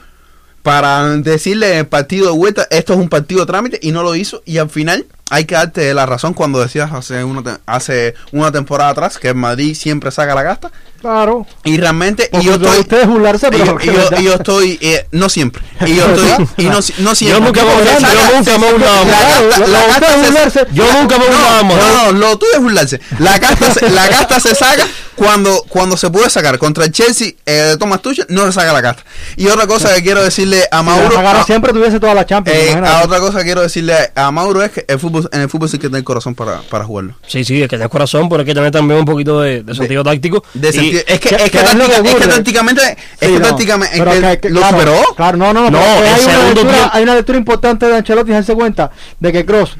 para 0.61 1.17
decirle 1.17 1.73
en 1.73 1.77
el 1.79 1.87
partido 1.87 2.27
de 2.27 2.37
vuelta 2.37 2.67
esto 2.69 2.93
es 2.93 2.99
un 2.99 3.09
partido 3.09 3.41
de 3.41 3.47
trámite 3.47 3.79
y 3.81 3.91
no 3.91 4.01
lo 4.01 4.15
hizo 4.15 4.41
y 4.45 4.57
al 4.57 4.69
final 4.69 5.05
hay 5.33 5.45
que 5.45 5.55
darte 5.55 5.93
la 5.93 6.05
razón 6.05 6.33
cuando 6.33 6.59
decías 6.59 6.91
hace 6.93 7.23
una, 7.23 7.41
te- 7.43 7.61
hace 7.65 8.13
una 8.31 8.51
temporada 8.51 8.91
atrás 8.91 9.17
que 9.17 9.29
el 9.29 9.35
Madrid 9.35 9.75
siempre 9.75 10.11
saca 10.11 10.35
la 10.35 10.43
gasta. 10.43 10.71
Claro. 11.01 11.45
y 11.65 11.75
realmente 11.75 12.23
y 12.23 12.29
Porque 12.31 12.45
yo 12.45 12.57
de 12.57 12.65
estoy 12.67 12.79
ustedes 12.79 13.07
burlarse, 13.07 13.47
y 13.47 13.49
pero 13.51 13.65
yo, 13.65 13.75
que 13.75 13.87
y 13.87 13.93
yo- 13.93 14.09
y 14.19 14.23
yo 14.23 14.33
estoy 14.35 14.77
eh, 14.81 15.05
no 15.11 15.27
siempre. 15.27 15.61
Y 15.85 15.95
yo 15.97 16.05
estoy 16.15 16.47
y 16.57 16.63
no, 16.69 16.79
no 16.99 17.15
siempre. 17.15 17.27
Yo 17.27 17.39
nunca 17.41 17.61
me 17.65 17.71
saca- 17.99 18.13
yo 18.31 18.37
nunca 18.37 18.57
me 18.57 18.71
burlarse. 18.71 20.65
Yo 20.71 20.93
nunca 20.93 21.17
me 21.17 21.25
he 21.25 21.29
no, 21.29 21.63
no, 22.05 22.11
lo 22.13 22.37
tuyo 22.37 22.53
es 22.53 22.61
burlarse. 22.61 23.01
La 23.19 23.37
gasta 23.37 23.73
se, 23.73 23.89
la 23.89 24.07
gasta 24.07 24.39
se 24.39 24.55
saca 24.55 24.87
cuando 25.15 25.63
cuando 25.69 25.95
se 25.97 26.09
puede 26.09 26.29
sacar 26.29 26.57
contra 26.57 26.85
el 26.85 26.91
Chelsea 26.91 27.33
eh, 27.45 27.51
de 27.51 27.77
Thomas 27.77 28.01
Tuchel 28.01 28.25
no 28.29 28.45
se 28.45 28.51
saca 28.53 28.73
la 28.73 28.81
gasta 28.81 29.03
y 29.37 29.47
otra 29.47 29.67
cosa 29.67 29.93
que 29.95 30.01
quiero 30.01 30.23
decirle 30.23 30.63
a 30.71 30.81
Mauro 30.83 31.17
a- 31.19 31.43
siempre 31.43 31.71
tuviese 31.73 31.99
toda 31.99 32.13
la 32.13 32.25
Champions. 32.25 32.57
eh, 32.59 32.81
a 32.85 33.03
otra 33.03 33.19
cosa 33.19 33.39
que 33.39 33.45
quiero 33.45 33.61
decirle 33.61 33.95
a 34.15 34.31
Mauro 34.31 34.63
es 34.63 34.71
que 34.71 34.85
el 34.87 34.99
fútbol, 34.99 35.29
en 35.31 35.41
el 35.41 35.49
fútbol 35.49 35.69
sí 35.69 35.77
que 35.77 35.89
tiene 35.89 36.03
corazón 36.03 36.33
para, 36.35 36.61
para 36.61 36.85
jugarlo. 36.85 37.15
Sí, 37.27 37.43
sí, 37.43 37.61
es 37.61 37.69
que 37.69 37.77
tener 37.77 37.89
corazón, 37.89 38.27
pero 38.29 38.41
hay 38.41 38.45
que 38.45 38.53
tener 38.53 38.71
también 38.71 38.99
un 38.99 39.05
poquito 39.05 39.41
de, 39.41 39.63
de 39.63 39.75
sentido 39.75 40.03
táctico. 40.03 40.43
De 40.53 40.69
Y- 40.69 40.73
sentido- 40.73 41.03
es 41.07 41.19
que, 41.19 41.29
¿qué- 41.29 41.35
es 41.35 41.41
que, 41.41 41.45
es 41.45 41.51
que 41.51 41.57
táctica- 41.59 42.09
es 42.09 42.15
que 42.15 42.27
tácticamente, 42.27 42.81
es 42.83 42.97
Sí, 43.27 43.33
que 43.33 43.39
no. 43.39 43.47
tácticamente, 43.47 43.95
es 43.97 44.03
Pero 44.03 44.11
que 44.31 44.37
que- 44.39 44.49
lo 44.49 44.59
claro, 44.61 44.77
superó. 44.79 45.15
Claro, 45.15 45.37
no, 45.37 45.53
no, 45.53 45.69
No, 45.69 45.79
pero 45.79 46.15
hay, 46.15 46.23
una 46.25 46.43
lectura, 46.47 46.89
hay 46.93 47.03
una 47.03 47.15
lectura 47.15 47.37
importante 47.37 47.85
de 47.87 47.95
Ancelotti 47.97 48.31
darse 48.31 48.53
cuenta 48.55 48.91
de 49.19 49.31
que 49.31 49.45
Cross 49.45 49.75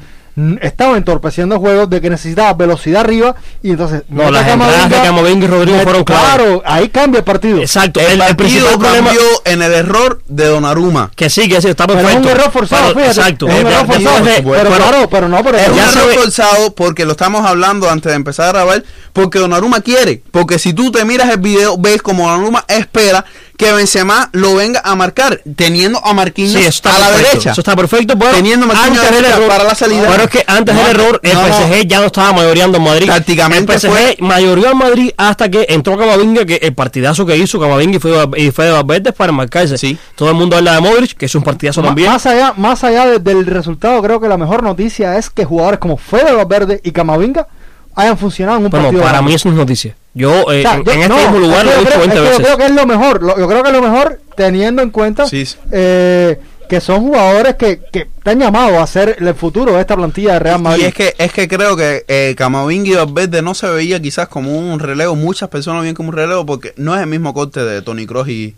estaba 0.60 0.96
entorpeciendo 0.96 1.54
el 1.54 1.60
juego, 1.60 1.86
de 1.86 2.00
que 2.00 2.10
necesitaba 2.10 2.52
velocidad 2.54 3.02
arriba 3.02 3.36
y 3.62 3.70
entonces 3.70 4.02
No, 4.08 4.18
mete 4.24 4.32
las 4.32 4.48
entradas 4.48 4.90
de 4.90 4.96
Camavinga 4.96 5.44
y 5.44 5.48
Rodrigo 5.48 5.78
fueron. 5.80 6.04
Claro, 6.04 6.62
ahí 6.66 6.88
cambia 6.88 7.18
el 7.18 7.24
partido. 7.24 7.58
Exacto, 7.60 8.00
El, 8.00 8.06
el, 8.06 8.12
el 8.12 8.18
partido 8.18 8.36
principal 8.36 8.78
problema. 8.78 9.06
cambió 9.10 9.22
en 9.44 9.62
el 9.62 9.72
error 9.72 10.22
de 10.26 10.46
Donnarumma. 10.46 11.10
Que 11.14 11.30
sí, 11.30 11.48
que 11.48 11.60
sí, 11.62 11.68
está 11.68 11.86
Pero 11.86 12.00
perfecto. 12.00 12.28
es 12.28 12.34
un 12.34 12.40
error 12.40 12.52
forzado, 12.52 12.82
Pero- 12.94 13.00
fíjate. 13.00 13.20
Exacto. 13.20 13.46
Es 13.48 13.52
un 13.54 13.66
Eh, 13.66 13.70
error 13.70 13.86
de- 13.86 13.92
forzado. 13.94 14.24
de- 14.24 14.32
pero 14.42 14.44
pero- 14.52 14.70
claro, 14.76 15.08
pero 15.10 15.28
no, 15.28 15.44
pero 15.44 15.58
Es 15.58 15.68
un 15.68 15.74
ya 15.76 15.82
error 15.82 15.94
sabe- 15.94 16.14
forzado 16.14 16.74
porque 16.74 17.04
lo 17.04 17.12
estamos 17.12 17.46
hablando 17.46 17.88
antes 17.88 18.10
de 18.10 18.16
empezar 18.16 18.46
a 18.48 18.52
grabar, 18.52 18.82
porque 19.12 19.38
Donnarumma 19.38 19.82
quiere, 19.82 20.20
porque 20.32 20.58
si 20.58 20.72
tú 20.72 20.90
te 20.90 21.04
miras 21.04 21.30
el 21.30 21.38
video, 21.38 21.78
ves 21.78 22.02
como 22.02 22.28
Donnarumma 22.28 22.64
espera 22.66 23.24
que 23.56 23.72
Benzema 23.72 24.28
lo 24.32 24.54
venga 24.56 24.80
a 24.84 24.94
marcar, 24.96 25.40
teniendo 25.56 26.04
a 26.04 26.12
Marquinhos 26.12 26.52
Sí, 26.54 26.58
eso 26.58 26.68
está 26.68 26.96
a 26.96 26.98
la 26.98 27.06
perfecto, 27.08 27.30
derecha. 27.30 27.50
Eso 27.52 27.60
está 27.60 27.76
perfecto. 27.76 28.16
Bueno, 28.16 28.34
Teniendo 28.34 28.66
Marquinhos 28.66 28.98
antes 28.98 29.10
del 29.22 29.24
error, 29.26 29.48
para 29.48 29.64
la 29.64 29.74
salida. 29.74 30.08
Pero 30.10 30.24
es 30.24 30.30
que 30.30 30.44
antes 30.46 30.74
No, 30.74 30.80
del 30.82 30.90
error, 30.90 31.20
el 31.22 31.32
no, 31.34 31.46
no. 31.48 31.54
PSG 31.54 31.86
ya 31.86 32.00
no 32.00 32.06
estaba 32.06 32.32
mayoreando 32.32 32.78
en 32.78 32.84
Madrid. 32.84 33.06
Tácticamente 33.06 33.72
el 33.74 33.78
PSG 33.80 33.90
fue- 33.90 34.16
mayoreó 34.20 34.72
en 34.72 34.78
Madrid 34.78 35.10
hasta 35.16 35.48
que 35.50 35.66
entró 35.68 35.96
Camavinga, 35.96 36.44
que 36.44 36.56
el 36.56 36.74
partidazo 36.74 37.24
que 37.26 37.36
hizo 37.36 37.60
Camavinga 37.60 37.96
y 37.96 38.00
fue, 38.00 38.28
y 38.36 38.50
fue 38.50 38.64
de 38.66 38.72
Valverde 38.72 39.12
para 39.12 39.32
marcarse. 39.32 39.78
Sí. 39.78 39.96
Todo 40.16 40.30
el 40.30 40.34
mundo 40.34 40.56
habla 40.56 40.74
de 40.74 40.80
Modric, 40.80 41.16
que 41.16 41.26
es 41.26 41.34
un 41.34 41.42
partidazo 41.42 41.82
también. 41.82 42.10
Más 42.10 42.26
allá, 42.26 42.54
más 42.56 42.82
allá 42.84 43.06
de- 43.06 43.18
del 43.20 43.46
resultado, 43.46 44.02
creo 44.02 44.20
que 44.20 44.28
la 44.28 44.36
mejor 44.36 44.62
noticia 44.62 45.16
es 45.16 45.30
que 45.30 45.44
jugadores 45.44 45.78
como 45.78 45.96
Fede 45.96 46.32
Valverde 46.32 46.80
y 46.82 46.90
Camavinga 46.92 47.46
hayan 47.94 48.18
funcionado 48.18 48.58
en 48.58 48.64
un 48.64 48.70
Bueno, 48.70 48.84
partido. 48.86 49.02
para 49.02 49.12
grande. 49.14 49.28
mí 49.30 49.34
eso 49.36 49.48
es 49.48 49.54
noticia. 49.54 49.96
Yo, 50.14 50.30
eh, 50.52 50.58
O 50.58 50.62
sea, 50.62 50.74
en, 50.74 50.84
yo- 50.84 50.92
en 50.92 51.00
este 51.02 51.08
no, 51.08 51.16
mismo 51.16 51.38
lugar 51.40 51.58
es 51.60 51.64
lo 51.64 51.70
he 51.70 51.74
yo 51.74 51.80
dicho 51.80 51.90
creo- 51.90 52.00
20 52.00 52.16
es 52.16 52.22
que 52.22 52.28
veces. 52.28 52.38
Yo 52.38 52.44
creo 52.44 52.56
que 52.58 52.64
es 52.66 52.70
lo 52.72 52.86
mejor. 52.86 53.22
lo- 53.22 53.38
yo 53.38 53.48
creo 53.48 53.62
que 53.62 53.68
es 53.70 53.74
lo 53.74 53.82
mejor 53.82 54.20
teniendo 54.36 54.82
en 54.82 54.90
cuenta 54.90 55.26
Sí, 55.28 55.44
sí. 55.46 55.56
eh, 55.72 56.38
que 56.68 56.80
son 56.80 57.00
jugadores 57.02 57.56
que, 57.56 57.80
que 57.92 58.00
están 58.16 58.38
llamados 58.38 58.78
a 58.78 58.86
ser 58.86 59.16
el 59.20 59.34
futuro 59.34 59.74
de 59.74 59.80
esta 59.80 59.96
plantilla 59.96 60.32
de 60.34 60.38
Real 60.38 60.62
Madrid. 60.62 60.84
Y 60.84 60.86
es 60.86 60.94
que, 60.94 61.14
es 61.18 61.30
que 61.32 61.46
creo 61.46 61.76
que 61.76 62.04
eh, 62.08 62.34
Camavinga 62.38 62.88
y 62.90 62.94
Valverde 62.94 63.42
no 63.42 63.54
se 63.54 63.68
veía 63.68 64.00
quizás 64.00 64.28
como 64.28 64.56
un 64.56 64.78
relevo. 64.80 65.14
Muchas 65.14 65.50
personas 65.50 65.80
lo 65.80 65.84
ven 65.84 65.94
como 65.94 66.08
un 66.08 66.14
relevo 66.16 66.46
porque 66.46 66.72
no 66.76 66.94
es 66.94 67.02
el 67.02 67.06
mismo 67.06 67.34
corte 67.34 67.62
de 67.64 67.82
Tony 67.82 68.06
Kroos 68.06 68.28
y, 68.28 68.54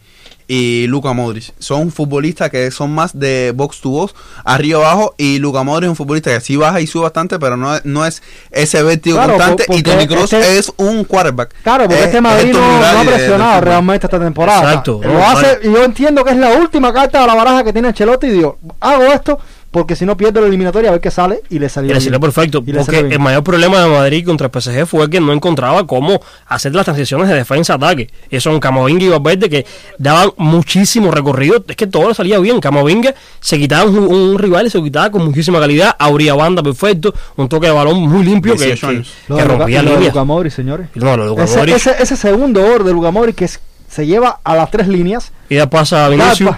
y 0.48 0.87
Luka 0.87 1.12
Modric. 1.12 1.52
Son 1.59 1.90
futbolistas 1.90 2.50
que 2.50 2.70
son 2.70 2.94
más 2.94 3.18
de 3.18 3.52
box 3.54 3.80
to 3.80 3.90
box, 3.90 4.14
arriba 4.44 4.78
abajo. 4.78 5.14
Y 5.18 5.38
Luka 5.38 5.62
Modric 5.62 5.85
es 5.87 5.90
un 5.90 5.96
futbolista 5.96 6.30
que 6.32 6.40
sí 6.40 6.56
baja 6.56 6.80
y 6.80 6.87
sube 6.87 7.02
bastante, 7.02 7.38
pero 7.38 7.56
no 7.56 7.74
es, 7.74 7.85
no 7.85 8.06
es 8.06 8.22
ese 8.50 8.82
vértigo 8.82 9.16
Claro, 9.16 9.35
constante. 9.35 9.64
por- 9.66 9.76
Y 9.76 9.82
Tony 9.82 10.06
Kroos 10.06 10.32
este- 10.32 10.59
es 10.59 10.72
un 10.76 11.04
quarterback. 11.04 11.54
Claro, 11.62 11.85
porque 11.85 11.98
Es- 11.98 12.04
este 12.06 12.16
es 12.18 12.22
Madrid 12.22 12.52
no, 12.52 12.61
ha 12.85 13.04
de- 13.04 13.11
presionado 13.11 13.61
realmente 13.61 14.06
esta 14.06 14.18
temporada. 14.20 14.61
Exacto. 14.62 15.00
Lo 15.02 15.24
hace, 15.26 15.59
y 15.62 15.66
yo 15.66 15.82
entiendo 15.85 16.24
que 16.24 16.30
es 16.30 16.37
la 16.37 16.50
última 16.56 16.92
carta 16.92 17.20
de 17.20 17.26
la 17.26 17.35
baraja 17.35 17.64
que 17.64 17.72
tiene 17.72 17.88
Ancelotti 17.88 18.26
y 18.28 18.30
digo, 18.30 18.59
hago 18.80 19.04
esto 19.04 19.38
porque 19.76 19.94
si 19.94 20.06
no 20.06 20.16
pierdo 20.16 20.40
la 20.40 20.46
eliminatoria 20.46 20.88
a 20.88 20.92
ver 20.92 21.02
qué 21.02 21.10
sale 21.10 21.42
y 21.50 21.58
le 21.58 21.66
Y 21.66 21.68
salió 21.68 21.94
bien. 21.98 22.18
perfecto, 22.18 22.62
Y 22.66 22.72
le 22.72 22.78
porque 22.78 22.84
salió 22.96 23.00
bien. 23.02 23.12
el 23.12 23.18
mayor 23.20 23.44
problema 23.44 23.78
de 23.82 23.90
Madrid 23.90 24.24
contra 24.24 24.46
el 24.46 24.50
PSG 24.62 24.86
fue 24.86 25.10
que 25.10 25.20
no 25.20 25.34
encontraba 25.34 25.86
cómo 25.86 26.18
hacer 26.46 26.74
las 26.74 26.86
transiciones 26.86 27.28
de 27.28 27.34
defensa-ataque. 27.34 28.08
Eso 28.30 28.50
son 28.50 28.58
Camavinga 28.58 29.04
y 29.04 29.08
Valverde 29.10 29.50
que 29.50 29.66
daban 29.98 30.30
muchísimo 30.38 31.10
recorrido. 31.10 31.62
Es 31.68 31.76
que 31.76 31.86
todo 31.86 32.08
le 32.08 32.14
salía 32.14 32.38
bien. 32.38 32.58
Camavinga 32.58 33.14
se 33.38 33.58
quitaba 33.58 33.84
un, 33.84 33.98
un 33.98 34.38
rival 34.38 34.66
y 34.66 34.70
se 34.70 34.78
lo 34.78 34.84
quitaba 34.84 35.10
con 35.10 35.26
muchísima 35.26 35.60
calidad. 35.60 35.94
Abría 35.98 36.32
banda 36.32 36.62
perfecto, 36.62 37.12
un 37.36 37.46
toque 37.46 37.66
de 37.66 37.74
balón 37.74 38.00
muy 38.00 38.24
limpio 38.24 38.54
que, 38.56 38.64
18 38.74 38.88
que- 38.88 39.02
que 39.02 39.08
Luka- 39.28 39.44
rompía 39.44 39.82
lo 39.82 39.90
de 39.90 39.96
líneas. 39.96 40.14
Luka 40.14 40.24
Modric, 40.24 40.52
señores. 40.52 40.88
No, 40.94 41.14
lo 41.18 41.22
de 41.24 41.28
Luka 41.28 41.44
Ese, 41.44 41.58
Modric. 41.58 41.76
ese, 41.76 41.96
ese 42.00 42.16
segundo 42.16 42.62
gol 42.62 42.82
de 42.82 42.92
Luka 42.94 43.10
Modric 43.10 43.36
que 43.36 43.44
es- 43.44 43.60
se 43.90 44.06
lleva 44.06 44.40
a 44.42 44.56
las 44.56 44.70
tres 44.70 44.88
líneas 44.88 45.32
Y 45.50 45.56
ya 45.56 45.68
pasa 45.68 46.06
a 46.06 46.08
Vinicius. 46.08 46.50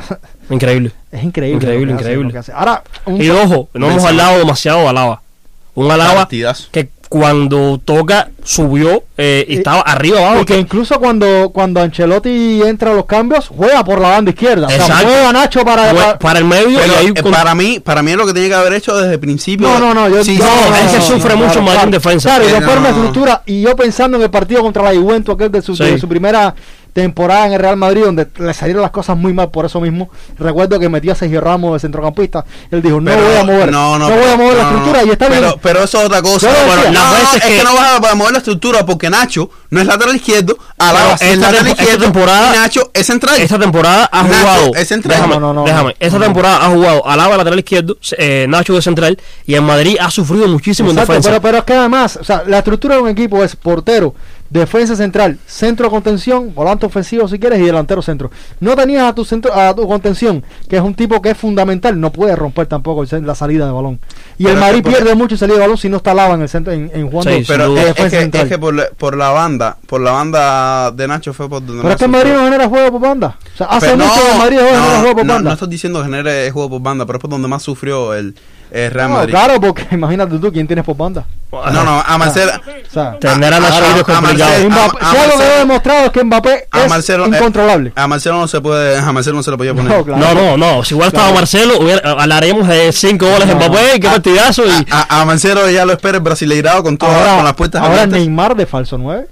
Increíble. 0.51 0.93
es 1.13 1.23
increíble. 1.25 1.57
Increíble, 1.57 1.93
hace, 1.95 2.03
increíble. 2.13 2.41
Ahora, 2.55 2.83
un 3.07 3.23
Y 3.23 3.29
ojo, 3.31 3.69
no 3.75 3.91
hemos 3.91 4.05
hablado 4.05 4.39
demasiado 4.39 4.81
de 4.81 4.89
Alaba. 4.89 5.23
Un 5.75 5.91
Alaba 5.91 6.29
que 6.29 6.89
cuando 7.09 7.81
toca 7.83 8.29
subió 8.45 9.03
eh, 9.17 9.47
y 9.49 9.55
Y- 9.55 9.57
estaba 9.59 9.81
arriba 9.81 10.19
abajo. 10.19 10.37
Porque 10.39 10.55
que- 10.55 10.61
incluso 10.61 10.99
cuando, 11.01 11.51
cuando 11.55 11.81
Ancelotti 11.81 12.61
entra 12.63 12.91
a 12.91 12.95
los 12.95 13.07
cambios, 13.07 13.49
juega 13.49 13.83
por 13.83 13.99
la 14.01 14.09
banda 14.11 14.31
izquierda. 14.31 14.67
O 14.67 14.71
sea, 14.71 14.79
Exacto. 14.81 15.07
juega 15.07 15.33
Nacho 15.33 15.65
para, 15.65 15.95
para- 15.95 16.19
para 16.19 16.39
el 16.41 16.45
medio 16.45 16.79
Pero 16.79 16.93
y 16.93 16.97
ahí 16.97 17.07
eh, 17.15 17.23
con- 17.23 17.33
para 17.33 17.55
mí, 17.55 17.81
para 17.81 18.03
mí 18.03 18.11
es 18.11 18.17
lo 18.19 18.27
que 18.27 18.35
tiene 18.35 18.49
que 18.49 18.55
haber 18.55 18.75
hecho 18.75 18.95
desde 18.97 19.15
el 19.15 19.21
principio. 19.21 19.67
No, 19.69 19.79
no, 19.79 19.95
no, 19.95 20.09
yo 20.09 20.23
Sí, 20.23 20.37
no, 20.39 20.45
no, 20.45 21.01
sufre 21.03 21.35
mucho 21.35 21.63
más 21.63 21.83
en 21.83 21.91
defensa. 21.93 22.29
Claro, 22.29 22.45
y 22.45 22.49
Eh, 22.49 22.53
de 22.55 22.61
no, 22.61 22.67
forma 22.67 22.91
no, 22.91 22.97
no. 22.97 23.05
estructura. 23.05 23.43
Y 23.47 23.63
yo 23.63 23.75
pensando 23.75 24.19
en 24.19 24.25
el 24.25 24.31
partido 24.31 24.61
contra 24.63 24.83
la 24.83 24.99
Juventus, 25.01 25.35
aquel 25.35 25.51
de 25.51 25.63
su, 25.63 25.75
Sí. 25.75 25.85
de 25.85 25.99
su 25.99 26.09
primera 26.09 26.55
temporada 26.93 27.47
en 27.47 27.53
el 27.53 27.59
Real 27.61 27.77
Madrid, 27.77 28.05
donde 28.05 28.27
le 28.39 28.55
salieron 28.55 28.83
las 28.83 28.91
cosas 28.91 29.17
muy 29.17 29.33
mal 29.33 29.51
por 29.51 29.65
eso 29.67 29.81
mismo. 29.81 30.11
Recuerdo 30.39 30.79
que 30.81 30.89
metió 30.89 31.13
a 31.13 31.15
Sergio 31.15 31.41
Ramos 31.41 31.75
de 31.75 31.81
centrocampista. 31.81 32.45
Él 32.71 32.83
dijo, 32.83 33.01
no 33.01 33.11
Pero- 33.11 33.23
voy 33.25 33.37
a 33.37 33.45
mover. 33.45 33.73
no, 33.73 33.99
no, 33.99 34.09
voy 34.11 34.25
a 34.29 34.37
mover 34.37 34.57
la 34.57 34.63
no, 34.65 34.71
no, 34.71 34.77
estructura. 34.79 35.05
Y 35.05 35.11
está 35.11 35.29
pero, 35.29 35.41
bien. 35.49 35.55
Pero 35.63 35.83
eso 35.85 35.99
es 36.01 36.07
otra 36.07 36.23
cosa. 36.23 36.49
Bueno, 36.67 36.83
decía. 36.83 36.91
no, 36.91 37.05
no, 37.07 37.13
veces 37.13 37.35
es 37.37 37.43
que- 37.45 37.57
que 37.59 37.65
no 37.65 37.75
vas 37.75 38.05
a 38.11 38.15
mover 38.15 38.33
la 38.33 38.39
estructura 38.39 38.87
porque 38.87 39.11
Nacho 39.11 39.51
no 39.71 39.81
es 39.81 39.87
lateral 39.87 40.17
izquierdo, 40.17 40.57
Alaba 40.79 40.99
Pero 40.99 41.15
es 41.15 41.23
esta 41.23 41.37
lateral 41.47 41.53
tempo- 41.65 41.71
esta 41.71 41.83
izquierdo 41.83 42.05
temporada- 42.05 42.55
y 42.55 42.59
Nacho 42.59 42.91
es 42.95 43.07
central. 43.07 43.41
esta 43.41 43.59
temporada 43.59 44.09
ha 44.11 44.23
Nacho 44.23 44.35
jugado. 44.39 44.75
es 44.75 44.89
central. 44.89 45.17
Déjame, 45.17 45.35
No, 45.35 45.41
no, 45.41 45.53
no, 45.55 45.65
déjame. 45.65 45.91
no. 45.91 45.95
Esta 46.01 46.19
temporada 46.19 46.65
ha 46.65 46.69
jugado 46.71 47.07
Alaba 47.09 47.37
lateral 47.37 47.59
izquierdo, 47.59 47.97
eh, 48.17 48.47
Nacho 48.49 48.75
de 48.75 48.83
central 48.83 49.19
y 49.47 49.55
en 49.55 49.65
Madrid 49.65 49.97
ha 50.01 50.11
sufrido 50.11 50.49
muchísimo 50.49 50.91
Exacto, 50.91 51.13
en 51.13 51.19
defensa. 51.19 51.31
pero, 51.31 51.43
pero 51.43 51.59
es 51.59 51.65
que 51.65 51.75
además, 51.75 52.17
o 52.21 52.25
sea, 52.25 52.43
la 52.47 52.59
estructura 52.59 52.97
de 52.97 53.03
un 53.03 53.09
equipo 53.09 53.43
es 53.45 53.55
portero, 53.57 54.15
defensa 54.51 54.97
central, 54.97 55.39
centro 55.47 55.87
de 55.87 55.91
contención, 55.91 56.55
volante 56.55 56.87
ofensivo 56.87 57.29
si 57.29 57.39
quieres 57.39 57.59
y 57.61 57.65
delantero 57.65 58.01
centro. 58.03 58.31
No 58.61 58.75
tenías 58.77 59.03
a 59.05 59.15
tu 59.15 59.25
centro, 59.25 59.55
a 59.55 59.75
tu 59.75 59.87
contención, 59.87 60.43
que 60.69 60.77
es 60.77 60.83
un 60.83 60.95
tipo 60.95 61.21
que 61.21 61.31
es 61.31 61.37
fundamental, 61.37 62.01
no 62.01 62.11
puede 62.13 62.35
romper 62.35 62.67
tampoco 62.67 63.05
la 63.23 63.35
salida 63.35 63.67
de 63.67 63.73
balón. 63.73 64.01
Y 64.39 64.45
Pero 64.45 64.55
el 64.55 64.61
Madrid 64.61 64.83
por- 64.83 64.93
pierde 64.95 65.15
mucho 65.15 65.37
salida 65.37 65.57
de 65.57 65.61
balón 65.63 65.77
si 65.79 65.89
no 65.89 65.99
está 65.99 66.15
Lava 66.15 66.35
en 66.35 66.43
el 66.43 66.49
centro 66.49 66.73
en, 66.73 66.91
en 66.95 67.11
jugando 67.11 67.31
Sí, 67.33 67.45
pero 67.47 67.77
es, 67.77 67.85
defensa 67.87 68.05
es 68.07 68.11
que, 68.11 68.21
central. 68.21 68.43
es 68.45 68.49
que 68.53 68.59
por, 68.59 68.75
la, 68.75 68.87
por 68.97 69.17
la 69.17 69.31
banda, 69.31 69.77
por 69.87 70.01
la 70.01 70.13
banda 70.13 70.91
de 70.93 71.09
Nacho 71.09 71.33
fue 71.33 71.49
por 71.49 71.65
donde 71.65 71.83
pero 71.83 71.93
es 71.93 71.99
que 71.99 72.05
el 72.07 72.11
Madrid 72.11 72.33
no 72.33 72.45
genera 72.45 72.69
juego 72.69 72.93
por 72.93 73.01
banda. 73.01 73.37
O 73.55 73.57
sea, 73.57 73.67
hace 73.67 73.87
Pero 73.87 73.99
mucho 73.99 74.15
que 74.15 74.33
el 74.33 74.39
Madrid 74.39 74.57
no 74.57 74.63
genera 74.67 74.99
juego 75.01 75.15
por 75.17 75.27
no, 75.27 75.33
banda. 75.35 75.49
no 75.51 75.55
estoy 75.55 75.69
diciendo 75.69 75.99
que 76.01 76.05
genere 76.07 76.51
juego 76.51 76.71
por 76.71 76.81
banda, 76.83 77.05
pero 77.07 77.19
es 77.19 77.21
por 77.21 77.31
donde 77.31 77.49
más 77.49 77.63
sufrió 77.63 78.15
el, 78.15 78.35
el 78.71 78.91
Real 78.91 79.09
No, 79.09 79.15
Madrid. 79.17 79.33
claro, 79.35 79.61
porque 79.61 79.87
imagínate 79.93 80.39
tú 80.39 80.53
quién 80.53 80.67
tienes 80.67 80.85
por 80.85 80.97
banda. 80.97 81.25
No, 81.51 81.83
no, 81.85 82.03
a 82.07 82.19
Marcelo, 82.19 82.53
O 82.57 82.93
sea, 82.93 83.19
Tener 83.19 83.55
a 83.55 83.59
Nacho 83.61 83.83
a- 83.83 83.87
es 83.97 84.01
a 84.01 84.05
complicado. 84.05 84.51
Marcelo- 84.51 84.69
Mbappé- 84.71 84.99
a- 85.01 85.09
a 85.09 85.13
si 85.13 85.17
algo 85.17 85.31
que 85.31 85.37
Marcelo- 85.39 85.55
he 85.55 85.59
demostrado 85.59 86.05
es 86.05 86.11
que 86.13 86.25
Mbappé 86.25 86.67
a 86.71 86.81
es 86.85 86.89
Marcelo, 86.91 87.25
eh, 87.25 87.29
incontrolable. 87.29 87.93
a 87.97 88.07
Marcelo 88.07 88.37
no 88.39 88.49
se 88.49 88.61
puede, 88.61 88.99
a 88.99 89.13
Marcelo 89.13 89.37
no 89.37 89.43
se 89.43 89.51
le 89.51 89.57
podía 89.57 89.75
poner. 89.75 89.97
No, 89.97 90.05
claro. 90.05 90.35
No, 90.35 90.57
no, 90.57 90.57
no. 90.77 90.85
Si 90.85 90.93
igual 90.95 91.09
estaba 91.09 91.29
Claro. 91.29 91.41
Marcelo, 91.41 91.79
hubiera- 91.81 92.11
hablaríamos 92.11 92.69
de 92.69 92.93
5 92.93 93.27
goles 93.27 93.49
en 93.49 93.59
No. 93.59 93.67
Mbappé, 93.69 93.99
qué 94.01 94.09
partidazo. 94.09 94.67
Y, 94.67 94.87
A, 94.91 95.21
a 95.21 95.25
Mancero 95.25 95.69
ya 95.71 95.87
lo 95.87 95.95
espera 95.95 96.19
el 96.19 96.23
brasileirado 96.23 96.83
con 96.83 96.99
todas 96.99 97.17
ahora 97.17 97.37
con 97.37 97.45
las 97.45 97.55
puertas 97.55 97.81
ahora 97.81 97.95
abiertas. 97.95 98.19
Neymar 98.19 98.55
de 98.55 98.67
falso 98.67 98.99
9. 98.99 99.27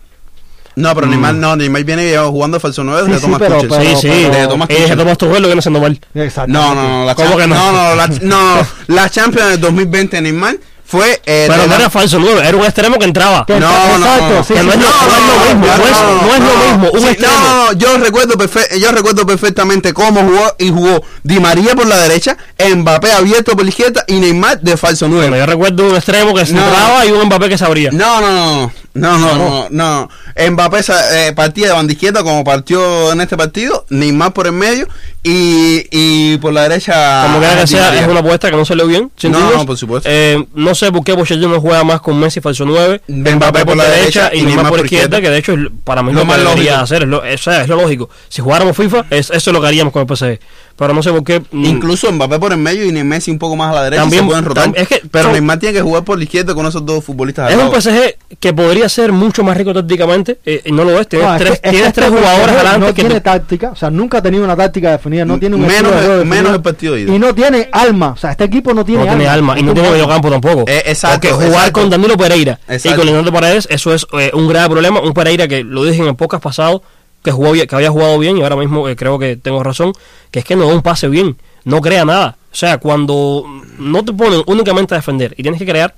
No, 0.76 0.94
pero 0.94 1.06
Neymar 1.06 1.34
no, 1.34 1.56
Neymar 1.56 1.84
viene 1.84 2.16
jugando 2.18 2.60
falso 2.60 2.84
9 2.84 3.02
Sí, 3.06 3.10
de 3.12 3.16
sí, 3.16 3.22
Thomas 3.22 3.38
pero- 3.40 3.60
Tuchel. 3.62 3.96
Sí, 3.96 3.96
sí. 4.02 4.08
pero- 4.08 4.34
de 4.42 4.46
Thomas 4.48 4.68
Eh, 4.70 4.76
Tuchel. 4.82 4.98
Tomás 4.98 5.18
Tuchel 5.18 5.42
lo 5.42 5.48
viene 5.48 5.58
haciendo 5.58 5.80
mal. 5.80 5.98
Exacto. 6.14 6.52
No, 6.52 6.74
no, 6.74 6.82
no, 7.00 7.04
la 7.06 7.14
¿Cómo 7.14 7.30
Champions- 7.30 7.42
que 7.52 7.58
no? 7.58 7.72
no, 7.72 7.88
no, 7.90 7.94
la, 7.96 8.06
no, 8.06 8.66
la 8.88 9.10
Champions 9.10 9.48
del 9.50 9.60
2020 9.60 10.20
Neymar 10.20 10.56
fue 10.88 11.20
eh, 11.26 11.46
Pero 11.48 11.62
no 11.62 11.66
la- 11.66 11.74
era 11.76 11.90
falso 11.90 12.18
9, 12.20 12.42
era 12.46 12.56
un 12.56 12.64
extremo 12.64 12.96
que 12.98 13.06
entraba. 13.06 13.44
Que- 13.44 13.58
No, 13.58 13.68
no, 13.68 14.06
Exacto, 14.06 14.34
no, 14.34 14.44
sí, 14.44 14.54
que 14.54 14.60
sí, 14.60 14.66
no 14.66 14.72
es 14.72 14.78
sí. 14.78 14.84
lo- 14.84 15.08
no 15.08 15.16
es 15.16 15.26
lo 15.26 15.54
mismo, 15.54 15.66
no 15.66 15.72
es- 15.72 16.22
no 16.22 16.34
es 16.34 16.40
lo 16.40 16.70
mismo, 16.70 16.90
un 16.92 17.00
Sí, 17.00 17.06
extremo. 17.08 17.34
No, 17.40 17.64
no, 17.64 17.72
yo 17.72 17.98
recuerdo, 17.98 18.34
perfe- 18.34 18.78
yo 18.78 18.92
recuerdo 18.92 19.26
perfectamente 19.26 19.92
cómo 19.92 20.20
jugó 20.20 20.54
y 20.58 20.68
jugó 20.70 21.02
Di 21.24 21.40
María 21.40 21.74
por 21.74 21.86
la 21.88 21.96
derecha, 21.96 22.36
Mbappé 22.76 23.12
abierto 23.12 23.52
por 23.56 23.64
la 23.64 23.70
izquierda 23.70 24.04
y 24.06 24.14
Neymar 24.20 24.60
de 24.60 24.76
falso 24.76 25.08
Bueno, 25.08 25.22
9. 25.22 25.38
yo 25.38 25.46
recuerdo 25.46 25.88
un 25.88 25.96
extremo 25.96 26.34
que 26.34 26.46
se 26.46 26.52
No. 26.52 26.62
entraba 26.64 27.04
y 27.04 27.10
un 27.10 27.26
Mbappé 27.26 27.48
que 27.48 27.58
se 27.58 27.64
abría. 27.64 27.90
No, 27.90 28.20
no, 28.20 28.32
no, 28.32 28.72
no, 28.96 29.18
no, 29.18 29.34
no, 29.36 29.68
no. 29.70 30.08
Mbappé 30.50 30.80
eh, 31.12 31.32
partía 31.34 31.68
de 31.68 31.72
banda 31.72 31.92
izquierda 31.92 32.22
como 32.22 32.44
partió 32.44 33.12
en 33.12 33.20
este 33.20 33.36
partido, 33.36 33.86
Neymar 33.90 34.32
por 34.32 34.46
el 34.46 34.52
medio 34.52 34.88
y, 35.22 35.86
y 35.90 36.38
por 36.38 36.52
la 36.52 36.62
derecha. 36.62 37.22
Como 37.24 37.38
quiera 37.38 37.60
que 37.60 37.66
sea, 37.66 37.98
es 38.00 38.06
una 38.06 38.20
apuesta 38.20 38.50
que 38.50 38.56
no 38.56 38.64
salió 38.64 38.86
bien. 38.86 39.10
sin 39.16 39.32
No, 39.32 39.50
no, 39.50 39.66
por 39.66 39.76
supuesto. 39.76 40.08
Eh, 40.12 40.46
no 40.54 40.74
sé 40.74 40.92
por 40.92 41.04
qué 41.04 41.14
Pochettino 41.14 41.60
juega 41.60 41.84
más 41.84 42.00
con 42.00 42.18
Messi 42.18 42.40
falso 42.40 42.64
9, 42.64 43.02
Mbappé 43.08 43.64
por 43.64 43.76
la 43.76 43.84
derecha 43.84 44.30
y 44.32 44.42
Neymar 44.42 44.68
por 44.68 44.84
izquierda, 44.84 45.20
que 45.20 45.30
de 45.30 45.38
hecho 45.38 45.52
es 45.54 45.60
para 45.84 46.02
mí 46.02 46.12
Lo 46.12 46.20
lo, 46.20 46.24
más 46.26 46.38
debería 46.38 46.78
lógico. 46.78 46.84
hacer. 46.84 47.02
Es 47.02 47.08
lo, 47.08 47.22
sea, 47.38 47.62
es 47.62 47.68
lo 47.68 47.76
lógico. 47.76 48.10
Si 48.28 48.42
jugáramos 48.42 48.76
FIFA, 48.76 49.06
es, 49.10 49.30
eso 49.30 49.50
es 49.50 49.54
lo 49.54 49.60
que 49.60 49.66
haríamos 49.66 49.92
con 49.92 50.02
el 50.02 50.16
PSG. 50.16 50.38
Pero 50.76 50.92
no 50.92 51.02
sé 51.02 51.10
por 51.10 51.24
qué. 51.24 51.40
mm, 51.50 51.64
Incluso 51.64 52.12
Mbappé 52.12 52.38
por 52.38 52.52
el 52.52 52.58
medio 52.58 52.84
y 52.84 52.92
Messi 52.92 53.30
un 53.30 53.38
poco 53.38 53.56
más 53.56 53.70
a 53.72 53.74
la 53.76 53.84
derecha 53.84 54.02
También- 54.02 54.24
se 54.24 54.26
pueden 54.28 54.44
rotar. 54.44 54.72
es 54.74 54.86
que 54.88 55.00
pero 55.10 55.32
Neymar 55.32 55.58
tiene 55.58 55.72
que 55.74 55.80
jugar 55.80 56.04
por 56.04 56.18
la 56.18 56.24
izquierda 56.24 56.54
con 56.54 56.66
esos 56.66 56.84
dos 56.84 57.02
futbolistas. 57.02 57.50
al 57.50 57.58
Es 57.58 57.64
un. 57.64 57.72
PSG 57.72 58.16
que 58.38 58.52
podría 58.52 58.86
ser 58.88 59.10
mucho 59.12 59.42
más 59.42 59.56
rico 59.56 59.72
tácticamente 59.72 60.38
eh, 60.44 60.60
y 60.66 60.72
no 60.72 60.84
lo 60.84 61.00
es. 61.00 61.08
Tienes 61.08 61.28
No, 61.28 61.36
tres, 61.38 61.48
que- 61.48 61.54
es 61.54 61.60
que 61.62 61.70
tienes 61.70 61.88
este 61.88 62.00
tres 62.02 62.10
jugadores 62.12 62.46
PSG 62.46 62.54
adelante 62.56 62.78
no 62.80 62.86
que 62.88 62.92
tiene 62.92 63.14
te- 63.14 63.20
táctica, 63.22 63.70
o 63.70 63.76
sea, 63.76 63.90
nunca 63.90 64.18
ha 64.18 64.22
tenido 64.22 64.44
una 64.44 64.54
táctica 64.56 64.90
definida, 64.90 65.24
no 65.24 65.38
tiene 65.38 65.56
un 65.56 65.62
Menos 65.66 65.92
de 65.98 66.20
el- 66.20 66.26
menos 66.26 66.52
el 66.54 66.60
partido 66.62 66.94
de 66.94 67.00
ida. 67.02 67.14
y 67.14 67.18
no 67.18 67.34
tiene 67.34 67.68
alma, 67.72 68.08
o 68.10 68.16
sea, 68.16 68.32
este 68.32 68.44
equipo 68.44 68.74
no 68.74 68.84
tiene 68.84 69.04
no 69.04 69.08
tiene 69.08 69.28
alma 69.28 69.58
y 69.58 69.62
no 69.62 69.72
tiene 69.72 69.90
medio 69.90 70.06
campo 70.06 70.30
tampoco. 70.30 70.64
Eh, 70.66 70.82
exacto, 70.86 71.28
Porque 71.30 71.32
jugar 71.46 71.50
exacto. 71.68 71.80
con 71.80 71.90
Danilo 71.90 72.16
Pereira 72.18 72.58
y 72.68 72.88
con 72.92 73.06
Leonardo 73.06 73.32
Paredes, 73.32 73.66
eso 73.70 73.94
es 73.94 74.06
eh, 74.12 74.30
un 74.34 74.46
grave 74.46 74.68
problema. 74.68 75.00
Un 75.00 75.14
Pereira 75.14 75.48
que 75.48 75.64
lo 75.64 75.84
dije 75.84 76.02
en 76.02 76.08
el 76.08 76.16
podcast 76.16 76.42
pasado, 76.42 76.82
que 77.26 77.32
jugó 77.32 77.52
que 77.54 77.66
había 77.74 77.90
jugado 77.90 78.16
bien 78.20 78.38
y 78.38 78.42
ahora 78.42 78.54
mismo 78.54 78.88
eh, 78.88 78.94
creo 78.94 79.18
que 79.18 79.36
tengo 79.36 79.62
razón, 79.64 79.92
que 80.30 80.38
es 80.38 80.44
que 80.44 80.54
no 80.54 80.68
da 80.68 80.72
un 80.74 80.80
pase 80.82 81.08
bien, 81.08 81.36
no 81.64 81.80
crea 81.80 82.04
nada. 82.04 82.36
O 82.52 82.54
sea, 82.54 82.78
cuando 82.78 83.44
no 83.78 84.04
te 84.04 84.12
ponen 84.12 84.42
únicamente 84.46 84.94
a 84.94 84.98
defender 84.98 85.34
y 85.36 85.42
tienes 85.42 85.58
que 85.58 85.66
crear, 85.66 85.92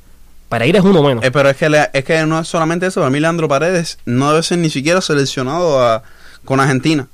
Pereira 0.48 0.78
es 0.78 0.84
uno 0.86 1.02
menos. 1.02 1.22
Eh, 1.22 1.30
pero 1.30 1.50
es 1.50 1.56
que, 1.58 1.88
es 1.92 2.04
que 2.04 2.24
no 2.24 2.40
es 2.40 2.48
solamente 2.48 2.86
eso. 2.86 3.00
Para 3.00 3.10
mí, 3.10 3.20
Leandro 3.20 3.46
Paredes 3.46 3.98
no 4.06 4.30
debe 4.30 4.42
ser 4.42 4.56
ni 4.58 4.70
siquiera 4.70 5.02
seleccionado 5.02 5.82
a- 5.84 6.02
con 6.46 6.60
Argentina. 6.60 7.06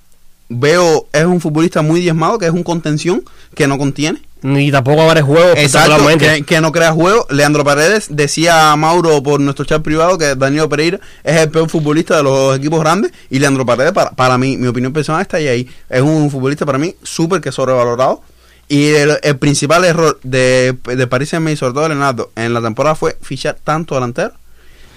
Veo, 0.49 1.09
es 1.13 1.25
un 1.25 1.41
futbolista 1.41 1.83
muy 1.83 2.01
diezmado, 2.01 2.39
que 2.39 2.47
es 2.47 2.53
un 2.53 2.63
contención 2.63 3.25
que 3.57 3.67
no 3.67 3.79
contiene. 3.79 4.23
Ni 4.47 4.71
tampoco 4.71 5.01
abre 5.01 5.23
juego 5.23 5.53
Exacto, 5.57 5.93
espectacularmente. 5.93 6.37
que, 6.37 6.43
que 6.45 6.61
no 6.61 6.71
crea 6.71 6.93
juego. 6.93 7.27
Leandro 7.31 7.65
Paredes 7.65 8.09
decía 8.11 8.73
a 8.73 8.77
Mauro 8.77 9.23
por 9.23 9.41
nuestro 9.41 9.65
chat 9.65 9.81
privado 9.81 10.19
que 10.19 10.35
Danilo 10.35 10.69
Pereira 10.69 11.01
es 11.23 11.37
el 11.39 11.49
peor 11.51 11.71
futbolista 11.71 12.19
de 12.19 12.25
los 12.25 12.55
equipos 12.59 12.79
grandes. 12.81 13.11
Y 13.31 13.39
Leandro 13.39 13.65
Paredes, 13.65 13.93
para, 13.93 14.11
para 14.11 14.37
mí, 14.37 14.59
mi 14.59 14.67
opinión 14.67 14.93
personal 14.93 15.23
está 15.23 15.39
ahí. 15.39 15.67
Es 15.89 16.03
un 16.03 16.31
futbolista 16.31 16.67
para 16.67 16.77
mí 16.77 16.95
súper 17.03 17.41
que 17.41 17.53
sobrevalorado. 17.53 18.21
Y 18.69 18.89
el, 18.89 19.19
el 19.23 19.39
principal 19.39 19.83
error 19.87 20.21
de, 20.23 20.77
de 20.85 21.07
París 21.07 21.31
Saint-Germain, 21.31 21.57
sobre 21.57 21.73
todo 21.73 21.83
de 21.85 21.89
Leonardo, 21.91 22.31
en 22.37 22.53
la 22.53 22.61
temporada 22.61 22.95
fue 22.95 23.17
fichar 23.23 23.57
tanto 23.65 23.95
delantero, 23.95 24.35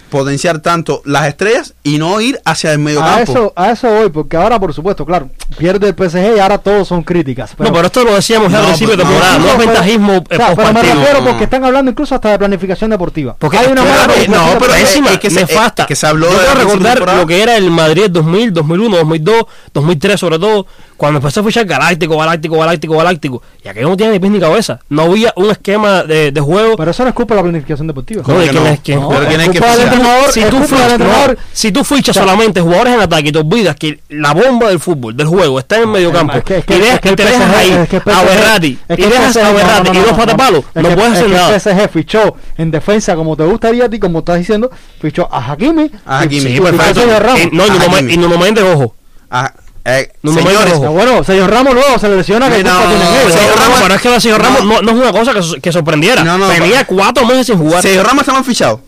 potenciar 0.10 0.60
tanto 0.60 1.02
las 1.06 1.28
estrellas 1.28 1.74
y 1.84 1.98
no 1.98 2.20
ir 2.22 2.40
hacia 2.46 2.72
el 2.72 2.80
medio 2.80 3.02
A 3.04 3.16
campo. 3.18 3.32
eso, 3.32 3.54
a 3.56 3.72
eso 3.72 3.90
voy, 3.90 4.10
porque 4.10 4.38
ahora, 4.38 4.60
por 4.60 4.74
supuesto, 4.74 5.06
claro, 5.06 5.30
pierde 5.58 5.90
el 5.90 5.96
PSG 5.96 6.38
y 6.38 6.40
ahora 6.40 6.58
todos 6.58 6.88
son 6.88 7.04
críticas. 7.04 7.54
no, 7.58 7.72
pero 7.74 7.88
esto 7.88 8.04
lo 8.04 8.16
decíamos 8.16 8.52
ya 8.52 8.58
al 8.60 8.64
No, 8.64 8.68
principio 8.70 8.96
de 8.98 9.04
no, 9.04 9.10
temporada, 9.10 9.38
no, 9.38 9.44
No, 9.46 9.50
es 9.52 9.56
pero- 9.58 9.70
ventajismo 9.72 10.14
eh, 10.14 10.18
o 10.18 10.20
sea, 10.20 10.28
pero 10.28 10.48
me 10.50 10.56
postpartido. 10.56 10.94
refiero 10.96 11.20
No. 11.22 11.28
porque 11.30 11.44
están 11.44 11.64
hablando 11.66 11.92
incluso 11.92 12.16
hasta 12.16 12.30
de 12.32 12.38
planificación 12.40 12.90
deportiva. 12.90 13.36
Porque 13.38 13.58
hay 13.58 13.72
una 13.72 13.84
pero- 13.84 13.96
mala 13.96 14.14
eh, 14.16 14.28
no, 14.28 14.60
pero 14.60 14.74
es 14.76 15.20
que 15.20 15.30
se- 15.30 15.40
nefasta. 15.42 15.84
es 15.84 15.88
que 15.88 15.96
se 15.96 16.08
habló 16.08 16.30
Yo 16.32 16.40
de 16.40 16.54
recordar 16.56 16.94
temporada. 16.94 17.20
lo 17.20 17.28
que 17.28 17.42
era 17.44 17.56
el 17.58 17.70
Madrid 17.72 18.06
2000, 18.10 18.54
2001, 18.54 18.98
2002, 18.98 19.44
2003 19.74 20.20
sobre 20.20 20.40
todo, 20.40 20.66
cuando 20.96 21.20
empezó 21.20 21.42
a 21.42 21.44
fichar 21.44 21.66
galáctico, 21.66 22.18
galáctico, 22.18 22.58
galáctico, 22.58 22.98
galáctico, 22.98 23.42
y 23.64 23.68
aquello 23.68 23.90
no 23.90 23.98
tiene 23.98 24.14
ni 24.14 24.20
pies 24.20 24.32
ni 24.32 24.40
cabeza. 24.40 24.80
No 24.90 25.04
había 25.04 25.32
un 25.36 25.52
esquema 25.52 26.02
de, 26.04 26.32
de 26.32 26.42
juego. 26.42 26.76
Pero 26.76 26.90
eso 26.92 27.04
no 27.04 27.10
es 27.10 27.16
culpa 27.16 27.36
de 27.36 27.40
la 27.42 27.44
planificación 27.44 27.86
deportiva. 27.88 28.24
¿Cómo 28.24 28.38
No, 28.40 28.44
que 28.44 28.52
¿de 28.52 28.78
quién 28.84 29.00
no? 29.00 29.04
No, 29.12 29.20
Pero 29.20 29.30
es 29.30 29.50
que? 29.50 29.60
Entrenador, 29.98 30.32
si 30.32 30.42
tú, 30.44 30.64
fichas, 30.64 30.92
entrenador. 30.92 31.30
no, 31.38 31.44
si 31.54 31.72
tú 31.72 31.84
fichas 31.84 32.10
O 32.10 32.20
sea, 32.20 32.24
solamente 32.24 32.62
jugadores 32.62 32.94
en 32.94 33.02
ataque 33.02 33.30
y 33.30 33.32
te 33.32 33.40
olvidas 33.40 33.76
que 33.76 34.00
la 34.10 34.34
bomba 34.34 34.70
del 34.70 34.80
fútbol, 34.80 35.16
del 35.16 35.28
juego, 35.28 35.60
está 35.60 35.76
en 35.78 35.82
el 35.84 35.88
medio 35.88 36.12
campo 36.12 36.38
y 36.38 36.74
dejas 36.74 37.00
que 37.00 37.16
te 37.16 37.24
el 37.24 37.30
dejas 37.30 37.56
ahí 37.56 37.72
el 37.72 37.78
a 37.78 38.56
es 38.56 38.62
y 39.00 39.04
el 39.04 39.10
dejas 39.10 39.38
a 39.38 39.44
no, 39.44 39.54
Berratti 39.54 39.90
no, 39.90 39.94
y 39.94 39.98
no, 39.98 40.04
dos 40.04 40.12
no, 40.12 40.18
patapalos, 40.18 40.64
no 40.76 40.90
puedes 40.90 41.12
es 41.14 41.18
hacer 41.18 41.30
nada. 41.30 41.56
El 41.56 41.62
PSG 41.62 41.90
fichó 41.90 42.36
en 42.58 42.72
defensa 42.72 43.16
como 43.16 43.36
te 43.36 43.44
gustaría 43.44 43.86
a 43.86 43.90
ti, 43.90 44.00
como 44.00 44.20
estás 44.20 44.40
diciendo, 44.40 44.70
fichó 45.02 45.28
a 45.32 45.52
Hakimi. 45.52 45.92
A 46.06 46.20
Hakimi. 46.20 46.60
perfecto. 46.60 47.02
Ramos. 47.20 47.40
Y, 47.42 47.56
no, 47.56 47.66
y 47.66 48.38
Méndez, 48.38 48.64
ojo. 48.64 48.96
Ah, 49.30 49.52
eh, 49.86 50.12
Nuno 50.22 50.42
señores, 50.42 50.74
ojo. 50.74 50.92
bueno, 50.92 51.24
Sergio 51.24 51.48
Ramos 51.48 51.74
luego 51.74 51.98
se 51.98 52.10
le 52.10 52.18
lesiona 52.18 52.50
que 52.50 52.64
No, 52.64 52.74
no, 52.74 52.90
Sergio 53.30 53.56
Ramos- 53.56 53.80
pero 53.82 53.96
es 53.96 54.02
que 54.02 54.10
la 54.10 54.20
Sergio 54.20 54.38
Ramos 54.38 54.66
no. 54.66 54.74
no, 54.74 54.82
no 54.82 54.92
es 54.92 54.98
una 54.98 55.12
cosa 55.18 55.34
que, 55.34 55.42
so- 55.42 55.56
que 55.62 55.72
sorprendiera. 55.72 56.24
No, 56.24 56.38
no, 56.38 56.48
Tenía 56.50 56.86
cuatro 56.86 57.26
meses 57.26 57.48
sin 57.48 57.58
jugar. 57.58 57.82
Sergio 57.82 58.04
Ramos 58.04 58.22
está 58.22 58.34
mal 58.34 58.44
fichado. 58.44 58.82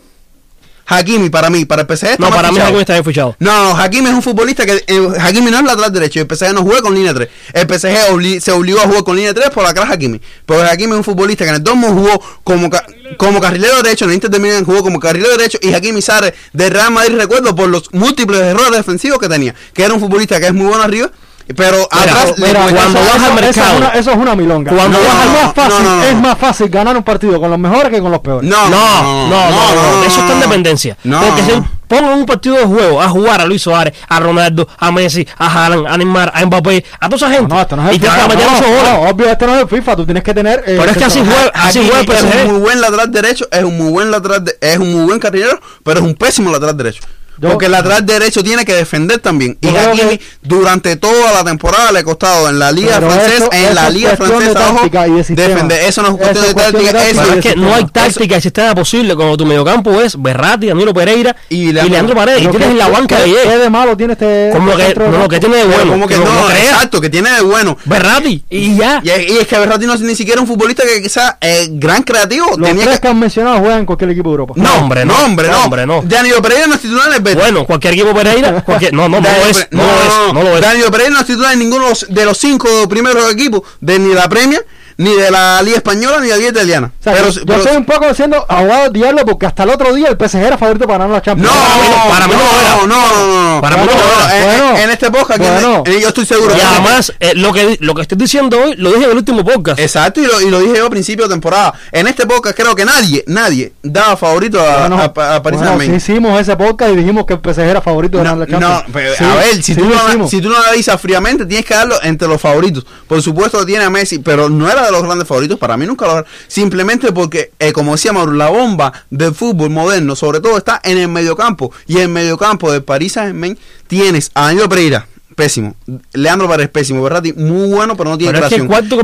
Hakimi, 0.92 1.30
para 1.30 1.50
mí, 1.50 1.66
para 1.66 1.84
el 1.84 1.88
PSG 1.88 2.06
está 2.12 2.30
no, 2.30 2.30
para 2.36 2.50
mí 2.50 2.56
fichado. 2.56 2.68
Hakimi 2.70 2.82
está 2.82 2.94
bien 2.94 3.06
fichado. 3.06 3.36
No, 3.40 3.64
no, 3.74 3.80
Hakimi 3.80 4.08
es 4.10 4.14
un 4.16 4.22
futbolista 4.24 4.66
que 4.66 4.84
eh, 4.88 5.08
Hakimi 5.20 5.52
no 5.52 5.58
es 5.60 5.64
lateral 5.64 5.94
derecho, 5.94 6.20
el 6.20 6.28
PSG 6.28 6.54
no 6.54 6.64
juega 6.64 6.82
con 6.82 6.96
línea 6.96 7.14
3. 7.14 7.30
El 7.54 7.68
PSG 7.68 8.12
obli- 8.12 8.40
se 8.40 8.52
obligó 8.52 8.80
a 8.80 8.84
jugar 8.88 9.04
con 9.04 9.16
línea 9.16 9.34
3 9.34 9.50
por 9.52 9.64
la 9.64 9.74
cara 9.74 9.92
Hakimi. 9.92 10.20
Pero 10.46 10.64
Hakimi 10.64 10.92
es 10.94 10.98
un 10.98 11.04
futbolista 11.04 11.44
que 11.44 11.50
en 11.50 11.56
el 11.58 11.64
Dortmund 11.64 11.94
jugó 11.98 12.22
como 12.44 12.70
ca- 12.70 12.86
como 13.18 13.40
carrilero 13.40 13.82
derecho, 13.82 14.06
en 14.06 14.12
el 14.12 14.16
Inter 14.16 14.30
de 14.32 14.64
jugó 14.64 14.82
como 14.84 15.00
carrilero 15.00 15.32
derecho 15.38 15.58
y 15.62 15.74
Hakimi 15.74 16.02
sale 16.02 16.34
de 16.54 16.70
Real 16.70 16.92
Madrid 16.92 17.16
recuerdo 17.16 17.56
por 17.56 17.70
los 17.70 17.92
múltiples 17.94 18.40
errores 18.42 18.72
defensivos 18.72 19.20
que 19.20 19.28
tenía, 19.28 19.54
que 19.74 19.84
era 19.84 19.94
un 19.94 20.00
futbolista 20.00 20.40
que 20.40 20.48
es 20.48 20.54
muy 20.54 20.68
bueno 20.68 20.84
arriba, 20.84 21.12
pero 21.56 21.88
atrás 21.92 22.34
Mira, 22.38 22.62
cuando 22.70 23.00
vas 23.00 23.24
al 23.24 23.34
mercado- 23.34 23.72
es 23.72 23.78
una- 23.78 23.88
Eso 23.90 24.12
es 24.12 24.18
una 24.18 24.36
milonga. 24.36 24.72
Cuando 24.72 25.00
vas 25.00 25.16
al- 25.16 25.30
más 25.46 25.54
fácil, 25.54 25.84
no, 25.84 25.90
no, 25.90 25.96
no. 25.98 26.04
es 26.04 26.16
más 26.16 26.38
fácil 26.38 26.70
ganar 26.70 26.96
un 26.98 27.04
partido 27.04 27.40
con 27.40 27.50
los 27.50 27.60
mejores 27.60 27.90
que 27.92 28.00
con 28.02 28.12
los 28.12 28.20
peores. 28.22 28.50
no, 28.50 28.70
No, 28.70 29.28
no, 29.28 29.50
no, 29.50 29.92
no, 30.00 30.04
eso 30.04 30.20
está 30.22 30.34
en 30.34 30.40
dependencia. 30.42 30.98
No. 31.04 31.22
Porque 31.22 31.42
si 31.44 31.52
pongan 31.88 32.20
un 32.20 32.26
partido 32.28 32.56
de 32.56 32.66
juego 32.66 33.02
a 33.02 33.10
jugar 33.10 33.42
a 33.42 33.46
Luis 33.46 33.64
Suárez, 33.64 33.96
a 34.08 34.20
Ronaldo, 34.20 34.68
a 34.78 34.92
Messi, 34.92 35.28
a 35.40 35.48
Haaland, 35.66 35.88
a 35.88 35.98
Neymar, 35.98 36.32
a 36.36 36.46
Mbappé, 36.46 36.86
a 37.00 37.10
toda 37.10 37.18
esa 37.18 37.30
gente. 37.36 37.52
No, 37.54 37.60
esto 37.60 37.76
no 37.76 37.84
es 37.90 37.94
y 37.94 37.96
el 37.96 38.02
te 38.02 38.08
a 38.08 38.12
FIFA. 38.12 38.28
No, 38.36 38.84
no, 39.04 39.10
obvio, 39.10 39.30
esto 39.32 39.48
no 39.48 39.56
es 39.56 39.62
el 39.64 39.68
FIFA. 39.68 39.96
Tú 39.96 40.06
tienes 40.06 40.24
que 40.24 40.34
tener. 40.36 40.60
eh, 40.68 40.78
Pero 40.80 40.92
es 40.92 40.98
que 40.98 41.06
así 41.06 41.20
juega, 41.20 41.52
así 41.56 41.80
juega 41.80 42.00
el 42.02 42.12
es 42.12 42.24
un 42.24 42.30
PSG. 42.32 42.48
muy 42.52 42.60
buen 42.60 42.80
lateral 42.82 43.12
derecho, 43.12 43.48
es 43.52 43.64
un 43.64 43.76
muy 43.78 43.90
buen 43.92 44.12
lateral, 44.12 44.44
es 44.62 44.78
un 44.78 44.92
muy 44.94 45.06
buen 45.06 45.20
carrilero, 45.20 45.60
pero 45.84 46.00
es 46.00 46.06
un 46.06 46.14
pésimo 46.14 46.52
lateral 46.52 46.78
derecho. 46.78 47.02
Yo- 47.40 47.50
Porque 47.50 47.66
el 47.68 47.72
lateral 47.72 48.06
derecho 48.06 48.44
tiene 48.44 48.66
que 48.66 48.74
defender 48.74 49.20
también. 49.20 49.58
Y 49.62 49.68
Hakimi 49.70 50.18
que- 50.18 50.22
durante 50.42 50.96
toda 50.96 51.32
la 51.34 51.44
temporada 51.44 51.92
le 51.92 52.00
ha 52.00 52.04
costado 52.04 52.50
en 52.50 52.60
la 52.60 52.72
liga 52.72 52.96
Pero 53.00 53.10
francesa, 53.12 53.36
eso- 53.46 53.50
en 53.54 53.76
la 53.76 53.90
liga 53.90 54.16
francesa, 54.16 54.60
ojo, 54.70 54.74
táctica 54.76 55.08
y 55.08 55.12
de 55.12 55.24
sistema. 55.24 55.48
defender. 55.50 55.84
Eso 55.84 56.02
no 56.02 56.08
es 56.10 56.14
cuestión 56.18 56.44
es 56.44 56.48
de 56.50 56.54
cuestión 56.54 56.84
de 56.86 56.92
táctica, 56.92 57.24
eso 57.24 57.34
es 57.34 57.42
que 57.46 57.56
no 57.56 57.74
hay 57.74 57.86
táctica 57.86 58.38
y 58.38 58.42
sistema 58.42 58.76
posible 58.76 59.16
cuando 59.16 59.38
tu 59.38 59.46
mediocampo 59.46 60.02
es 60.02 60.22
Berratti, 60.22 60.68
Danilo 60.68 60.94
Pereira 60.94 61.36
Y 61.50 61.70
y 61.70 61.74
Leandro- 61.74 62.16
Paredes. 62.16 62.42
Y 62.44 62.48
tienes 62.48 62.68
¿qué- 62.68 62.72
en 62.72 62.78
la 62.78 62.88
banca 62.90 63.18
qué- 63.18 63.32
de 63.32 63.42
¿Qué 63.44 63.58
de 63.58 63.70
malo 63.70 63.96
tiene 63.98 64.14
este. 64.14 64.50
Como 64.54 64.76
que, 64.76 64.90
no, 64.96 65.12
campo? 65.12 65.28
que 65.30 65.40
tiene 65.40 65.58
de 65.58 65.66
bueno. 65.66 65.92
como 65.92 66.08
que 66.08 66.18
no, 66.18 66.26
no, 66.26 66.48
creas. 66.48 66.64
exacto, 66.66 67.02
que 67.02 67.10
tiene 67.10 67.32
de 67.32 67.42
bueno. 67.42 67.78
Berratti 67.86 68.44
y 68.50 68.76
ya. 68.76 69.02
Y, 69.04 69.10
es- 69.10 69.30
y 69.32 69.38
es 69.38 69.48
que 69.48 69.58
Berratti 69.60 69.86
no 69.86 69.94
es 69.94 70.02
ni 70.02 70.16
siquiera 70.16 70.42
un 70.42 70.48
futbolista 70.48 70.84
que 70.84 71.02
quizá 71.02 71.38
es 71.40 71.70
gran 71.80 72.04
creativo. 72.04 72.48
Los 72.58 72.68
tenía 72.70 72.84
tres 72.86 73.00
que... 73.00 73.08
han 73.08 73.20
mencionado 73.20 73.60
juegan 73.60 73.80
en 73.80 73.86
cualquier 73.86 74.10
equipo 74.12 74.30
de 74.30 74.34
Europa. 74.34 74.54
No, 74.58 74.74
hombre, 74.76 75.06
no, 75.06 75.14
hombre, 75.24 75.48
no. 75.50 75.64
hombre, 75.64 75.86
no. 75.86 76.02
Danilo 76.04 76.42
Pereira 76.42 76.68
no 76.68 76.76
es 76.76 76.82
titular 76.82 77.10
Bueno, 77.36 77.66
cualquier 77.66 77.94
equipo 77.94 78.14
Pereira, 78.14 78.62
cualquier, 78.64 78.94
no, 78.94 79.10
no, 79.10 79.20
no 79.22 79.28
lo 79.30 79.30
Danilo 79.30 79.50
es, 79.50 79.68
no, 79.72 79.84
lo 79.84 79.90
es, 79.90 80.34
no 80.34 80.44
lo 80.44 80.56
es. 80.56 80.62
Danilo 80.62 80.92
Pereira 80.92 81.14
no 81.14 81.20
es 81.22 81.26
titular 81.26 81.54
en 81.54 81.60
ninguno 81.60 81.84
de 81.86 81.90
los- 81.90 82.06
de 82.10 82.26
los 82.26 82.38
cinco 82.38 82.68
primeros 82.90 83.32
equipos 83.32 83.62
de 83.82 84.00
ni 84.00 84.14
la 84.14 84.28
Premier, 84.30 84.66
ni 85.00 85.14
de 85.14 85.32
la 85.32 85.62
Liga 85.62 85.78
Española, 85.78 86.18
ni 86.20 86.26
de 86.28 86.32
la 86.32 86.38
Liga 86.38 86.50
Italiana. 86.50 86.92
O 87.00 87.04
sea, 87.04 87.14
pero, 87.14 87.30
yo, 87.30 87.40
yo 87.40 87.46
pero- 87.46 87.60
estoy 87.60 87.78
un 87.78 87.86
poco 87.86 88.14
siendo 88.14 88.46
abogado 88.50 88.84
del 88.84 88.92
diablo 88.94 89.26
porque 89.26 89.46
hasta 89.46 89.64
el 89.64 89.70
otro 89.70 89.94
día 89.94 90.10
el 90.10 90.18
PSG 90.18 90.40
era 90.46 90.58
favorito 90.58 90.86
para 90.88 91.00
ganar 91.06 91.16
la 91.16 91.22
Champions. 91.22 91.50
No- 91.56 92.10
para 92.10 92.28
mí 92.28 92.34
no 92.34 92.86
no, 92.86 92.88
no, 92.88 93.26
no, 93.26 93.56
no. 93.56 93.62
Para 93.62 93.78
mí 93.78 93.84
Bueno, 93.86 94.02
no 94.02 94.08
bueno, 94.08 94.30
era. 94.30 94.38
en- 94.38 94.60
Bueno. 94.60 94.78
en, 94.84 94.90
este 94.90 95.10
podcast, 95.12 95.40
Bueno. 95.40 95.84
yo 95.86 96.08
estoy 96.10 96.26
seguro. 96.26 96.54
Y 96.56 96.60
además, 96.60 97.14
eh, 97.22 97.32
lo, 97.36 97.54
que, 97.54 97.78
lo 97.80 97.96
que 97.96 98.02
estoy 98.02 98.18
diciendo 98.18 98.60
hoy 98.62 98.76
lo 98.76 98.90
dije 98.92 99.06
en 99.06 99.12
el 99.12 99.18
último 99.18 99.46
podcast. 99.46 99.80
Exacto, 99.80 100.20
y 100.22 100.26
lo, 100.26 100.42
y 100.42 100.50
lo 100.50 100.60
dije 100.60 100.76
yo 100.78 100.88
a 100.88 100.90
principio 100.90 101.26
de 101.28 101.34
temporada. 101.34 101.74
En 101.94 102.08
este 102.08 102.26
podcast 102.26 102.56
creo 102.58 102.76
que 102.76 102.84
nadie, 102.84 103.24
nadie 103.28 103.72
daba 103.82 104.18
favorito 104.18 104.60
a, 104.62 104.88
Bueno, 104.88 104.98
a, 105.02 105.06
a 105.06 105.42
Paris 105.42 105.60
bueno, 105.60 105.78
Saint-Germain. 105.78 106.02
sí 106.02 106.12
hicimos 106.12 106.40
ese 106.42 106.56
podcast 106.58 106.92
y 106.92 106.96
dijimos 106.98 107.26
que 107.26 107.34
el 107.36 107.40
PSG 107.40 107.60
era 107.62 107.82
favorito 107.82 108.18
de 108.18 108.24
No, 108.26 108.32
ganar 108.32 108.48
la 108.50 108.60
Champions. 108.60 108.84
no, 108.88 108.94
pero 108.94 109.16
Sí, 109.16 109.24
a 109.24 109.36
ver, 109.36 109.56
si, 109.56 109.64
sí 109.64 109.76
tú 109.76 109.86
lo 109.86 109.96
no, 110.18 110.28
si 110.28 110.42
tú 110.42 110.50
no 110.50 110.58
analizas 110.58 111.00
fríamente, 111.00 111.46
tienes 111.46 111.66
que 111.66 111.74
darlo 111.74 111.96
entre 112.04 112.28
los 112.28 112.42
favoritos. 112.42 112.86
Por 113.08 113.22
supuesto, 113.22 113.66
tiene 113.66 113.86
a 113.86 113.90
Messi, 113.90 114.20
pero 114.20 114.50
no 114.50 114.70
era 114.70 114.89
de 114.90 114.98
los 114.98 115.04
grandes 115.04 115.28
favoritos, 115.28 115.58
para 115.58 115.78
mí 115.78 115.86
nunca 115.86 116.08
lo. 116.08 116.26
Simplemente 116.48 117.12
porque, 117.12 117.52
eh, 117.60 117.72
como 117.72 117.94
decía 117.94 118.14
Mauro, 118.14 118.34
la 118.34 118.50
bomba 118.50 118.92
del 119.10 119.34
fútbol 119.34 119.70
moderno, 119.70 120.16
sobre 120.16 120.40
todo 120.40 120.58
está 120.58 120.82
en 120.84 120.98
el 120.98 121.08
mediocampo. 121.08 121.72
Y 121.88 121.98
en 121.98 122.04
el 122.04 122.10
mediocampo 122.10 122.72
del 122.72 122.84
París 122.84 123.14
Saint-Germain 123.14 123.58
tienes 123.88 124.32
a 124.34 124.46
Danilo 124.46 124.70
Pereira, 124.70 125.08
pésimo. 125.36 125.76
Leandro 126.14 126.48
Paredes, 126.48 126.70
pésimo. 126.70 127.02
Berratti, 127.02 127.34
muy 127.34 127.70
bueno, 127.70 127.96
pero 127.96 128.10
no 128.10 128.18
tiene 128.18 128.34
Pero 128.34 128.48
es 128.48 128.54
que. 128.54 128.68
¿cuánto 128.68 128.98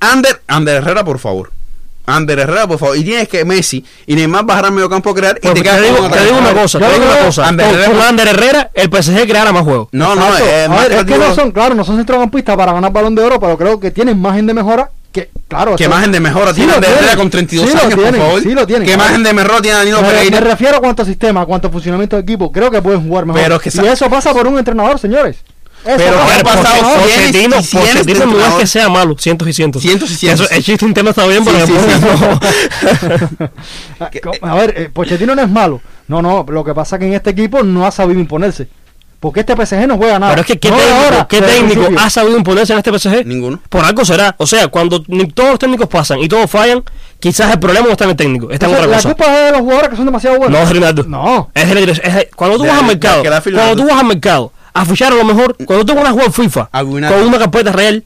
Ander, 0.00 0.42
Ander 0.46 0.76
Herrera, 0.76 1.04
por 1.04 1.18
favor. 1.18 1.50
Ander 2.06 2.38
Herrera, 2.40 2.66
por 2.66 2.78
favor. 2.78 2.96
Y 2.96 3.04
tienes 3.04 3.28
que 3.28 3.44
Messi 3.44 3.84
y 4.06 4.14
Neymar 4.16 4.44
bajar 4.44 4.66
al 4.66 4.72
mediocampo 4.72 5.10
a 5.10 5.14
crear 5.14 5.36
y 5.38 5.40
Pues 5.40 5.54
te 5.54 5.60
te, 5.60 5.64
quedas 5.64 5.82
digo, 5.82 6.08
te 6.10 6.24
digo 6.24 6.38
una 6.38 6.52
cosa, 6.52 6.78
Yo 6.80 6.86
te 6.86 6.92
digo 6.94 7.04
una 7.06 7.18
que 7.18 7.24
cosa. 7.26 7.46
Ander 7.48 7.66
Con, 7.66 7.74
Herrera- 7.76 7.90
con 7.92 8.00
Ander 8.02 8.28
Herrera, 8.28 8.70
el 8.74 8.90
PSG 9.02 9.26
creará 9.28 9.52
más 9.52 9.62
juegos. 9.62 9.88
No, 9.92 10.14
no, 10.14 10.22
Exacto. 10.28 10.44
es 10.46 10.66
A 10.66 10.68
más 10.68 10.88
ver, 10.88 10.92
es 10.98 11.04
que 11.04 11.18
no 11.18 11.34
son, 11.34 11.52
claro, 11.52 11.74
no 11.74 11.84
son 11.84 11.96
centrocampistas 11.96 12.56
para 12.56 12.72
ganar 12.72 12.92
balón 12.92 13.14
de 13.14 13.22
oro, 13.22 13.38
pero 13.40 13.56
creo 13.56 13.78
que 13.80 13.90
tienen 13.90 14.20
margen 14.20 14.46
de 14.46 14.54
mejora 14.54 14.90
que, 15.12 15.28
claro. 15.46 15.76
¿Qué 15.76 15.84
eso- 15.84 15.90
margen 15.90 16.10
de 16.10 16.20
mejora 16.20 16.50
Sí 16.50 16.56
tiene 16.62 16.72
Ander 16.72 16.90
Herrera 16.90 17.16
con 17.16 17.30
32 17.30 17.70
sí 17.70 17.76
años, 17.76 17.94
tienen, 17.94 18.14
por 18.14 18.20
favor? 18.20 18.40
Sí 18.42 18.50
lo 18.54 18.66
tienen. 18.66 18.86
¿Qué 18.88 18.94
claro. 18.94 19.08
margen 19.08 19.22
de 19.22 19.32
mejora 19.34 19.60
tiene 19.62 19.76
Danilo 19.76 19.96
Me, 20.00 20.08
me 20.08 20.12
Pereira? 20.14 20.40
refiero 20.40 20.76
a 20.78 20.80
cuánto 20.80 21.04
sistema, 21.04 21.42
a 21.42 21.46
cuánto 21.46 21.70
funcionamiento 21.70 22.16
de 22.16 22.22
equipo. 22.22 22.50
Creo 22.50 22.70
que 22.70 22.80
pueden 22.82 23.06
jugar 23.06 23.26
mejor. 23.26 23.42
Pero 23.42 23.56
es 23.56 23.62
que 23.62 23.82
y 23.82 23.86
eso 23.86 24.08
pasa 24.08 24.32
por 24.32 24.46
un 24.46 24.58
entrenador, 24.58 24.98
señores. 24.98 25.36
Eso 25.84 25.96
Pero 25.96 26.16
pasa 26.16 26.26
¿qué 26.26 26.32
ha 26.32 26.42
por 26.44 26.56
un 26.56 26.62
pasado? 26.62 27.02
Tienes- 27.04 27.26
Pochettino, 27.26 27.56
y 27.56 27.62
Pochettino 27.62 28.26
no 28.26 28.46
es 28.46 28.54
que 28.54 28.66
sea 28.68 28.88
malo, 28.88 29.16
cientos 29.18 29.48
y 29.48 29.52
cientos. 29.52 29.82
Cientos 29.82 30.10
y 30.12 30.14
cientos. 30.16 30.46
Eso, 30.46 30.54
el 30.54 30.62
chiste 30.62 30.84
interno 30.86 31.10
está 31.10 31.26
bien, 31.26 31.44
pero 31.44 31.66
Sí, 31.66 31.72
sí, 31.72 31.94
no. 32.00 32.40
Ah, 34.00 34.10
co- 34.22 34.32
A 34.46 34.54
ver, 34.54 34.74
eh, 34.76 34.90
Pochettino 34.92 35.34
no 35.34 35.42
es 35.42 35.48
malo. 35.50 35.80
No, 36.08 36.22
no, 36.22 36.44
lo 36.48 36.64
que 36.64 36.74
pasa 36.74 36.96
es 36.96 37.00
que 37.00 37.06
en 37.06 37.14
este 37.14 37.30
equipo 37.30 37.62
no 37.62 37.86
ha 37.86 37.90
sabido 37.90 38.20
imponerse. 38.20 38.68
Porque 39.20 39.40
este 39.40 39.54
PSG 39.54 39.86
no 39.86 39.96
juega 39.98 40.18
nada. 40.18 40.32
Pero 40.32 40.40
es 40.42 40.46
que 40.48 40.58
¿qué 40.58 40.68
No 40.70 40.76
técnico, 40.78 40.96
ahora, 41.04 41.26
¿qué 41.28 41.38
el 41.38 41.44
técnico 41.46 41.88
ha 41.96 42.10
sabido 42.10 42.36
imponerse 42.36 42.72
en 42.72 42.78
este 42.80 42.90
PSG? 42.98 43.24
Ninguno. 43.24 43.60
Por 43.68 43.84
algo 43.84 44.04
será. 44.04 44.34
O 44.38 44.46
sea, 44.48 44.66
cuando 44.66 45.00
todos 45.00 45.50
los 45.50 45.58
técnicos 45.60 45.86
pasan 45.88 46.18
y 46.18 46.28
todos 46.28 46.50
fallan, 46.50 46.82
quizás 47.20 47.52
el 47.52 47.60
problema 47.60 47.86
no 47.86 47.92
está 47.92 48.02
en 48.04 48.10
el 48.10 48.16
técnico, 48.16 48.50
está 48.50 48.66
en 48.66 48.72
otra 48.74 48.86
la 48.88 48.96
cosa. 48.96 49.08
culpa 49.14 49.24
es 49.26 49.44
de 49.44 49.50
los 49.52 49.60
jugadores 49.60 49.90
que 49.90 49.96
son 49.96 50.06
demasiado 50.06 50.38
buenos. 50.38 50.60
No, 50.60 50.72
Rinaldo. 50.72 51.04
No. 51.04 51.50
Es 51.54 51.68
la 51.72 51.80
dirección- 51.80 52.16
es- 52.18 52.26
cuando 52.34 52.56
tú 52.56 52.62
De- 52.64 52.68
vas 52.70 52.78
al 52.80 52.86
mercado, 52.86 53.22
la 53.22 53.40
cuando 53.40 53.76
tú 53.76 53.88
vas 53.88 54.00
al 54.00 54.06
mercado 54.06 54.52
a 54.74 54.84
fichar 54.84 55.12
a 55.12 55.16
lo 55.16 55.24
mejor, 55.24 55.56
cuando 55.66 55.84
tú 55.84 55.94
vas 55.94 56.06
a 56.06 56.12
jugar 56.12 56.32
FIFA 56.32 56.70
con 56.70 57.22
una 57.26 57.38
carpeta 57.38 57.72
real, 57.72 58.04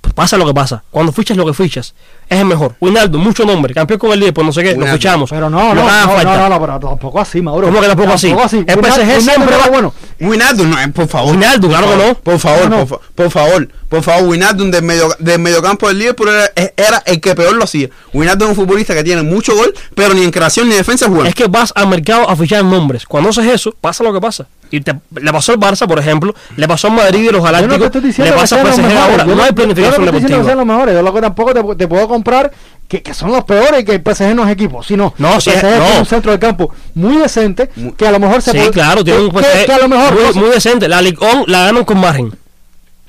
pues 0.00 0.14
pasa 0.14 0.36
lo 0.36 0.46
que 0.46 0.54
pasa. 0.54 0.84
Cuando 0.90 1.12
fichas 1.12 1.36
lo 1.36 1.44
que 1.44 1.52
fichas, 1.52 1.94
es 2.28 2.38
el 2.40 2.44
mejor. 2.46 2.74
Wijnaldum, 2.80 3.22
mucho 3.22 3.44
nombre, 3.44 3.72
campeón 3.74 3.98
con 4.00 4.12
el 4.12 4.18
Liverpool, 4.20 4.46
no 4.46 4.52
sé 4.52 4.62
qué, 4.62 4.74
lo 4.74 4.86
fichamos. 4.86 5.30
Pero 5.30 5.48
no, 5.50 5.74
no, 5.74 5.82
no, 5.82 5.88
falta. 5.88 6.36
no, 6.36 6.48
no, 6.48 6.60
pero 6.60 6.80
tampoco 6.80 7.20
así, 7.20 7.40
Mauro. 7.40 7.66
¿Cómo 7.68 7.80
que 7.80 7.86
tampoco 7.88 8.12
así? 8.12 8.28
El 8.66 8.84
PSG 8.84 9.20
siempre 9.20 9.56
va- 9.56 9.68
bueno. 9.68 9.92
Wijnaldum, 10.18 10.70
no, 10.70 10.80
eh, 10.80 10.88
por 10.88 11.06
favor. 11.08 11.32
Wijnaldum, 11.32 11.70
Por 11.70 11.78
claro 11.78 11.86
que 11.92 11.98
favor, 11.98 12.08
no. 12.08 12.14
Por 12.22 12.38
favor, 12.38 12.70
No, 12.70 12.76
no. 12.78 12.86
por, 12.86 12.98
fa- 13.00 13.06
por 13.14 13.30
favor, 13.30 13.68
por 13.88 14.02
favor, 14.02 14.28
Wijnaldum 14.28 14.70
del, 14.70 14.82
medio, 14.82 15.08
del 15.18 15.38
mediocampo 15.38 15.88
del 15.88 15.98
Liverpool 15.98 16.28
era, 16.30 16.72
era 16.76 17.02
el 17.06 17.20
que 17.20 17.34
peor 17.34 17.54
lo 17.54 17.64
hacía. 17.64 17.88
Wijnaldum 18.14 18.50
es 18.50 18.58
un 18.58 18.64
futbolista 18.64 18.94
que 18.94 19.04
tiene 19.04 19.22
mucho 19.22 19.54
gol, 19.54 19.74
pero 19.94 20.14
ni 20.14 20.22
en 20.24 20.30
creación 20.30 20.68
ni 20.68 20.74
defensa 20.74 21.06
juega. 21.08 21.28
Es 21.28 21.34
que 21.34 21.46
vas 21.48 21.72
al 21.76 21.86
mercado 21.88 22.28
a 22.28 22.34
fichar 22.34 22.64
nombres. 22.64 23.04
Cuando 23.06 23.28
haces 23.30 23.46
eso, 23.46 23.74
pasa 23.80 24.02
lo 24.02 24.12
que 24.12 24.20
pasa. 24.20 24.46
Y 24.70 24.80
te- 24.80 24.96
le 25.20 25.32
pasó 25.32 25.52
al 25.52 25.60
Barça, 25.60 25.86
por 25.86 25.98
ejemplo, 26.00 26.34
le 26.56 26.66
pasó 26.66 26.88
al 26.88 26.94
Madrid 26.94 27.20
y 27.28 27.30
los 27.30 27.40
Galácticos, 27.44 27.86
estoy 27.94 28.24
le 28.26 28.32
pasa 28.32 28.56
al 28.60 28.66
los 28.66 28.74
PSG 28.74 28.82
mejores. 28.82 28.98
ahora. 29.10 29.26
Yo 29.26 29.34
No 29.36 29.42
hay 29.44 29.52
planificación 29.52 30.04
deportiva. 30.06 30.54
los 30.54 30.66
mejores. 30.66 30.94
Yo 30.94 31.02
lo 31.02 31.14
que 31.14 31.20
tampoco 31.20 31.54
te, 31.54 31.62
te 31.76 31.86
puedo 31.86 32.08
comprar 32.16 32.50
que, 32.88 33.02
que 33.02 33.14
son 33.14 33.32
los 33.32 33.44
peores 33.44 33.80
y 33.80 33.84
que 33.84 33.94
el 33.94 34.02
PSG 34.02 34.34
no 34.34 34.44
es 34.44 34.50
equipo. 34.50 34.82
Sino, 34.82 35.12
No, 35.18 35.34
el 35.34 35.40
sí, 35.42 35.50
PSG 35.50 35.62
no. 35.64 35.84
tiene 35.84 35.98
un 36.00 36.06
centro 36.06 36.32
de 36.32 36.38
campo 36.38 36.72
muy 36.94 37.16
decente 37.18 37.68
que 37.96 38.06
a 38.06 38.10
lo 38.12 38.18
mejor 38.20 38.40
se 38.42 38.52
Sí, 38.52 38.58
puede. 38.58 38.70
claro, 38.70 39.02
tiene 39.04 39.20
un 39.20 39.30
que, 39.30 39.38
PSG 39.42 39.66
que 39.66 39.72
a 39.72 39.78
lo 39.78 39.88
mejor. 39.88 40.34
muy, 40.36 40.50
decente. 40.50 40.88
La 40.88 41.00
Ligue 41.02 41.18
1 41.20 41.44
la 41.46 41.64
ganan 41.66 41.84
con 41.84 41.98
margen. 41.98 42.32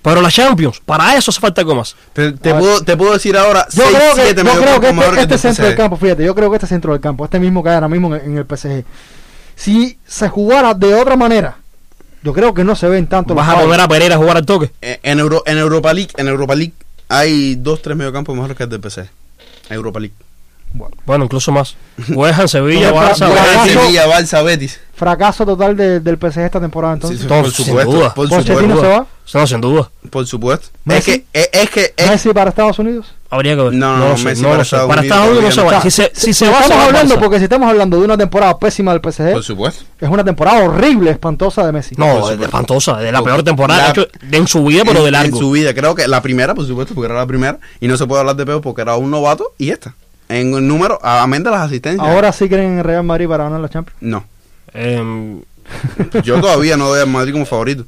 Pero 0.01 0.22
la 0.22 0.32
Champions, 0.32 0.80
para 0.86 1.16
eso 1.18 1.32
hace 1.32 1.41
falta 1.41 1.62
algo 1.62 1.76
más. 1.76 1.95
Te, 2.14 2.32
te 2.32 2.53
puedo, 2.53 2.82
te 2.84 2.95
puedo 2.95 3.12
decir 3.14 3.36
ahora 3.36 3.68
Yo 3.74 3.84
6, 3.84 3.95
creo 3.97 4.16
que, 4.16 4.22
7 4.22 4.43
yo 4.45 4.62
creo 4.62 4.80
que 4.80 4.89
este, 4.89 5.22
este 5.22 5.38
centro 5.38 5.66
del 5.66 5.76
campo, 5.76 5.97
fíjate, 5.97 6.24
yo 6.24 6.34
creo 6.34 6.49
que 6.49 6.55
este 6.55 6.68
centro 6.68 6.93
del 6.93 7.01
campo, 7.01 7.26
este 7.26 7.39
mismo 7.39 7.62
que 7.62 7.70
hay 7.70 7.76
ahora 7.76 7.89
mismo 7.89 8.16
en, 8.16 8.22
en 8.32 8.38
el 8.38 8.45
PSG, 8.45 8.86
si 9.55 9.97
se 10.08 10.30
jugara 10.30 10.74
de 10.74 10.93
otra 10.93 11.16
manera, 11.18 11.58
yo 12.24 12.32
creo 12.34 12.53
que 12.53 12.64
no 12.64 12.76
se 12.76 12.88
ven 12.88 13.08
tanto 13.08 13.36
Vas 13.36 13.47
los 13.47 13.58
a 13.58 13.62
poner 13.62 13.82
a 13.82 13.88
Pereira 13.88 14.16
a 14.16 14.18
jugar 14.18 14.38
al 14.38 14.45
toque. 14.45 14.72
Eh, 14.82 14.99
En, 15.03 15.20
Euro, 15.20 15.43
en 15.45 15.58
Europa 15.58 15.93
League, 15.93 16.12
en 16.18 16.28
Europa 16.28 16.55
League 16.55 16.74
hay 17.08 17.55
dos, 17.55 17.82
tres 17.82 17.95
mediocampos 17.97 18.36
mejores 18.36 18.58
que 18.58 18.64
el 18.64 18.70
del 18.70 18.82
PSG. 18.82 19.10
Europa 19.70 19.99
League. 19.99 20.16
Bueno, 21.06 21.26
incluso 21.26 21.52
más. 21.52 21.76
Ham, 22.08 22.48
Sevilla, 22.48 22.92
Barça, 22.94 23.28
Betis. 23.30 23.74
Sevilla, 23.74 24.08
Barça, 24.08 24.44
Betis. 24.44 24.80
Fracaso 24.94 25.46
total 25.46 25.76
de- 25.78 26.00
del 26.00 26.18
PSG 26.18 26.40
esta 26.46 26.60
temporada 26.60 26.96
entonces. 26.96 27.20
Sí, 27.20 27.24
sí, 27.24 27.30
por 27.30 27.52
sin 27.52 27.66
supuesto, 27.66 27.92
duda. 27.92 28.14
por 28.14 28.30
Pochettino 28.30 28.60
supuesto. 28.76 28.82
se 28.82 28.88
va. 28.88 29.08
No, 29.42 29.48
sin 29.48 29.62
duda. 29.62 29.92
Por 30.10 30.26
supuesto. 30.26 30.68
Es 30.68 30.72
Messi. 30.86 31.12
que, 31.12 31.26
es, 31.34 31.50
es 31.52 31.70
que, 31.70 31.94
es- 31.96 32.10
Messi 32.10 32.30
para 32.34 32.50
Estados 32.50 32.80
Unidos. 32.80 33.14
Habría 33.30 33.56
que 33.58 33.62
ver. 33.64 33.74
No, 33.74 33.98
no, 33.98 34.10
lo 34.10 34.18
sé, 34.18 34.24
Messi 34.24 34.42
no 34.42 34.48
para 34.48 34.60
lo 34.60 34.64
sé. 34.64 34.76
Estados 34.78 34.88
Para 34.90 35.02
Unidos 35.02 35.18
Estados 35.18 35.30
Unidos 35.38 35.44
no 35.44 35.52
se 35.52 35.56
todavía 35.56 35.78
va. 35.80 35.84
no. 35.84 35.92
Si 35.92 35.92
se, 35.92 36.12
si 36.16 36.34
se 36.34 36.46
va, 36.46 36.52
estamos 36.52 36.68
se 36.68 36.74
va 36.76 36.82
al 36.82 36.88
hablando, 36.88 37.16
Barça. 37.16 37.20
porque 37.20 37.38
si 37.38 37.44
estamos 37.44 37.70
hablando 37.70 37.98
de 38.00 38.06
una 38.06 38.18
temporada 38.18 38.58
pésima 38.58 38.94
del 38.94 39.02
PSG, 39.02 39.34
por 39.34 39.44
supuesto. 39.44 39.84
es 40.00 40.10
una 40.10 40.24
temporada 40.24 40.64
horrible, 40.64 41.12
espantosa 41.12 41.66
de 41.66 41.72
Messi. 41.74 41.94
Por 41.96 42.06
No, 42.06 42.14
supuesto. 42.16 42.38
de 42.38 42.46
espantosa, 42.46 42.98
de 42.98 43.12
la 43.12 43.20
Por- 43.20 43.28
peor 43.28 43.44
temporada 43.44 43.84
la- 43.84 43.90
hecho 43.92 44.08
en 44.32 44.48
su 44.48 44.64
vida, 44.64 44.84
pero 44.86 45.00
en, 45.00 45.06
de 45.06 45.12
largo. 45.12 45.36
En 45.36 45.40
su 45.44 45.52
vida, 45.52 45.74
creo 45.76 45.94
que 45.94 46.08
la 46.08 46.22
primera, 46.22 46.56
por 46.56 46.66
supuesto, 46.66 46.96
porque 46.96 47.12
era 47.12 47.20
la 47.20 47.28
primera. 47.28 47.60
Y 47.82 47.88
no 47.88 47.98
se 47.98 48.08
puede 48.08 48.22
hablar 48.22 48.38
de 48.38 48.46
peor 48.46 48.62
porque 48.62 48.82
era 48.82 48.96
un 48.96 49.12
novato 49.12 49.52
y 49.60 49.70
esta. 49.72 49.94
En 50.30 50.54
el 50.54 50.68
número, 50.68 51.00
amén 51.04 51.44
de 51.44 51.52
las 51.52 51.62
asistencias. 51.62 52.06
Ahora 52.08 52.32
sí 52.32 52.48
creen 52.50 52.80
en 52.80 52.84
Real 52.84 53.04
Madrid 53.04 53.28
para 53.28 53.46
ganar 53.46 53.60
la 53.62 53.70
Champions. 53.70 53.98
No. 54.02 54.26
Em, 54.74 55.42
Yo 56.24 56.40
todavía 56.42 56.76
no 56.78 56.88
doy 56.90 57.02
al 57.02 57.08
Madrid 57.08 57.32
como 57.34 57.46
favorito. 57.46 57.86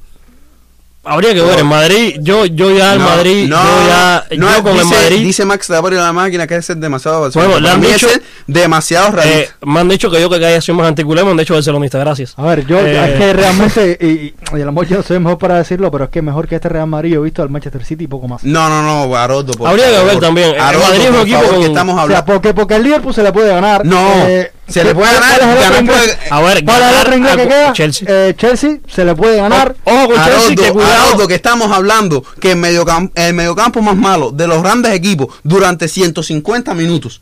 Habría 1.10 1.34
que 1.34 1.42
ver. 1.42 1.60
En 1.60 1.68
Madrid, 1.68 2.16
yo, 2.22 2.46
yo 2.46 2.72
ya 2.76 2.92
al 2.94 3.00
no, 3.00 3.06
Madrid, 3.06 3.48
no, 3.50 3.56
yo 3.58 3.88
ya, 3.88 4.26
no, 4.38 4.56
yo 4.58 4.64
con 4.64 4.74
dice, 4.74 4.96
el 4.96 5.02
Madrid. 5.04 5.20
Dice 5.26 5.46
Max 5.46 5.68
de 5.68 5.78
a 5.78 5.82
la 5.82 6.14
máquina 6.14 6.48
que 6.48 6.56
es 6.56 6.66
ser 6.66 6.78
demasiado 6.78 7.30
Bueno, 7.32 7.60
le 7.60 7.70
han 7.70 7.82
dicho- 7.82 8.08
demasiado 8.48 9.20
eh, 9.24 9.50
me 9.66 9.80
han 9.80 9.88
dicho 9.90 10.10
que 10.10 10.20
yo 10.20 10.30
que 10.30 10.38
haya 10.38 10.62
sido 10.62 10.76
más 10.76 10.88
anticulé, 10.88 11.24
me 11.24 11.32
han 11.32 11.38
dicho 11.38 11.54
barcelonista, 11.54 12.00
gracias. 12.00 12.34
A 12.38 12.44
ver, 12.44 12.66
yo 12.66 12.80
Eh. 12.80 13.14
es 13.14 13.20
que 13.20 13.34
realmente, 13.34 13.98
y, 14.02 14.06
y- 14.08 14.34
y 14.58 14.62
a 14.62 14.66
lo 14.66 14.72
mejor 14.72 14.88
yo 14.88 14.98
no 14.98 15.04
soy 15.04 15.20
mejor 15.20 15.38
para 15.38 15.58
decirlo, 15.58 15.92
pero 15.92 16.06
es 16.06 16.10
que 16.10 16.22
mejor 16.22 16.48
que 16.48 16.56
este 16.56 16.70
Real 16.70 16.88
Madrid 16.88 17.14
yo 17.14 17.22
he 17.22 17.24
visto 17.24 17.42
al 17.44 17.50
Manchester 17.50 17.84
City 17.86 18.06
y 18.06 18.08
poco 18.08 18.28
más. 18.28 18.44
No, 18.44 18.70
no, 18.70 18.82
no, 19.08 19.16
Haroldo, 19.16 19.54
por 19.54 19.68
Habría 19.68 19.86
que 19.92 20.04
ver 20.06 20.20
también. 20.20 20.60
Haroldo, 20.60 20.88
Madrid 20.88 21.02
es 21.04 21.10
un 21.10 21.16
equipo 21.22 21.38
favor, 21.40 21.50
con- 21.54 21.60
que 21.62 21.68
estamos 21.68 21.94
O 21.94 21.96
sea, 21.98 22.04
hablando. 22.04 22.26
porque, 22.26 22.54
porque 22.54 22.76
el 22.76 22.84
Liverpool 22.84 23.14
se 23.14 23.24
le 23.24 23.32
puede 23.34 23.50
ganar. 23.50 23.86
No, 23.86 24.12
eh, 24.28 24.52
se 24.70 24.84
le 24.84 24.94
puede 24.96 25.10
¿cuál- 25.16 25.22
ganar, 25.40 25.80
el 25.80 25.86
puede-? 25.86 26.18
A 26.30 26.42
ver, 26.42 26.64
¿Cuál 26.66 26.82
es 26.82 26.88
el 26.88 26.90
ganar 26.90 27.02
otro 27.02 27.18
inglés 27.18 27.36
que 27.38 27.48
queda? 27.48 27.74
Chelsea. 27.74 28.08
Eh, 28.10 28.34
Chelsea 28.38 28.78
se 28.88 29.06
le 29.06 29.16
puede 29.16 29.38
ganar. 29.38 29.76
Ojo 29.84 30.06
con 30.08 30.16
Chelsea, 30.16 30.34
Haroldo, 30.34 30.62
que 30.64 30.72
cuidado. 30.72 31.28
Que 31.28 31.36
estamos 31.36 31.72
hablando 31.72 32.24
que 32.40 32.52
el 32.52 32.58
mediocampo, 32.58 33.12
el 33.16 33.34
mediocampo 33.34 33.82
más 33.82 33.96
malo 33.96 34.32
de 34.32 34.48
los 34.48 34.62
grandes 34.64 34.94
equipos 34.94 35.28
durante 35.44 35.88
150 35.88 36.74
minutos 36.74 37.22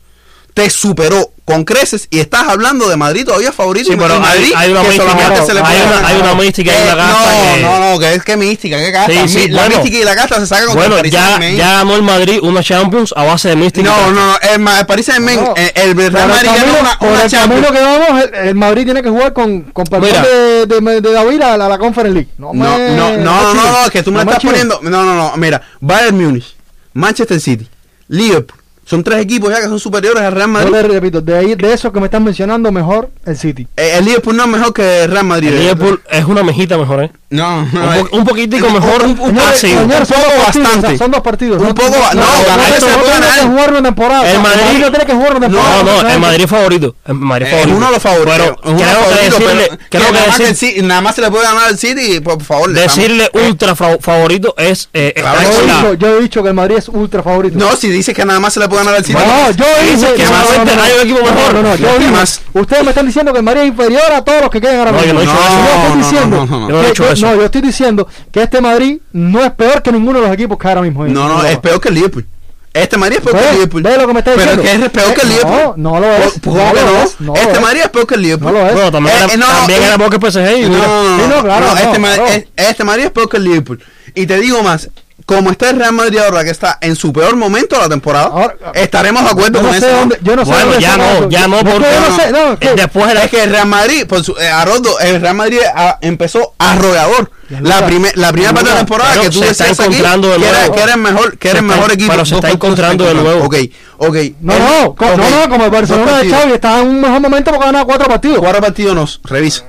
te 0.54 0.68
superó 0.70 1.32
con 1.48 1.64
creces 1.64 2.06
y 2.10 2.20
estás 2.20 2.46
hablando 2.48 2.88
de 2.90 2.96
Madrid 2.96 3.24
todavía 3.24 3.52
favorito. 3.52 3.90
Sí, 3.90 3.96
pero 3.98 4.14
hay- 4.14 4.20
Madrid, 4.20 4.52
hay 4.54 4.70
una 4.70 4.82
que 4.82 4.88
mística, 4.88 5.10
solamente 5.12 5.46
se 5.46 5.54
le 5.54 5.60
hay 5.60 5.80
una- 5.80 6.06
hay 6.08 6.16
una 6.20 6.34
mística 6.34 6.70
y 6.70 6.74
Eh, 6.74 6.82
una 6.84 6.96
casta 6.96 7.12
No, 7.12 7.54
que- 7.54 7.62
no, 7.62 7.92
no, 7.92 7.98
que 7.98 8.14
es 8.14 8.22
que 8.24 8.36
mística, 8.36 8.76
que 8.78 8.92
casta. 8.92 9.12
Sí, 9.12 9.28
sí, 9.28 9.48
la 9.48 9.62
bueno. 9.62 9.76
mística 9.76 9.98
y 9.98 10.04
la 10.04 10.14
casta 10.14 10.40
se 10.40 10.46
sacan 10.46 10.66
contra 10.66 10.80
Bueno, 10.88 10.94
el 10.96 11.10
Paris 11.10 11.12
ya, 11.12 11.50
ya 11.56 11.72
ganó 11.78 11.94
el 11.96 12.02
Madrid 12.02 12.38
una 12.42 12.62
Champions 12.62 13.14
a 13.16 13.22
base 13.24 13.48
de 13.48 13.56
mística. 13.56 13.88
No, 13.88 14.10
no, 14.12 14.26
no, 14.26 14.38
el, 14.52 14.58
Ma- 14.60 14.80
el 14.80 14.86
Paris 14.86 15.08
No, 15.08 15.54
eh, 15.56 15.72
el, 15.74 15.96
Real 15.96 16.06
el 16.16 16.28
Madrid 16.28 16.50
ganó 16.54 16.80
una, 16.80 16.98
por 16.98 17.08
una 17.08 17.22
el 17.24 17.30
Champions. 17.30 17.66
camino 17.66 17.72
que 17.72 17.80
vamos, 18.06 18.22
el, 18.24 18.34
el 18.48 18.54
Madrid 18.54 18.84
tiene 18.84 19.02
que 19.02 19.08
jugar 19.08 19.32
con, 19.32 19.62
con 19.72 19.84
perdón 19.86 20.08
Mira. 20.10 20.22
de, 20.22 20.66
de, 20.66 21.00
de 21.00 21.12
David 21.12 21.40
a 21.40 21.56
la, 21.56 21.68
la 21.68 21.78
Conference 21.78 22.12
League. 22.14 22.28
No, 22.36 22.52
No, 22.52 22.78
me- 22.78 22.90
no, 22.96 23.10
no, 23.16 23.16
no, 23.16 23.54
no, 23.54 23.82
no, 23.84 23.90
que 23.90 24.02
tú 24.02 24.12
me 24.12 24.22
No 24.24 24.30
estás 24.30 24.44
poniendo. 24.44 24.80
No, 24.82 25.02
no, 25.02 25.14
no, 25.14 25.32
mira, 25.38 25.62
Bayern 25.80 26.16
Múnich, 26.22 26.54
Manchester 26.92 27.40
City, 27.40 27.66
Liverpool, 28.08 28.60
son 28.88 29.04
tres 29.04 29.20
equipos 29.20 29.50
ya 29.50 29.56
que 29.60 29.66
son 29.66 29.78
superiores 29.78 30.22
al 30.22 30.32
Real 30.32 30.46
Yo 30.48 30.52
Madrid. 30.52 30.72
le 30.72 30.82
repito, 30.82 31.20
de, 31.20 31.36
ahí, 31.36 31.54
de 31.54 31.72
eso 31.74 31.92
que 31.92 32.00
me 32.00 32.06
están 32.06 32.24
mencionando, 32.24 32.72
mejor 32.72 33.10
el 33.26 33.36
City. 33.36 33.66
Eh, 33.76 33.96
el 33.98 34.06
Liverpool 34.06 34.34
no 34.34 34.44
es 34.44 34.48
mejor 34.48 34.72
que 34.72 35.04
el 35.04 35.10
Real 35.10 35.26
Madrid. 35.26 35.48
El 35.48 35.58
Liverpool 35.58 36.00
es 36.10 36.24
una 36.24 36.42
mejita 36.42 36.78
mejor, 36.78 37.04
¿eh? 37.04 37.12
No, 37.30 37.62
no. 37.72 37.82
Un, 37.88 37.92
eh, 37.94 38.04
po- 38.10 38.16
un 38.16 38.24
poquitico 38.24 38.70
mejor. 38.70 39.02
un- 39.04 39.20
un- 39.20 39.38
Ah, 39.38 39.52
señores, 39.54 40.00
un 40.00 40.06
son 40.06 40.22
poco 40.22 40.38
bastante. 40.46 40.96
Son 40.98 41.10
dos 41.10 41.20
partidos. 41.20 41.60
Un 41.60 41.74
poco 41.74 41.90
no, 41.90 41.94
ganar 42.00 42.16
no, 42.16 42.74
se 42.74 42.80
puede 42.80 42.96
no 42.96 43.02
tiene 43.02 43.20
ganar. 43.20 43.38
que 43.40 43.46
jugar 43.46 43.70
una 43.70 43.82
temporada. 43.82 44.32
El 44.32 44.40
Madrid- 44.40 44.78
no 44.80 44.90
tiene 44.90 45.04
que 45.06 45.12
jugar 45.12 45.30
una 45.36 45.40
temporada. 45.46 45.82
No, 45.82 46.02
no, 46.02 46.08
el 46.08 46.20
Madrid 46.20 46.44
es 46.44 46.50
favorito. 46.50 46.94
El 47.06 47.14
Madrid 47.16 47.46
eh, 47.46 47.50
favorito. 47.50 47.70
es 47.70 47.76
uno 47.76 47.86
de 47.86 47.92
los 47.92 48.02
favoritos. 48.02 48.38
Pero 48.38 48.56
uno 48.64 48.78
favoritos, 48.78 49.18
decirle, 49.20 49.66
pero 49.68 49.68
creo 49.68 49.78
que 49.78 49.88
que 49.90 49.98
nada, 49.98 50.26
más 50.26 50.36
que 50.38 50.42
decir- 50.44 50.48
el 50.48 50.56
City- 50.56 50.82
nada 50.86 51.00
más 51.02 51.14
se 51.14 51.20
le 51.20 51.30
puede 51.30 51.44
ganar 51.44 51.64
al 51.68 51.78
City, 51.78 52.20
por 52.20 52.42
favor. 52.42 52.70
le 52.70 52.80
decirle 52.80 53.24
estamos- 53.24 53.48
ultra 53.48 53.74
favorito 53.76 54.54
es 54.56 54.88
eh, 54.94 55.12
Claro, 55.14 55.40
Yo 55.42 55.60
dicho, 55.62 55.94
yo 55.94 56.18
he 56.18 56.22
dicho 56.22 56.42
que 56.42 56.48
el 56.48 56.54
Madrid 56.54 56.76
es 56.78 56.88
ultra 56.88 57.22
favorito. 57.22 57.58
No, 57.58 57.76
si 57.76 57.88
dices 57.90 58.14
que 58.14 58.24
nada 58.24 58.40
más 58.40 58.54
se 58.54 58.60
le 58.60 58.68
puede 58.70 58.84
ganar 58.84 58.98
al 59.00 59.04
City. 59.04 59.18
No, 59.18 59.50
yo 59.50 59.64
dije 59.82 60.14
que 60.14 60.24
no, 60.24 60.30
no, 60.30 60.74
no, 60.76 60.82
hay 60.82 60.92
un 60.94 61.00
equipo 61.02 61.18
no, 61.26 61.34
mejor. 61.34 61.54
No, 61.54 61.62
no, 61.62 61.76
yo 61.76 61.88
¿Qué 61.92 61.98
dije, 61.98 62.10
más? 62.10 62.40
Ustedes 62.54 62.82
me 62.84 62.88
están 62.90 63.04
diciendo 63.06 63.32
que 63.32 63.38
el 63.38 63.44
Madrid 63.44 63.60
es 63.62 63.68
inferior 63.68 64.12
a 64.12 64.24
todos 64.24 64.40
los 64.40 64.50
que 64.50 64.60
queden 64.62 64.78
ahora 64.78 64.92
No, 64.92 65.04
yo 65.04 65.14
mismo. 65.14 65.20
no 65.24 65.28
he 65.28 65.30
dicho 65.30 65.38
yo 65.44 65.52
eso. 65.52 65.68
No, 65.68 66.26
no, 66.26 66.46
no, 66.46 66.46
no, 66.46 66.60
no. 66.60 66.68
No 66.68 66.82
he 66.82 66.86
dicho 66.88 67.04
que- 67.04 67.17
eso. 67.18 67.26
no, 67.26 67.36
yo 67.36 67.44
estoy 67.44 67.60
diciendo 67.60 68.08
que 68.32 68.42
este 68.42 68.60
Madrid 68.60 68.98
no 69.12 69.44
es 69.44 69.50
peor 69.52 69.82
que 69.82 69.92
ninguno 69.92 70.20
de 70.20 70.26
los 70.26 70.34
equipos 70.34 70.58
que 70.58 70.68
ahora 70.68 70.82
mismo 70.82 71.04
hay. 71.04 71.12
No, 71.12 71.28
no, 71.28 71.44
es 71.44 71.58
peor 71.58 71.80
que 71.80 71.88
el 71.88 71.94
Liverpool. 71.94 72.26
Este 72.72 72.96
Madrid 72.96 73.16
es 73.16 73.22
peor 73.22 73.34
que 73.36 73.40
el 73.42 73.46
Ve, 73.48 73.52
Liverpool. 73.54 73.82
ve 73.82 73.96
lo 73.96 74.06
que 74.06 74.12
me 74.12 74.18
está 74.20 74.34
Pero 74.34 74.56
diciendo. 74.56 74.62
es 74.62 74.78
que 74.78 74.84
es 74.86 74.90
peor 75.04 75.14
que 75.14 75.20
el 75.22 75.26
Eh, 75.26 75.34
Liverpool. 75.34 75.74
no, 75.76 75.92
no 75.94 76.00
lo 76.00 76.12
es, 76.12 76.32
Por- 76.38 76.54
no 76.54 76.60
¿cómo 76.60 76.72
que 76.74 76.80
lo 76.80 76.86
no? 76.92 77.02
es, 77.02 77.20
no 77.20 77.26
lo 77.34 77.40
Este 77.40 77.52
es. 77.52 77.60
Madrid 77.60 77.80
es 77.84 77.88
peor 77.88 78.06
que 78.06 78.14
el 78.14 78.22
Liverpool. 78.22 78.52
No 78.52 78.58
lo 78.58 78.66
es. 78.66 78.72
Bueno, 78.74 78.92
también, 78.92 79.14
Eh, 79.16 79.18
era, 79.24 79.32
eh, 79.32 79.36
no, 79.38 79.46
también 79.46 79.82
eh, 79.82 79.86
era 79.86 79.98
peor 79.98 80.10
que 80.10 80.16
el 80.16 80.22
PSG. 80.32 80.68
No, 80.68 80.78
no, 80.78 80.78
no, 80.78 81.16
Sí, 81.24 81.30
no, 81.34 81.42
claro, 81.42 81.66
no, 81.66 81.74
no, 81.74 81.80
este, 81.80 81.98
Madrid, 81.98 82.16
claro. 82.22 82.26
es- 82.34 82.44
este 82.68 82.84
Madrid 82.84 83.04
es 83.06 83.10
peor 83.10 83.28
que 83.28 83.36
el 83.38 83.44
Liverpool. 83.44 83.82
Y 84.14 84.26
te 84.26 84.38
digo 84.38 84.62
más, 84.62 84.90
como 85.28 85.50
está 85.50 85.68
el 85.68 85.76
Real 85.78 85.92
Madrid 85.92 86.20
ahora, 86.20 86.42
que 86.42 86.48
está 86.48 86.78
en 86.80 86.96
su 86.96 87.12
peor 87.12 87.36
momento 87.36 87.76
de 87.76 87.82
la 87.82 87.88
temporada, 87.90 88.28
Ahora- 88.28 88.56
estaremos 88.72 89.22
de 89.24 89.28
acuerdo 89.28 89.60
no 89.60 89.68
con 89.68 89.78
sé 89.78 89.86
eso. 89.86 89.96
dónde- 89.98 90.18
yo 90.22 90.34
no 90.36 90.44
sé 90.46 90.50
Bueno, 90.50 90.66
dónde 90.70 90.80
ya 90.80 90.96
no, 90.96 91.04
eso. 91.04 91.28
ya 91.28 91.46
no, 91.48 91.56
porque 91.58 91.86
no. 92.00 92.08
no 92.08 92.16
sé, 92.16 92.58
que- 92.58 92.74
Después 92.74 93.06
de 93.08 93.14
la 93.14 93.24
Es 93.24 93.30
que 93.30 93.42
el 93.42 93.50
Real 93.50 93.66
Madrid, 93.66 94.06
por 94.06 94.24
su, 94.24 94.32
eh, 94.38 94.48
Haroldo, 94.48 94.98
el 95.00 95.20
Real 95.20 95.34
Madrid 95.34 95.58
ah, 95.74 95.98
empezó 96.00 96.54
arrollador. 96.58 97.30
La, 97.62 97.84
primer- 97.86 98.16
la 98.18 98.30
primera 98.30 98.52
parte 98.52 98.68
de 98.68 98.74
la 98.74 98.80
temporada 98.80 99.10
pero 99.12 99.22
que 99.22 99.30
tú 99.30 99.38
se 99.38 99.48
está 99.50 99.64
decías 99.64 99.80
aquí, 99.80 99.88
encontrando 99.96 100.28
de 100.28 100.36
que 100.38 100.48
era, 100.48 100.58
nuevo. 100.58 100.74
que 100.74 100.82
era 100.82 100.92
el 100.94 101.00
mejor, 101.00 101.38
que 101.38 101.48
era 101.50 101.60
está- 101.60 101.74
mejor 101.74 101.92
equipo. 101.92 102.10
pero 102.12 102.24
se 102.26 102.34
está 102.34 102.50
encontrando 102.50 103.04
de 103.06 103.14
nuevo. 103.14 103.44
Ok, 103.46 103.54
ok. 103.98 104.16
No, 104.40 104.52
El- 104.54 104.58
no, 104.58 104.94
co- 104.94 105.06
ok, 105.06 105.16
no, 105.16 105.30
no, 105.30 105.48
como 105.50 105.64
el 105.64 105.70
Barcelona 105.70 106.18
de. 106.18 106.30
Xavi 106.30 106.52
está 106.52 106.80
en 106.80 106.88
un 106.88 107.00
mejor 107.00 107.20
momento 107.20 107.50
porque 107.50 107.66
gana 107.66 107.84
cuatro 107.84 108.06
partidos. 108.08 108.38
Cuatro 108.40 108.60
partidos 108.60 108.94
nos, 108.94 109.20
revisa. 109.24 109.64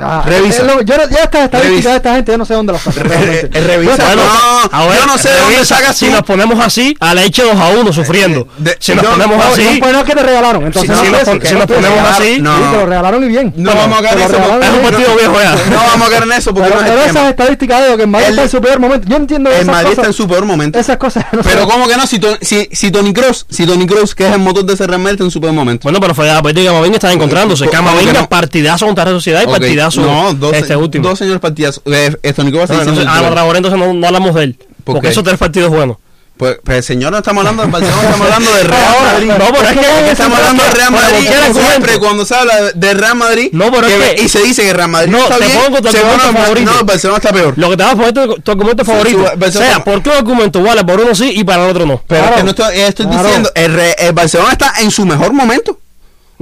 Ah, 0.00 0.22
Revisa. 0.26 0.62
lo- 0.64 0.80
yo 0.82 0.96
no- 0.96 1.08
ya 1.08 1.22
estas 1.24 1.44
estadísticas 1.44 1.92
de 1.92 1.96
esta 1.96 2.14
gente, 2.14 2.32
yo 2.32 2.38
no 2.38 2.44
sé 2.46 2.54
dónde 2.54 2.72
las. 2.72 2.86
Eh, 2.86 3.48
revisa. 3.52 3.96
Yo- 3.96 4.04
Bueno, 4.06 4.22
a 4.22 4.68
Ah, 4.72 4.88
yo 4.98 5.06
no 5.06 5.18
sé 5.18 5.28
de 5.30 5.40
dónde 5.40 5.64
sacas 5.64 5.96
Si 5.96 6.06
nos 6.08 6.22
ponemos 6.22 6.58
así, 6.64 6.96
a 7.00 7.14
la 7.14 7.22
hecho 7.22 7.44
2 7.44 7.56
a 7.56 7.68
1 7.68 7.92
sufriendo. 7.92 8.46
de- 8.58 8.76
si 8.80 8.94
nos 8.94 9.04
yo- 9.04 9.10
ponemos 9.10 9.36
no, 9.38 9.44
No, 9.44 9.52
así, 9.52 9.64
no, 9.64 9.78
pues 9.80 9.92
no 9.92 9.98
es 10.00 10.04
que 10.04 10.14
te 10.14 10.22
regalaron. 10.22 10.66
Entonces 10.66 10.90
Si- 10.90 10.96
no 10.96 11.04
si 11.04 11.10
nos 11.28 11.38
que 11.38 11.46
si 11.46 11.52
no 11.54 11.58
nos 11.60 11.66
ponemos 11.68 11.98
así, 12.08 12.38
no, 12.40 12.56
Sí, 12.56 12.62
no. 12.64 12.70
te 12.70 12.76
lo 12.78 12.86
regalaron 12.86 13.24
y 13.24 13.28
bien. 13.28 13.52
No 13.56 13.74
vamos 13.74 13.98
a 13.98 14.02
caer 14.02 14.18
en 14.18 14.22
eso, 14.24 14.36
es 14.62 14.70
un 14.70 14.82
partido 14.82 15.16
viejo 15.16 15.40
ya. 15.40 15.54
No 15.70 15.76
vamos 15.76 16.06
a 16.06 16.10
caer 16.10 16.22
en 16.24 16.32
eso 16.32 16.54
porque 16.54 16.70
Pero, 16.70 16.82
no 16.96 17.02
esas 17.02 17.30
estadísticas 17.30 17.88
de 17.90 17.96
que 17.96 18.02
el 18.02 18.08
Madrid 18.08 18.28
está 18.30 18.42
en 18.42 18.48
su 18.50 18.60
peor 18.60 18.80
momento, 18.80 19.08
yo 19.08 19.16
entiendo 19.16 19.50
El 19.50 19.66
Madrid 19.66 19.92
está 19.92 20.06
en 20.06 20.12
su 20.12 20.26
peor 20.28 20.44
momento. 20.44 20.78
Esas 20.78 20.96
cosas 20.96 21.24
no 21.32 21.42
Pero 21.42 21.66
cómo 21.68 21.86
que 21.86 21.96
no, 21.96 22.06
si, 22.06 22.18
Ton- 22.18 22.38
si, 22.40 22.68
si 22.72 22.90
Tony 22.90 23.12
Kroos, 23.12 23.46
si 23.50 23.66
Tony 23.66 23.86
Kroos, 23.86 24.14
que 24.14 24.26
es 24.26 24.32
el 24.32 24.38
motor 24.40 24.64
de 24.64 24.74
ese 24.74 24.86
Real 24.86 25.06
está 25.06 25.24
en 25.24 25.30
su 25.30 25.40
peor 25.40 25.52
momento. 25.52 25.82
Bueno, 25.84 26.00
pero 26.00 26.14
fue 26.14 26.30
a 26.30 26.40
partir 26.42 26.62
de 26.62 26.68
Camavinga 26.68 26.96
están 26.96 27.12
encontrándose. 27.12 27.64
¿Cómo 27.66 27.70
que 27.70 27.76
Camavinga, 27.76 28.12
no? 28.20 28.28
partidazo 28.28 28.86
contra 28.86 29.04
la 29.04 29.10
Sociedad 29.12 29.42
y 29.42 29.44
Ok, 29.44 29.54
partidazo 29.90 30.00
No, 30.02 30.34
dos, 30.34 30.52
este 30.54 30.76
último. 30.76 31.08
dos 31.08 31.18
señores 31.18 31.40
partidazos. 31.40 31.82
Eh, 31.86 32.32
Tony 32.34 32.50
Kroos 32.50 32.68
No, 32.70 32.76
está 32.76 32.90
entonces, 32.90 33.06
ah. 33.08 33.28
Traoré, 33.30 33.58
entonces 33.58 33.78
no, 33.80 33.92
no 33.92 34.06
hablamos 34.06 34.34
de 34.34 34.44
él. 34.44 34.56
¿Por 34.84 34.96
porque 34.96 35.08
esos 35.08 35.22
tres 35.24 35.38
partidos 35.38 35.70
buenos. 35.70 35.96
Pues, 36.34 36.56
pues 36.64 36.84
señor, 36.84 37.12
no 37.12 37.18
estamos 37.18 37.42
hablando 37.46 37.62
del 37.62 37.70
Barcelona, 37.70 38.02
estamos 38.02 38.26
hablando 38.26 38.52
del 38.54 38.66
Real 38.66 38.94
Madrid. 39.12 39.26
no, 39.28 39.46
pero 39.52 39.68
es 39.68 39.76
que 39.78 40.10
estamos 40.10 40.38
hablando 40.38 40.64
del 40.64 40.72
Real 40.72 40.90
Madrid. 40.90 41.28
siempre 41.68 41.98
cuando 42.00 42.24
se 42.24 42.34
habla 42.34 42.72
de- 42.74 42.94
Real 42.94 43.14
Madrid 43.14 43.48
No, 43.52 43.70
pero 43.70 43.86
es 43.86 43.92
que- 43.94 44.14
que- 44.16 44.22
y 44.24 44.28
se 44.28 44.42
dice 44.42 44.62
que 44.62 44.72
Real 44.72 44.88
Madrid 44.88 45.10
No, 45.12 45.18
está 45.18 45.36
te 45.38 45.44
bien, 45.46 45.58
pongo 45.62 45.82
tu 45.82 45.88
se 45.90 45.98
argumento 45.98 46.26
pone- 46.26 46.38
favorito. 46.40 46.72
No, 46.72 46.78
el 46.80 46.84
Barcelona 46.86 47.18
está 47.18 47.32
peor. 47.32 47.54
Lo 47.58 47.70
que 47.70 47.76
te 47.76 47.84
va 47.84 47.90
a 47.90 47.94
poner 47.96 48.12
tu, 48.14 48.34
tu 48.40 48.50
argumento 48.50 48.84
favorito. 48.84 49.18
su- 49.18 49.38
Barcelona- 49.38 49.70
sea, 49.74 49.84
¿por 49.84 50.02
qué 50.02 50.08
un 50.10 50.16
argumento 50.16 50.62
vale 50.62 50.84
para 50.84 51.02
uno 51.02 51.14
sí 51.14 51.32
y 51.36 51.44
para 51.44 51.64
el 51.64 51.70
otro 51.70 51.86
no? 51.86 52.02
Pero 52.08 52.22
Claro, 52.22 52.34
es 52.34 52.40
que 52.40 52.44
no 52.44 52.50
estoy, 52.50 52.80
estoy 52.80 53.06
claro. 53.06 53.22
diciendo, 53.24 53.50
el 53.54 54.12
Barcelona 54.12 54.52
está 54.52 54.72
en 54.80 54.90
su 54.90 55.04
mejor 55.06 55.32
momento. 55.34 55.78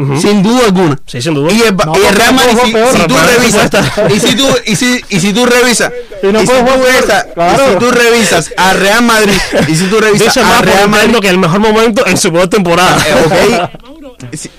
Ujú. 0.03 0.21
Sin 0.21 0.43
duda 0.43 0.65
alguna. 0.67 0.99
Sí, 1.07 1.21
sin 1.23 1.35
duda. 1.35 1.53
Y 1.53 1.61
el, 1.63 1.77
No, 1.77 1.93
y 1.97 2.07
el 2.07 2.15
Real 2.15 2.35
Madrid, 2.35 2.59
si, 2.65 2.73
peor, 2.73 2.97
si 2.97 3.07
tú 3.07 3.15
revisas, 3.17 3.65
está- 3.65 4.09
y 4.15 4.21
si 4.21 4.35
tú, 4.37 4.47
y 4.67 4.77
si, 4.77 5.01
y 5.09 5.21
si 5.21 5.33
tú 5.33 5.47
revisas, 5.47 5.93
Y 6.23 6.27
no 6.27 6.43
y 6.43 6.47
si 6.47 6.53
tú 6.53 6.59
jugar 6.59 6.79
peor, 6.81 6.93
revisas, 6.93 7.25
claro. 7.35 7.65
y 7.67 7.73
si 7.73 7.79
tú 7.79 7.91
revisas 7.91 8.51
a 8.57 8.73
Real 8.75 9.03
Madrid, 9.03 9.35
y 9.69 9.75
si 9.75 9.85
tú 9.87 10.01
revisas 10.01 10.35
Dice 10.35 10.41
a 10.41 10.61
Real 10.63 10.89
Madrid, 10.89 11.17
que 11.21 11.29
el 11.29 11.39
mejor 11.39 11.61
momento 11.61 12.07
en 12.07 12.17
su 12.19 12.33
peor 12.33 12.49
temporada. 12.49 12.99
eh, 13.07 13.69
ok, 14.07 14.31
si, 14.35 14.51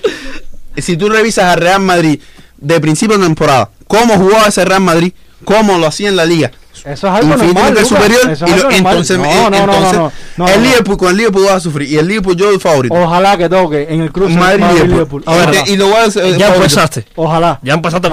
si 0.76 0.96
tú 0.96 1.08
revisas 1.08 1.44
a 1.44 1.56
Real 1.56 1.80
Madrid 1.80 2.20
de 2.58 2.80
principio 2.80 3.18
de 3.18 3.24
temporada, 3.24 3.70
cómo 3.86 4.14
jugaba 4.16 4.48
ese 4.48 4.64
Real 4.64 4.80
Madrid, 4.80 5.12
cómo 5.44 5.78
lo 5.78 5.86
hacía 5.86 6.08
en 6.08 6.16
la 6.16 6.24
liga, 6.24 6.50
Eso 6.84 7.06
es 7.06 7.12
algo 7.14 7.28
normal. 7.28 7.38
infinitamente 7.48 7.80
Lucas. 7.82 7.88
superior, 7.88 8.30
Eso 8.32 8.32
es 8.32 8.40
y 8.40 8.44
lo- 8.44 8.54
algo 8.56 8.70
normal. 8.70 8.92
entonces, 8.92 9.18
no, 9.18 9.24
eh, 9.24 9.34
no, 9.34 9.50
no, 9.50 9.56
entonces 9.56 9.92
no, 9.92 9.98
no, 10.02 10.12
no, 10.36 10.48
el. 10.48 10.62
Liverpool 10.62 10.96
con 10.96 11.08
el 11.10 11.16
Liverpool 11.16 11.46
va 11.48 11.54
a 11.54 11.60
sufrir 11.60 11.88
y 11.92 11.96
el 11.98 12.08
Liverpool 12.08 12.36
yo 12.36 12.50
el 12.50 12.60
favorito. 12.60 12.94
Ojalá 12.94 13.36
que 13.36 13.48
toque 13.48 13.86
en 13.88 14.00
el 14.02 14.10
cruce 14.12 14.34
Madrid. 14.36 14.64
Liverpool. 14.86 15.22
A 15.26 15.34
ver, 15.36 15.54
y 15.68 15.76
lo 15.76 15.86
voy 15.86 15.96
a 15.96 16.04
hacer, 16.04 16.24
ya 16.24 16.46
favorito. 16.46 16.54
empezaste. 16.56 17.04
Ojalá. 17.14 17.60
Ya 17.62 17.74
empezaste 17.74 18.08
a. 18.08 18.10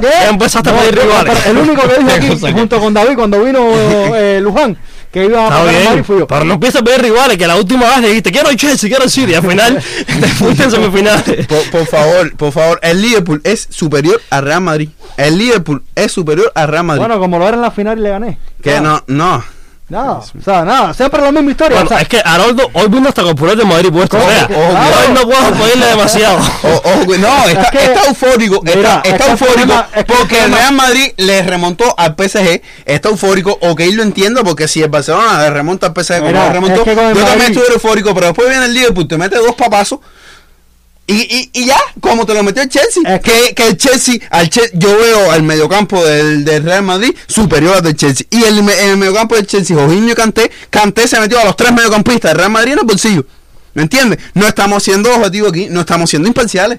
Ya 0.00 0.28
empezaste 0.30 0.70
a 0.70 0.72
no, 0.72 0.78
rivales. 0.90 1.46
El 1.46 1.58
único 1.58 1.82
que 1.82 1.94
dijo 1.98 2.06
¿Qué 2.08 2.12
aquí, 2.14 2.52
junto 2.52 2.80
con 2.80 2.94
David, 2.94 3.14
cuando 3.16 3.42
vino 3.44 3.60
eh, 4.14 4.40
Luján, 4.42 4.76
que 5.12 5.24
iba 5.26 5.46
a 5.46 5.66
Está 5.66 5.90
bien, 5.90 6.04
fui 6.04 6.18
yo. 6.20 6.26
pero 6.26 6.44
no 6.44 6.54
empieces 6.54 6.80
a 6.80 6.84
pedir 6.84 7.02
rivales, 7.02 7.36
que 7.36 7.46
la 7.46 7.56
última 7.56 7.86
vez 7.88 8.08
dijiste, 8.08 8.32
quiero 8.32 8.48
el 8.50 8.56
Chelsea, 8.56 8.88
quiero 8.88 9.04
el 9.04 9.10
City, 9.10 9.32
y 9.32 9.34
al 9.34 9.46
final 9.46 9.82
te 10.06 10.28
fuiste 10.28 10.64
en 10.64 10.70
semifinales. 10.70 11.46
Por, 11.46 11.70
por 11.70 11.86
favor, 11.86 12.36
por 12.36 12.52
favor, 12.52 12.78
el 12.82 13.02
Liverpool 13.02 13.40
es 13.44 13.66
superior 13.70 14.20
al 14.30 14.44
Real 14.44 14.60
Madrid. 14.62 14.88
El 15.16 15.36
Liverpool 15.38 15.82
es 15.94 16.10
superior 16.10 16.50
al 16.54 16.68
Real 16.68 16.84
Madrid. 16.84 17.00
Bueno, 17.00 17.18
como 17.20 17.38
lo 17.38 17.46
era 17.46 17.56
en 17.56 17.62
la 17.62 17.70
final 17.70 17.98
y 17.98 18.02
le 18.02 18.08
gané. 18.10 18.38
que 18.62 18.80
no, 18.80 19.02
no. 19.06 19.44
Nada, 19.92 20.12
o 20.12 20.42
sea, 20.42 20.64
nada, 20.64 20.94
siempre 20.94 21.20
la 21.20 21.30
misma 21.32 21.50
historia. 21.50 21.74
Bueno, 21.76 21.84
o 21.84 21.88
sea, 21.90 22.00
es 22.00 22.08
que 22.08 22.18
Haroldo 22.24 22.66
hoy 22.72 22.88
vino 22.88 23.10
hasta 23.10 23.22
con 23.22 23.34
purés 23.36 23.58
de 23.58 23.64
Madrid 23.66 23.90
puesto. 23.92 24.16
O 24.16 24.20
¿Cómo? 24.20 24.32
sea, 24.32 24.46
Ojo, 24.46 24.56
hoy 24.58 25.12
no 25.12 25.20
puedo 25.28 25.52
pedirle 25.52 25.86
demasiado. 25.86 26.38
O- 26.62 26.68
ojo, 26.92 27.12
que- 27.12 27.18
no, 27.18 27.46
está, 27.48 27.70
que- 27.70 27.84
está 27.84 28.06
eufórico, 28.08 28.60
Mira, 28.62 29.02
está, 29.04 29.30
eufórico 29.32 29.74
es 29.94 30.04
que 30.04 30.14
porque 30.14 30.44
el 30.44 30.50
Real 30.50 30.72
Madrid 30.72 31.12
le 31.18 31.42
remontó 31.42 31.94
al 31.98 32.14
PSG, 32.16 32.62
está 32.86 33.10
eufórico, 33.10 33.58
ok, 33.60 33.80
lo 33.92 34.02
entiendo, 34.02 34.42
porque 34.44 34.66
si 34.66 34.80
el 34.82 34.88
Barcelona 34.88 35.38
le 35.42 35.50
remonta 35.50 35.88
al 35.88 35.92
PSG 35.92 36.20
como 36.20 36.28
Mira, 36.28 36.46
le 36.46 36.52
remontó, 36.54 36.84
yo 36.86 36.94
también 36.94 37.14
Madrid- 37.26 37.42
estuve 37.58 37.74
eufórico, 37.74 38.14
pero 38.14 38.28
después 38.28 38.48
viene 38.48 38.64
el 38.64 38.72
Liverpool, 38.72 39.06
te 39.06 39.18
mete 39.18 39.36
dos 39.36 39.54
papazos 39.54 39.98
y, 41.06 41.14
y, 41.14 41.50
y 41.52 41.66
ya, 41.66 41.78
como 42.00 42.24
te 42.24 42.32
lo 42.34 42.42
metió 42.42 42.62
el 42.62 42.68
Chelsea, 42.68 43.02
Es 43.16 43.20
que, 43.20 43.54
que 43.54 43.66
el 43.68 43.76
Chelsea, 43.76 44.16
al 44.30 44.48
Che- 44.48 44.70
yo 44.74 44.96
veo 44.96 45.30
al 45.32 45.42
mediocampo 45.42 46.02
del, 46.04 46.44
del 46.44 46.62
Real 46.62 46.82
Madrid 46.84 47.14
superior 47.26 47.76
al 47.76 47.82
del 47.82 47.96
Chelsea, 47.96 48.26
y 48.30 48.44
el, 48.44 48.58
en 48.60 48.68
el 48.90 48.96
mediocampo 48.96 49.34
del 49.34 49.46
Chelsea, 49.46 49.76
Jorginho 49.76 50.12
y 50.12 50.14
Kanté, 50.14 50.50
Kanté 50.70 51.08
se 51.08 51.18
metió 51.20 51.38
a 51.40 51.44
los 51.44 51.56
tres 51.56 51.72
mediocampistas 51.72 52.30
del 52.30 52.38
Real 52.38 52.50
Madrid 52.50 52.72
en 52.74 52.78
el 52.78 52.84
bolsillo, 52.86 53.24
¿me 53.74 53.82
entiendes? 53.82 54.20
No 54.34 54.46
estamos 54.46 54.82
siendo 54.82 55.12
objetivos 55.14 55.50
aquí, 55.50 55.66
no 55.70 55.80
estamos 55.80 56.08
siendo 56.08 56.28
imparciales. 56.28 56.78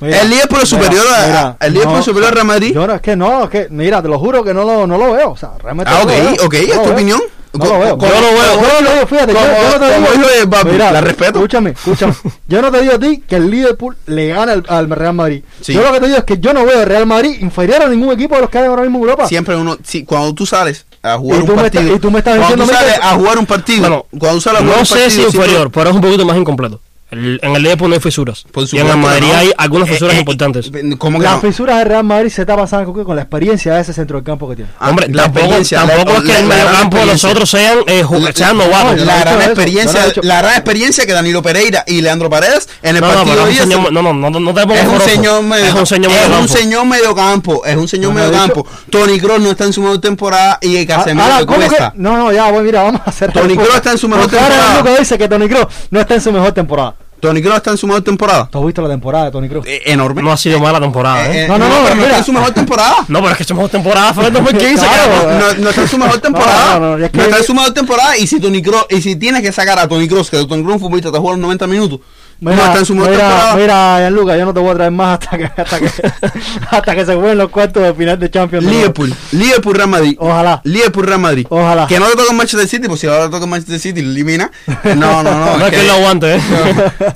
mira, 0.00 0.20
el 0.20 0.32
es 0.32 0.46
mira, 0.50 0.66
superior 0.66 1.06
a- 1.08 1.26
mira, 1.26 1.56
el 1.60 1.72
Liverpool 1.72 1.98
es 2.00 2.04
superior 2.04 2.28
al 2.28 2.34
Real 2.34 2.46
Madrid. 2.46 2.74
Yo 2.74 2.86
no, 2.86 2.94
es 2.94 3.00
que 3.00 3.16
no, 3.16 3.44
es 3.44 3.50
que, 3.50 3.66
mira, 3.70 4.02
te 4.02 4.08
lo 4.08 4.18
juro 4.18 4.44
que 4.44 4.52
no 4.52 4.64
lo, 4.64 4.86
no 4.86 4.98
lo 4.98 5.12
veo. 5.14 5.30
O 5.30 5.36
sea, 5.36 5.52
realmente. 5.62 5.90
Ah, 5.92 5.98
no 5.98 6.04
ok, 6.04 6.08
lo 6.10 6.14
veo, 6.24 6.46
ok, 6.46 6.54
no 6.54 6.74
es 6.74 6.82
tu 6.82 6.90
opinión. 6.90 7.20
No 7.54 7.64
lo 7.66 7.78
veo. 7.78 7.98
Yo 7.98 8.08
lo 8.08 8.08
veo. 8.08 8.54
Yo 8.60 8.80
no 8.80 8.80
lo 8.80 8.94
veo, 8.94 9.06
fíjate. 9.06 9.32
yo- 9.32 9.38
no 9.78 9.86
te 9.86 9.94
digo. 9.94 10.78
la 10.92 11.00
respeto. 11.00 11.38
Escúchame, 11.38 11.70
escúchame. 11.70 12.14
Yo 12.48 12.60
no 12.62 12.70
te 12.70 12.80
digo 12.82 12.94
a 12.94 12.98
ti 12.98 13.22
que 13.26 13.36
el 13.36 13.50
Liverpool 13.50 13.96
le 14.06 14.28
gana 14.28 14.52
al, 14.52 14.64
al 14.68 14.90
Real 14.90 15.14
Madrid. 15.14 15.42
Sí. 15.60 15.72
Yo 15.72 15.82
lo 15.82 15.92
que 15.92 16.00
te 16.00 16.06
digo 16.06 16.18
es 16.18 16.24
que 16.24 16.38
yo 16.38 16.52
no 16.52 16.64
veo 16.66 16.80
al 16.80 16.86
Real 16.86 17.06
Madrid 17.06 17.36
inferior 17.40 17.82
a 17.82 17.88
ningún 17.88 18.12
equipo 18.12 18.34
de 18.34 18.42
los 18.42 18.50
que 18.50 18.58
hay 18.58 18.66
ahora 18.66 18.82
mismo 18.82 18.98
en 18.98 19.04
Europa. 19.04 19.28
Siempre 19.28 19.56
uno, 19.56 19.76
si, 19.84 20.04
cuando 20.04 20.34
tú 20.34 20.44
sales 20.46 20.84
a 21.02 21.16
jugar 21.18 21.40
un 21.42 21.46
partido, 21.54 21.82
estás- 21.82 21.96
y 21.96 22.00
tú 22.00 22.10
me 22.10 22.18
estás 22.18 22.36
cuando 22.38 22.56
diciendo 22.64 22.64
tú 22.64 22.72
sales 22.72 22.98
que- 23.00 23.06
a 23.06 23.14
jugar 23.14 23.38
un 23.38 23.46
partido, 23.46 23.80
Bueno, 23.80 24.06
cuando 24.18 24.36
tú 24.36 24.40
sales 24.40 24.60
a 24.60 24.64
jugar 24.64 24.76
No 24.76 24.80
un 24.80 24.86
sé 24.86 24.94
partido, 24.94 25.10
si 25.10 25.16
siempre- 25.20 25.40
inferior, 25.40 25.70
pero 25.70 25.90
es 25.90 25.96
un 25.96 26.02
poquito 26.02 26.24
más 26.24 26.36
incompleto. 26.36 26.80
El- 27.18 27.40
en 27.42 27.56
el 27.56 27.62
Liverpool 27.62 27.88
no 27.90 27.94
hay 27.94 28.00
fisuras. 28.00 28.44
Y 28.72 28.78
en 28.78 28.86
el 28.86 28.92
que 28.92 28.98
Madrid 28.98 29.28
no. 29.32 29.38
hay 29.38 29.52
algunas 29.56 29.88
Eh, 29.88 29.92
fisuras 29.92 30.14
eh, 30.16 30.18
importantes. 30.18 30.70
eh, 30.74 30.94
¿Cómo 30.98 31.18
que 31.18 31.24
Las 31.24 31.34
no? 31.34 31.40
fisuras 31.40 31.78
del 31.78 31.88
Real 31.88 32.04
Madrid 32.04 32.30
se 32.30 32.44
tapan 32.46 32.68
¿sabes 32.68 32.86
con? 32.86 33.04
Con 33.04 33.16
la 33.16 33.22
experiencia 33.22 33.74
de 33.74 33.80
ese 33.80 33.92
centro 33.92 34.16
del 34.16 34.24
campo 34.24 34.48
que 34.48 34.56
tiene. 34.56 34.70
Ah, 34.78 34.90
Hombre, 34.90 35.08
la 35.08 35.22
tampoco, 35.24 35.40
experiencia, 35.46 35.78
tampoco 35.86 36.12
la- 36.12 36.18
es 36.18 36.22
que 36.24 36.28
la- 36.32 36.38
el 36.38 36.48
la 36.48 36.54
gran 36.56 36.66
mediocampo 36.66 36.96
de 36.98 37.06
nosotros 37.06 37.50
sean, 37.50 37.78
eh, 37.86 38.04
sean 38.34 38.56
no, 38.56 38.64
novatos. 38.64 38.96
no 38.98 39.04
la 39.04 39.18
gran 39.20 39.42
experiencia, 39.42 40.06
no 40.16 40.22
la 40.22 40.38
gran 40.42 40.52
experiencia 40.54 41.06
que 41.06 41.12
Danilo 41.12 41.42
Pereira 41.42 41.84
y 41.86 42.00
Leandro 42.00 42.28
Paredes 42.30 42.68
en 42.82 42.96
el 42.96 43.00
No, 43.02 43.08
no, 43.08 43.14
partido 43.14 43.34
pero 43.36 43.46
de 43.46 43.52
es 43.52 43.58
un 43.60 43.62
ayer 43.66 43.78
señor- 43.78 43.92
no, 43.92 44.02
no, 44.02 44.12
no, 44.30 44.40
no 44.40 44.54
te 44.54 44.62
pongas 44.62 44.78
es 44.84 44.88
un 44.88 45.00
señor 45.00 45.42
medio, 45.42 45.64
Es 45.64 45.74
un 45.74 45.86
señor 45.86 46.12
es 46.12 46.28
un 46.40 46.48
señor 46.48 46.86
mediocampo, 46.86 47.64
es 47.64 47.76
un 47.76 47.88
señor 47.88 48.12
No, 48.12 48.18
no 48.20 48.24
he 48.24 48.28
mediocampo. 48.30 48.66
Tony 48.90 49.18
Kroos 49.20 49.40
no 49.40 49.50
está 49.50 49.64
en 49.64 49.72
su 49.72 49.80
mejor 49.82 50.00
temporada 50.00 50.58
y 50.60 50.76
el 50.76 50.86
Casemiro 50.86 51.26
¿cómo 51.46 51.58
que? 51.60 51.66
cuesta. 51.66 51.92
No, 51.96 52.16
no, 52.16 52.32
ya, 52.32 52.44
bueno, 52.50 52.64
mira, 52.64 52.82
vamos 52.82 53.00
a 53.04 53.10
hacer. 53.10 53.32
Toni 53.32 53.54
Kroos 53.56 53.74
está 53.76 53.92
en 53.92 53.98
su 53.98 54.08
mejor 54.08 54.24
Porque 54.24 54.38
ahora 54.38 54.48
temporada. 54.54 54.78
Luca 54.80 54.98
dice 55.00 55.18
que 55.18 55.28
Tony 55.28 55.48
Kroos 55.48 55.66
no 55.90 56.00
está 56.00 56.14
en 56.14 56.20
su 56.20 56.32
mejor 56.32 56.52
temporada. 56.52 56.94
Tony 57.28 57.40
Kroos 57.42 57.56
está 57.56 57.70
en 57.70 57.76
su 57.78 57.86
mejor 57.86 58.02
temporada. 58.02 58.48
¿Tú 58.50 58.58
has 58.58 58.66
visto 58.66 58.82
la 58.82 58.88
temporada 58.88 59.24
de 59.26 59.30
Tony 59.30 59.48
Kroos? 59.48 59.66
Eh, 59.66 59.82
enorme. 59.86 60.22
No 60.22 60.32
ha 60.32 60.36
sido 60.36 60.58
mala 60.60 60.80
temporada, 60.80 61.26
¿eh? 61.30 61.44
Eh, 61.44 61.48
No, 61.48 61.58
no, 61.58 61.68
no, 61.68 61.74
pero 61.82 61.88
no 61.90 61.96
mira. 61.96 62.06
está 62.06 62.18
en 62.18 62.24
su 62.24 62.32
mejor 62.32 62.50
temporada. 62.52 62.94
No, 63.08 63.20
pero 63.20 63.32
es 63.32 63.38
que 63.38 63.44
somos 63.44 63.70
temporada 63.70 64.14
fue 64.14 64.26
en 64.26 64.32
2015. 64.34 64.86
Claro. 64.86 65.38
No, 65.38 65.54
no 65.62 65.68
está 65.70 65.82
en 65.82 65.88
su 65.88 65.98
mejor 65.98 66.18
temporada. 66.20 66.74
No, 66.74 66.80
No, 66.80 66.86
no, 66.92 66.98
no, 66.98 67.04
es 67.04 67.10
que- 67.10 67.20
está 67.22 67.38
en 67.38 67.44
su 67.44 67.54
mejor 67.54 67.72
temporada. 67.72 68.16
Y 68.18 68.26
si 68.26 68.40
Tony 68.40 68.62
Kroos, 68.62 68.86
y 68.90 69.00
si 69.02 69.16
tienes 69.16 69.42
que 69.42 69.52
sacar 69.52 69.78
a 69.78 69.88
Tony 69.88 70.06
Kroos, 70.08 70.30
que 70.30 70.44
Tony 70.44 70.62
Kroos 70.62 70.74
un 70.74 70.80
futbolista 70.80 71.10
te 71.12 71.18
juega 71.18 71.32
los 71.36 71.40
90 71.42 71.66
minutos, 71.66 72.00
no 72.40 72.52
está 72.52 72.78
en 72.78 72.84
su 72.84 72.94
mira, 72.94 73.06
temporada. 73.08 73.56
mira, 73.56 73.98
Gianluca, 73.98 74.36
yo 74.36 74.44
no 74.44 74.54
te 74.54 74.60
voy 74.60 74.70
a 74.70 74.74
traer 74.74 74.90
más 74.90 75.18
hasta 75.20 75.38
que 75.38 75.44
hasta 75.44 75.80
que 75.80 75.86
hasta 76.70 76.94
que 76.94 77.06
se 77.06 77.14
jueguen 77.14 77.38
los 77.38 77.48
cuartos 77.50 77.82
de 77.82 77.94
final 77.94 78.18
de 78.18 78.30
Champions. 78.30 78.64
League. 78.64 78.78
Liverpool, 78.78 79.14
Liverpool 79.32 79.74
Real 79.74 79.88
Madrid. 79.88 80.16
Ojalá. 80.18 80.60
Liverpool 80.64 81.06
Real 81.06 81.20
Madrid. 81.20 81.46
Ojalá. 81.48 81.86
Que 81.86 81.98
no 81.98 82.08
le 82.08 82.16
toque 82.16 82.32
Manchester 82.34 82.68
City, 82.68 82.88
pues 82.88 83.00
si 83.00 83.06
ahora 83.06 83.24
le 83.26 83.30
toca 83.30 83.46
Manchester 83.46 83.78
City 83.78 84.02
lo 84.02 84.10
elimina. 84.10 84.50
No, 84.96 85.22
no, 85.22 85.34
no. 85.34 85.58
No 85.58 85.66
es 85.66 85.72
que 85.72 85.80
él 85.80 85.86
lo 85.86 85.94
aguante, 85.94 86.36
¿eh? 86.36 86.40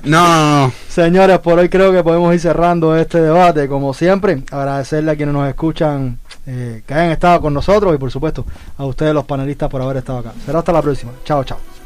no, 0.05 0.27
no, 0.27 0.67
no. 0.67 0.73
Señores, 0.89 1.39
por 1.39 1.59
hoy 1.59 1.69
creo 1.69 1.93
que 1.93 2.03
podemos 2.03 2.35
ir 2.35 2.41
cerrando 2.41 2.97
este 2.97 3.21
debate. 3.21 3.69
Como 3.69 3.95
siempre, 3.95 4.43
agradecerle 4.51 5.13
a 5.13 5.17
quienes 5.17 5.33
nos 5.35 5.49
escuchan 5.49 6.19
eh, 6.47 6.83
que 6.87 6.95
hayan 6.95 7.11
estado 7.11 7.41
con 7.41 7.55
nosotros 7.55 7.95
y 7.95 7.99
por 7.99 8.11
supuesto 8.11 8.45
a 8.77 8.85
ustedes 8.85 9.15
los 9.15 9.25
panelistas 9.25 9.69
por 9.69 9.81
haber 9.83 9.99
estado 9.99 10.19
acá. 10.21 10.33
Será 10.45 10.59
hasta 10.61 10.73
la 10.73 10.83
próxima. 10.83 11.13
Chao, 11.25 11.45
chao. 11.45 11.78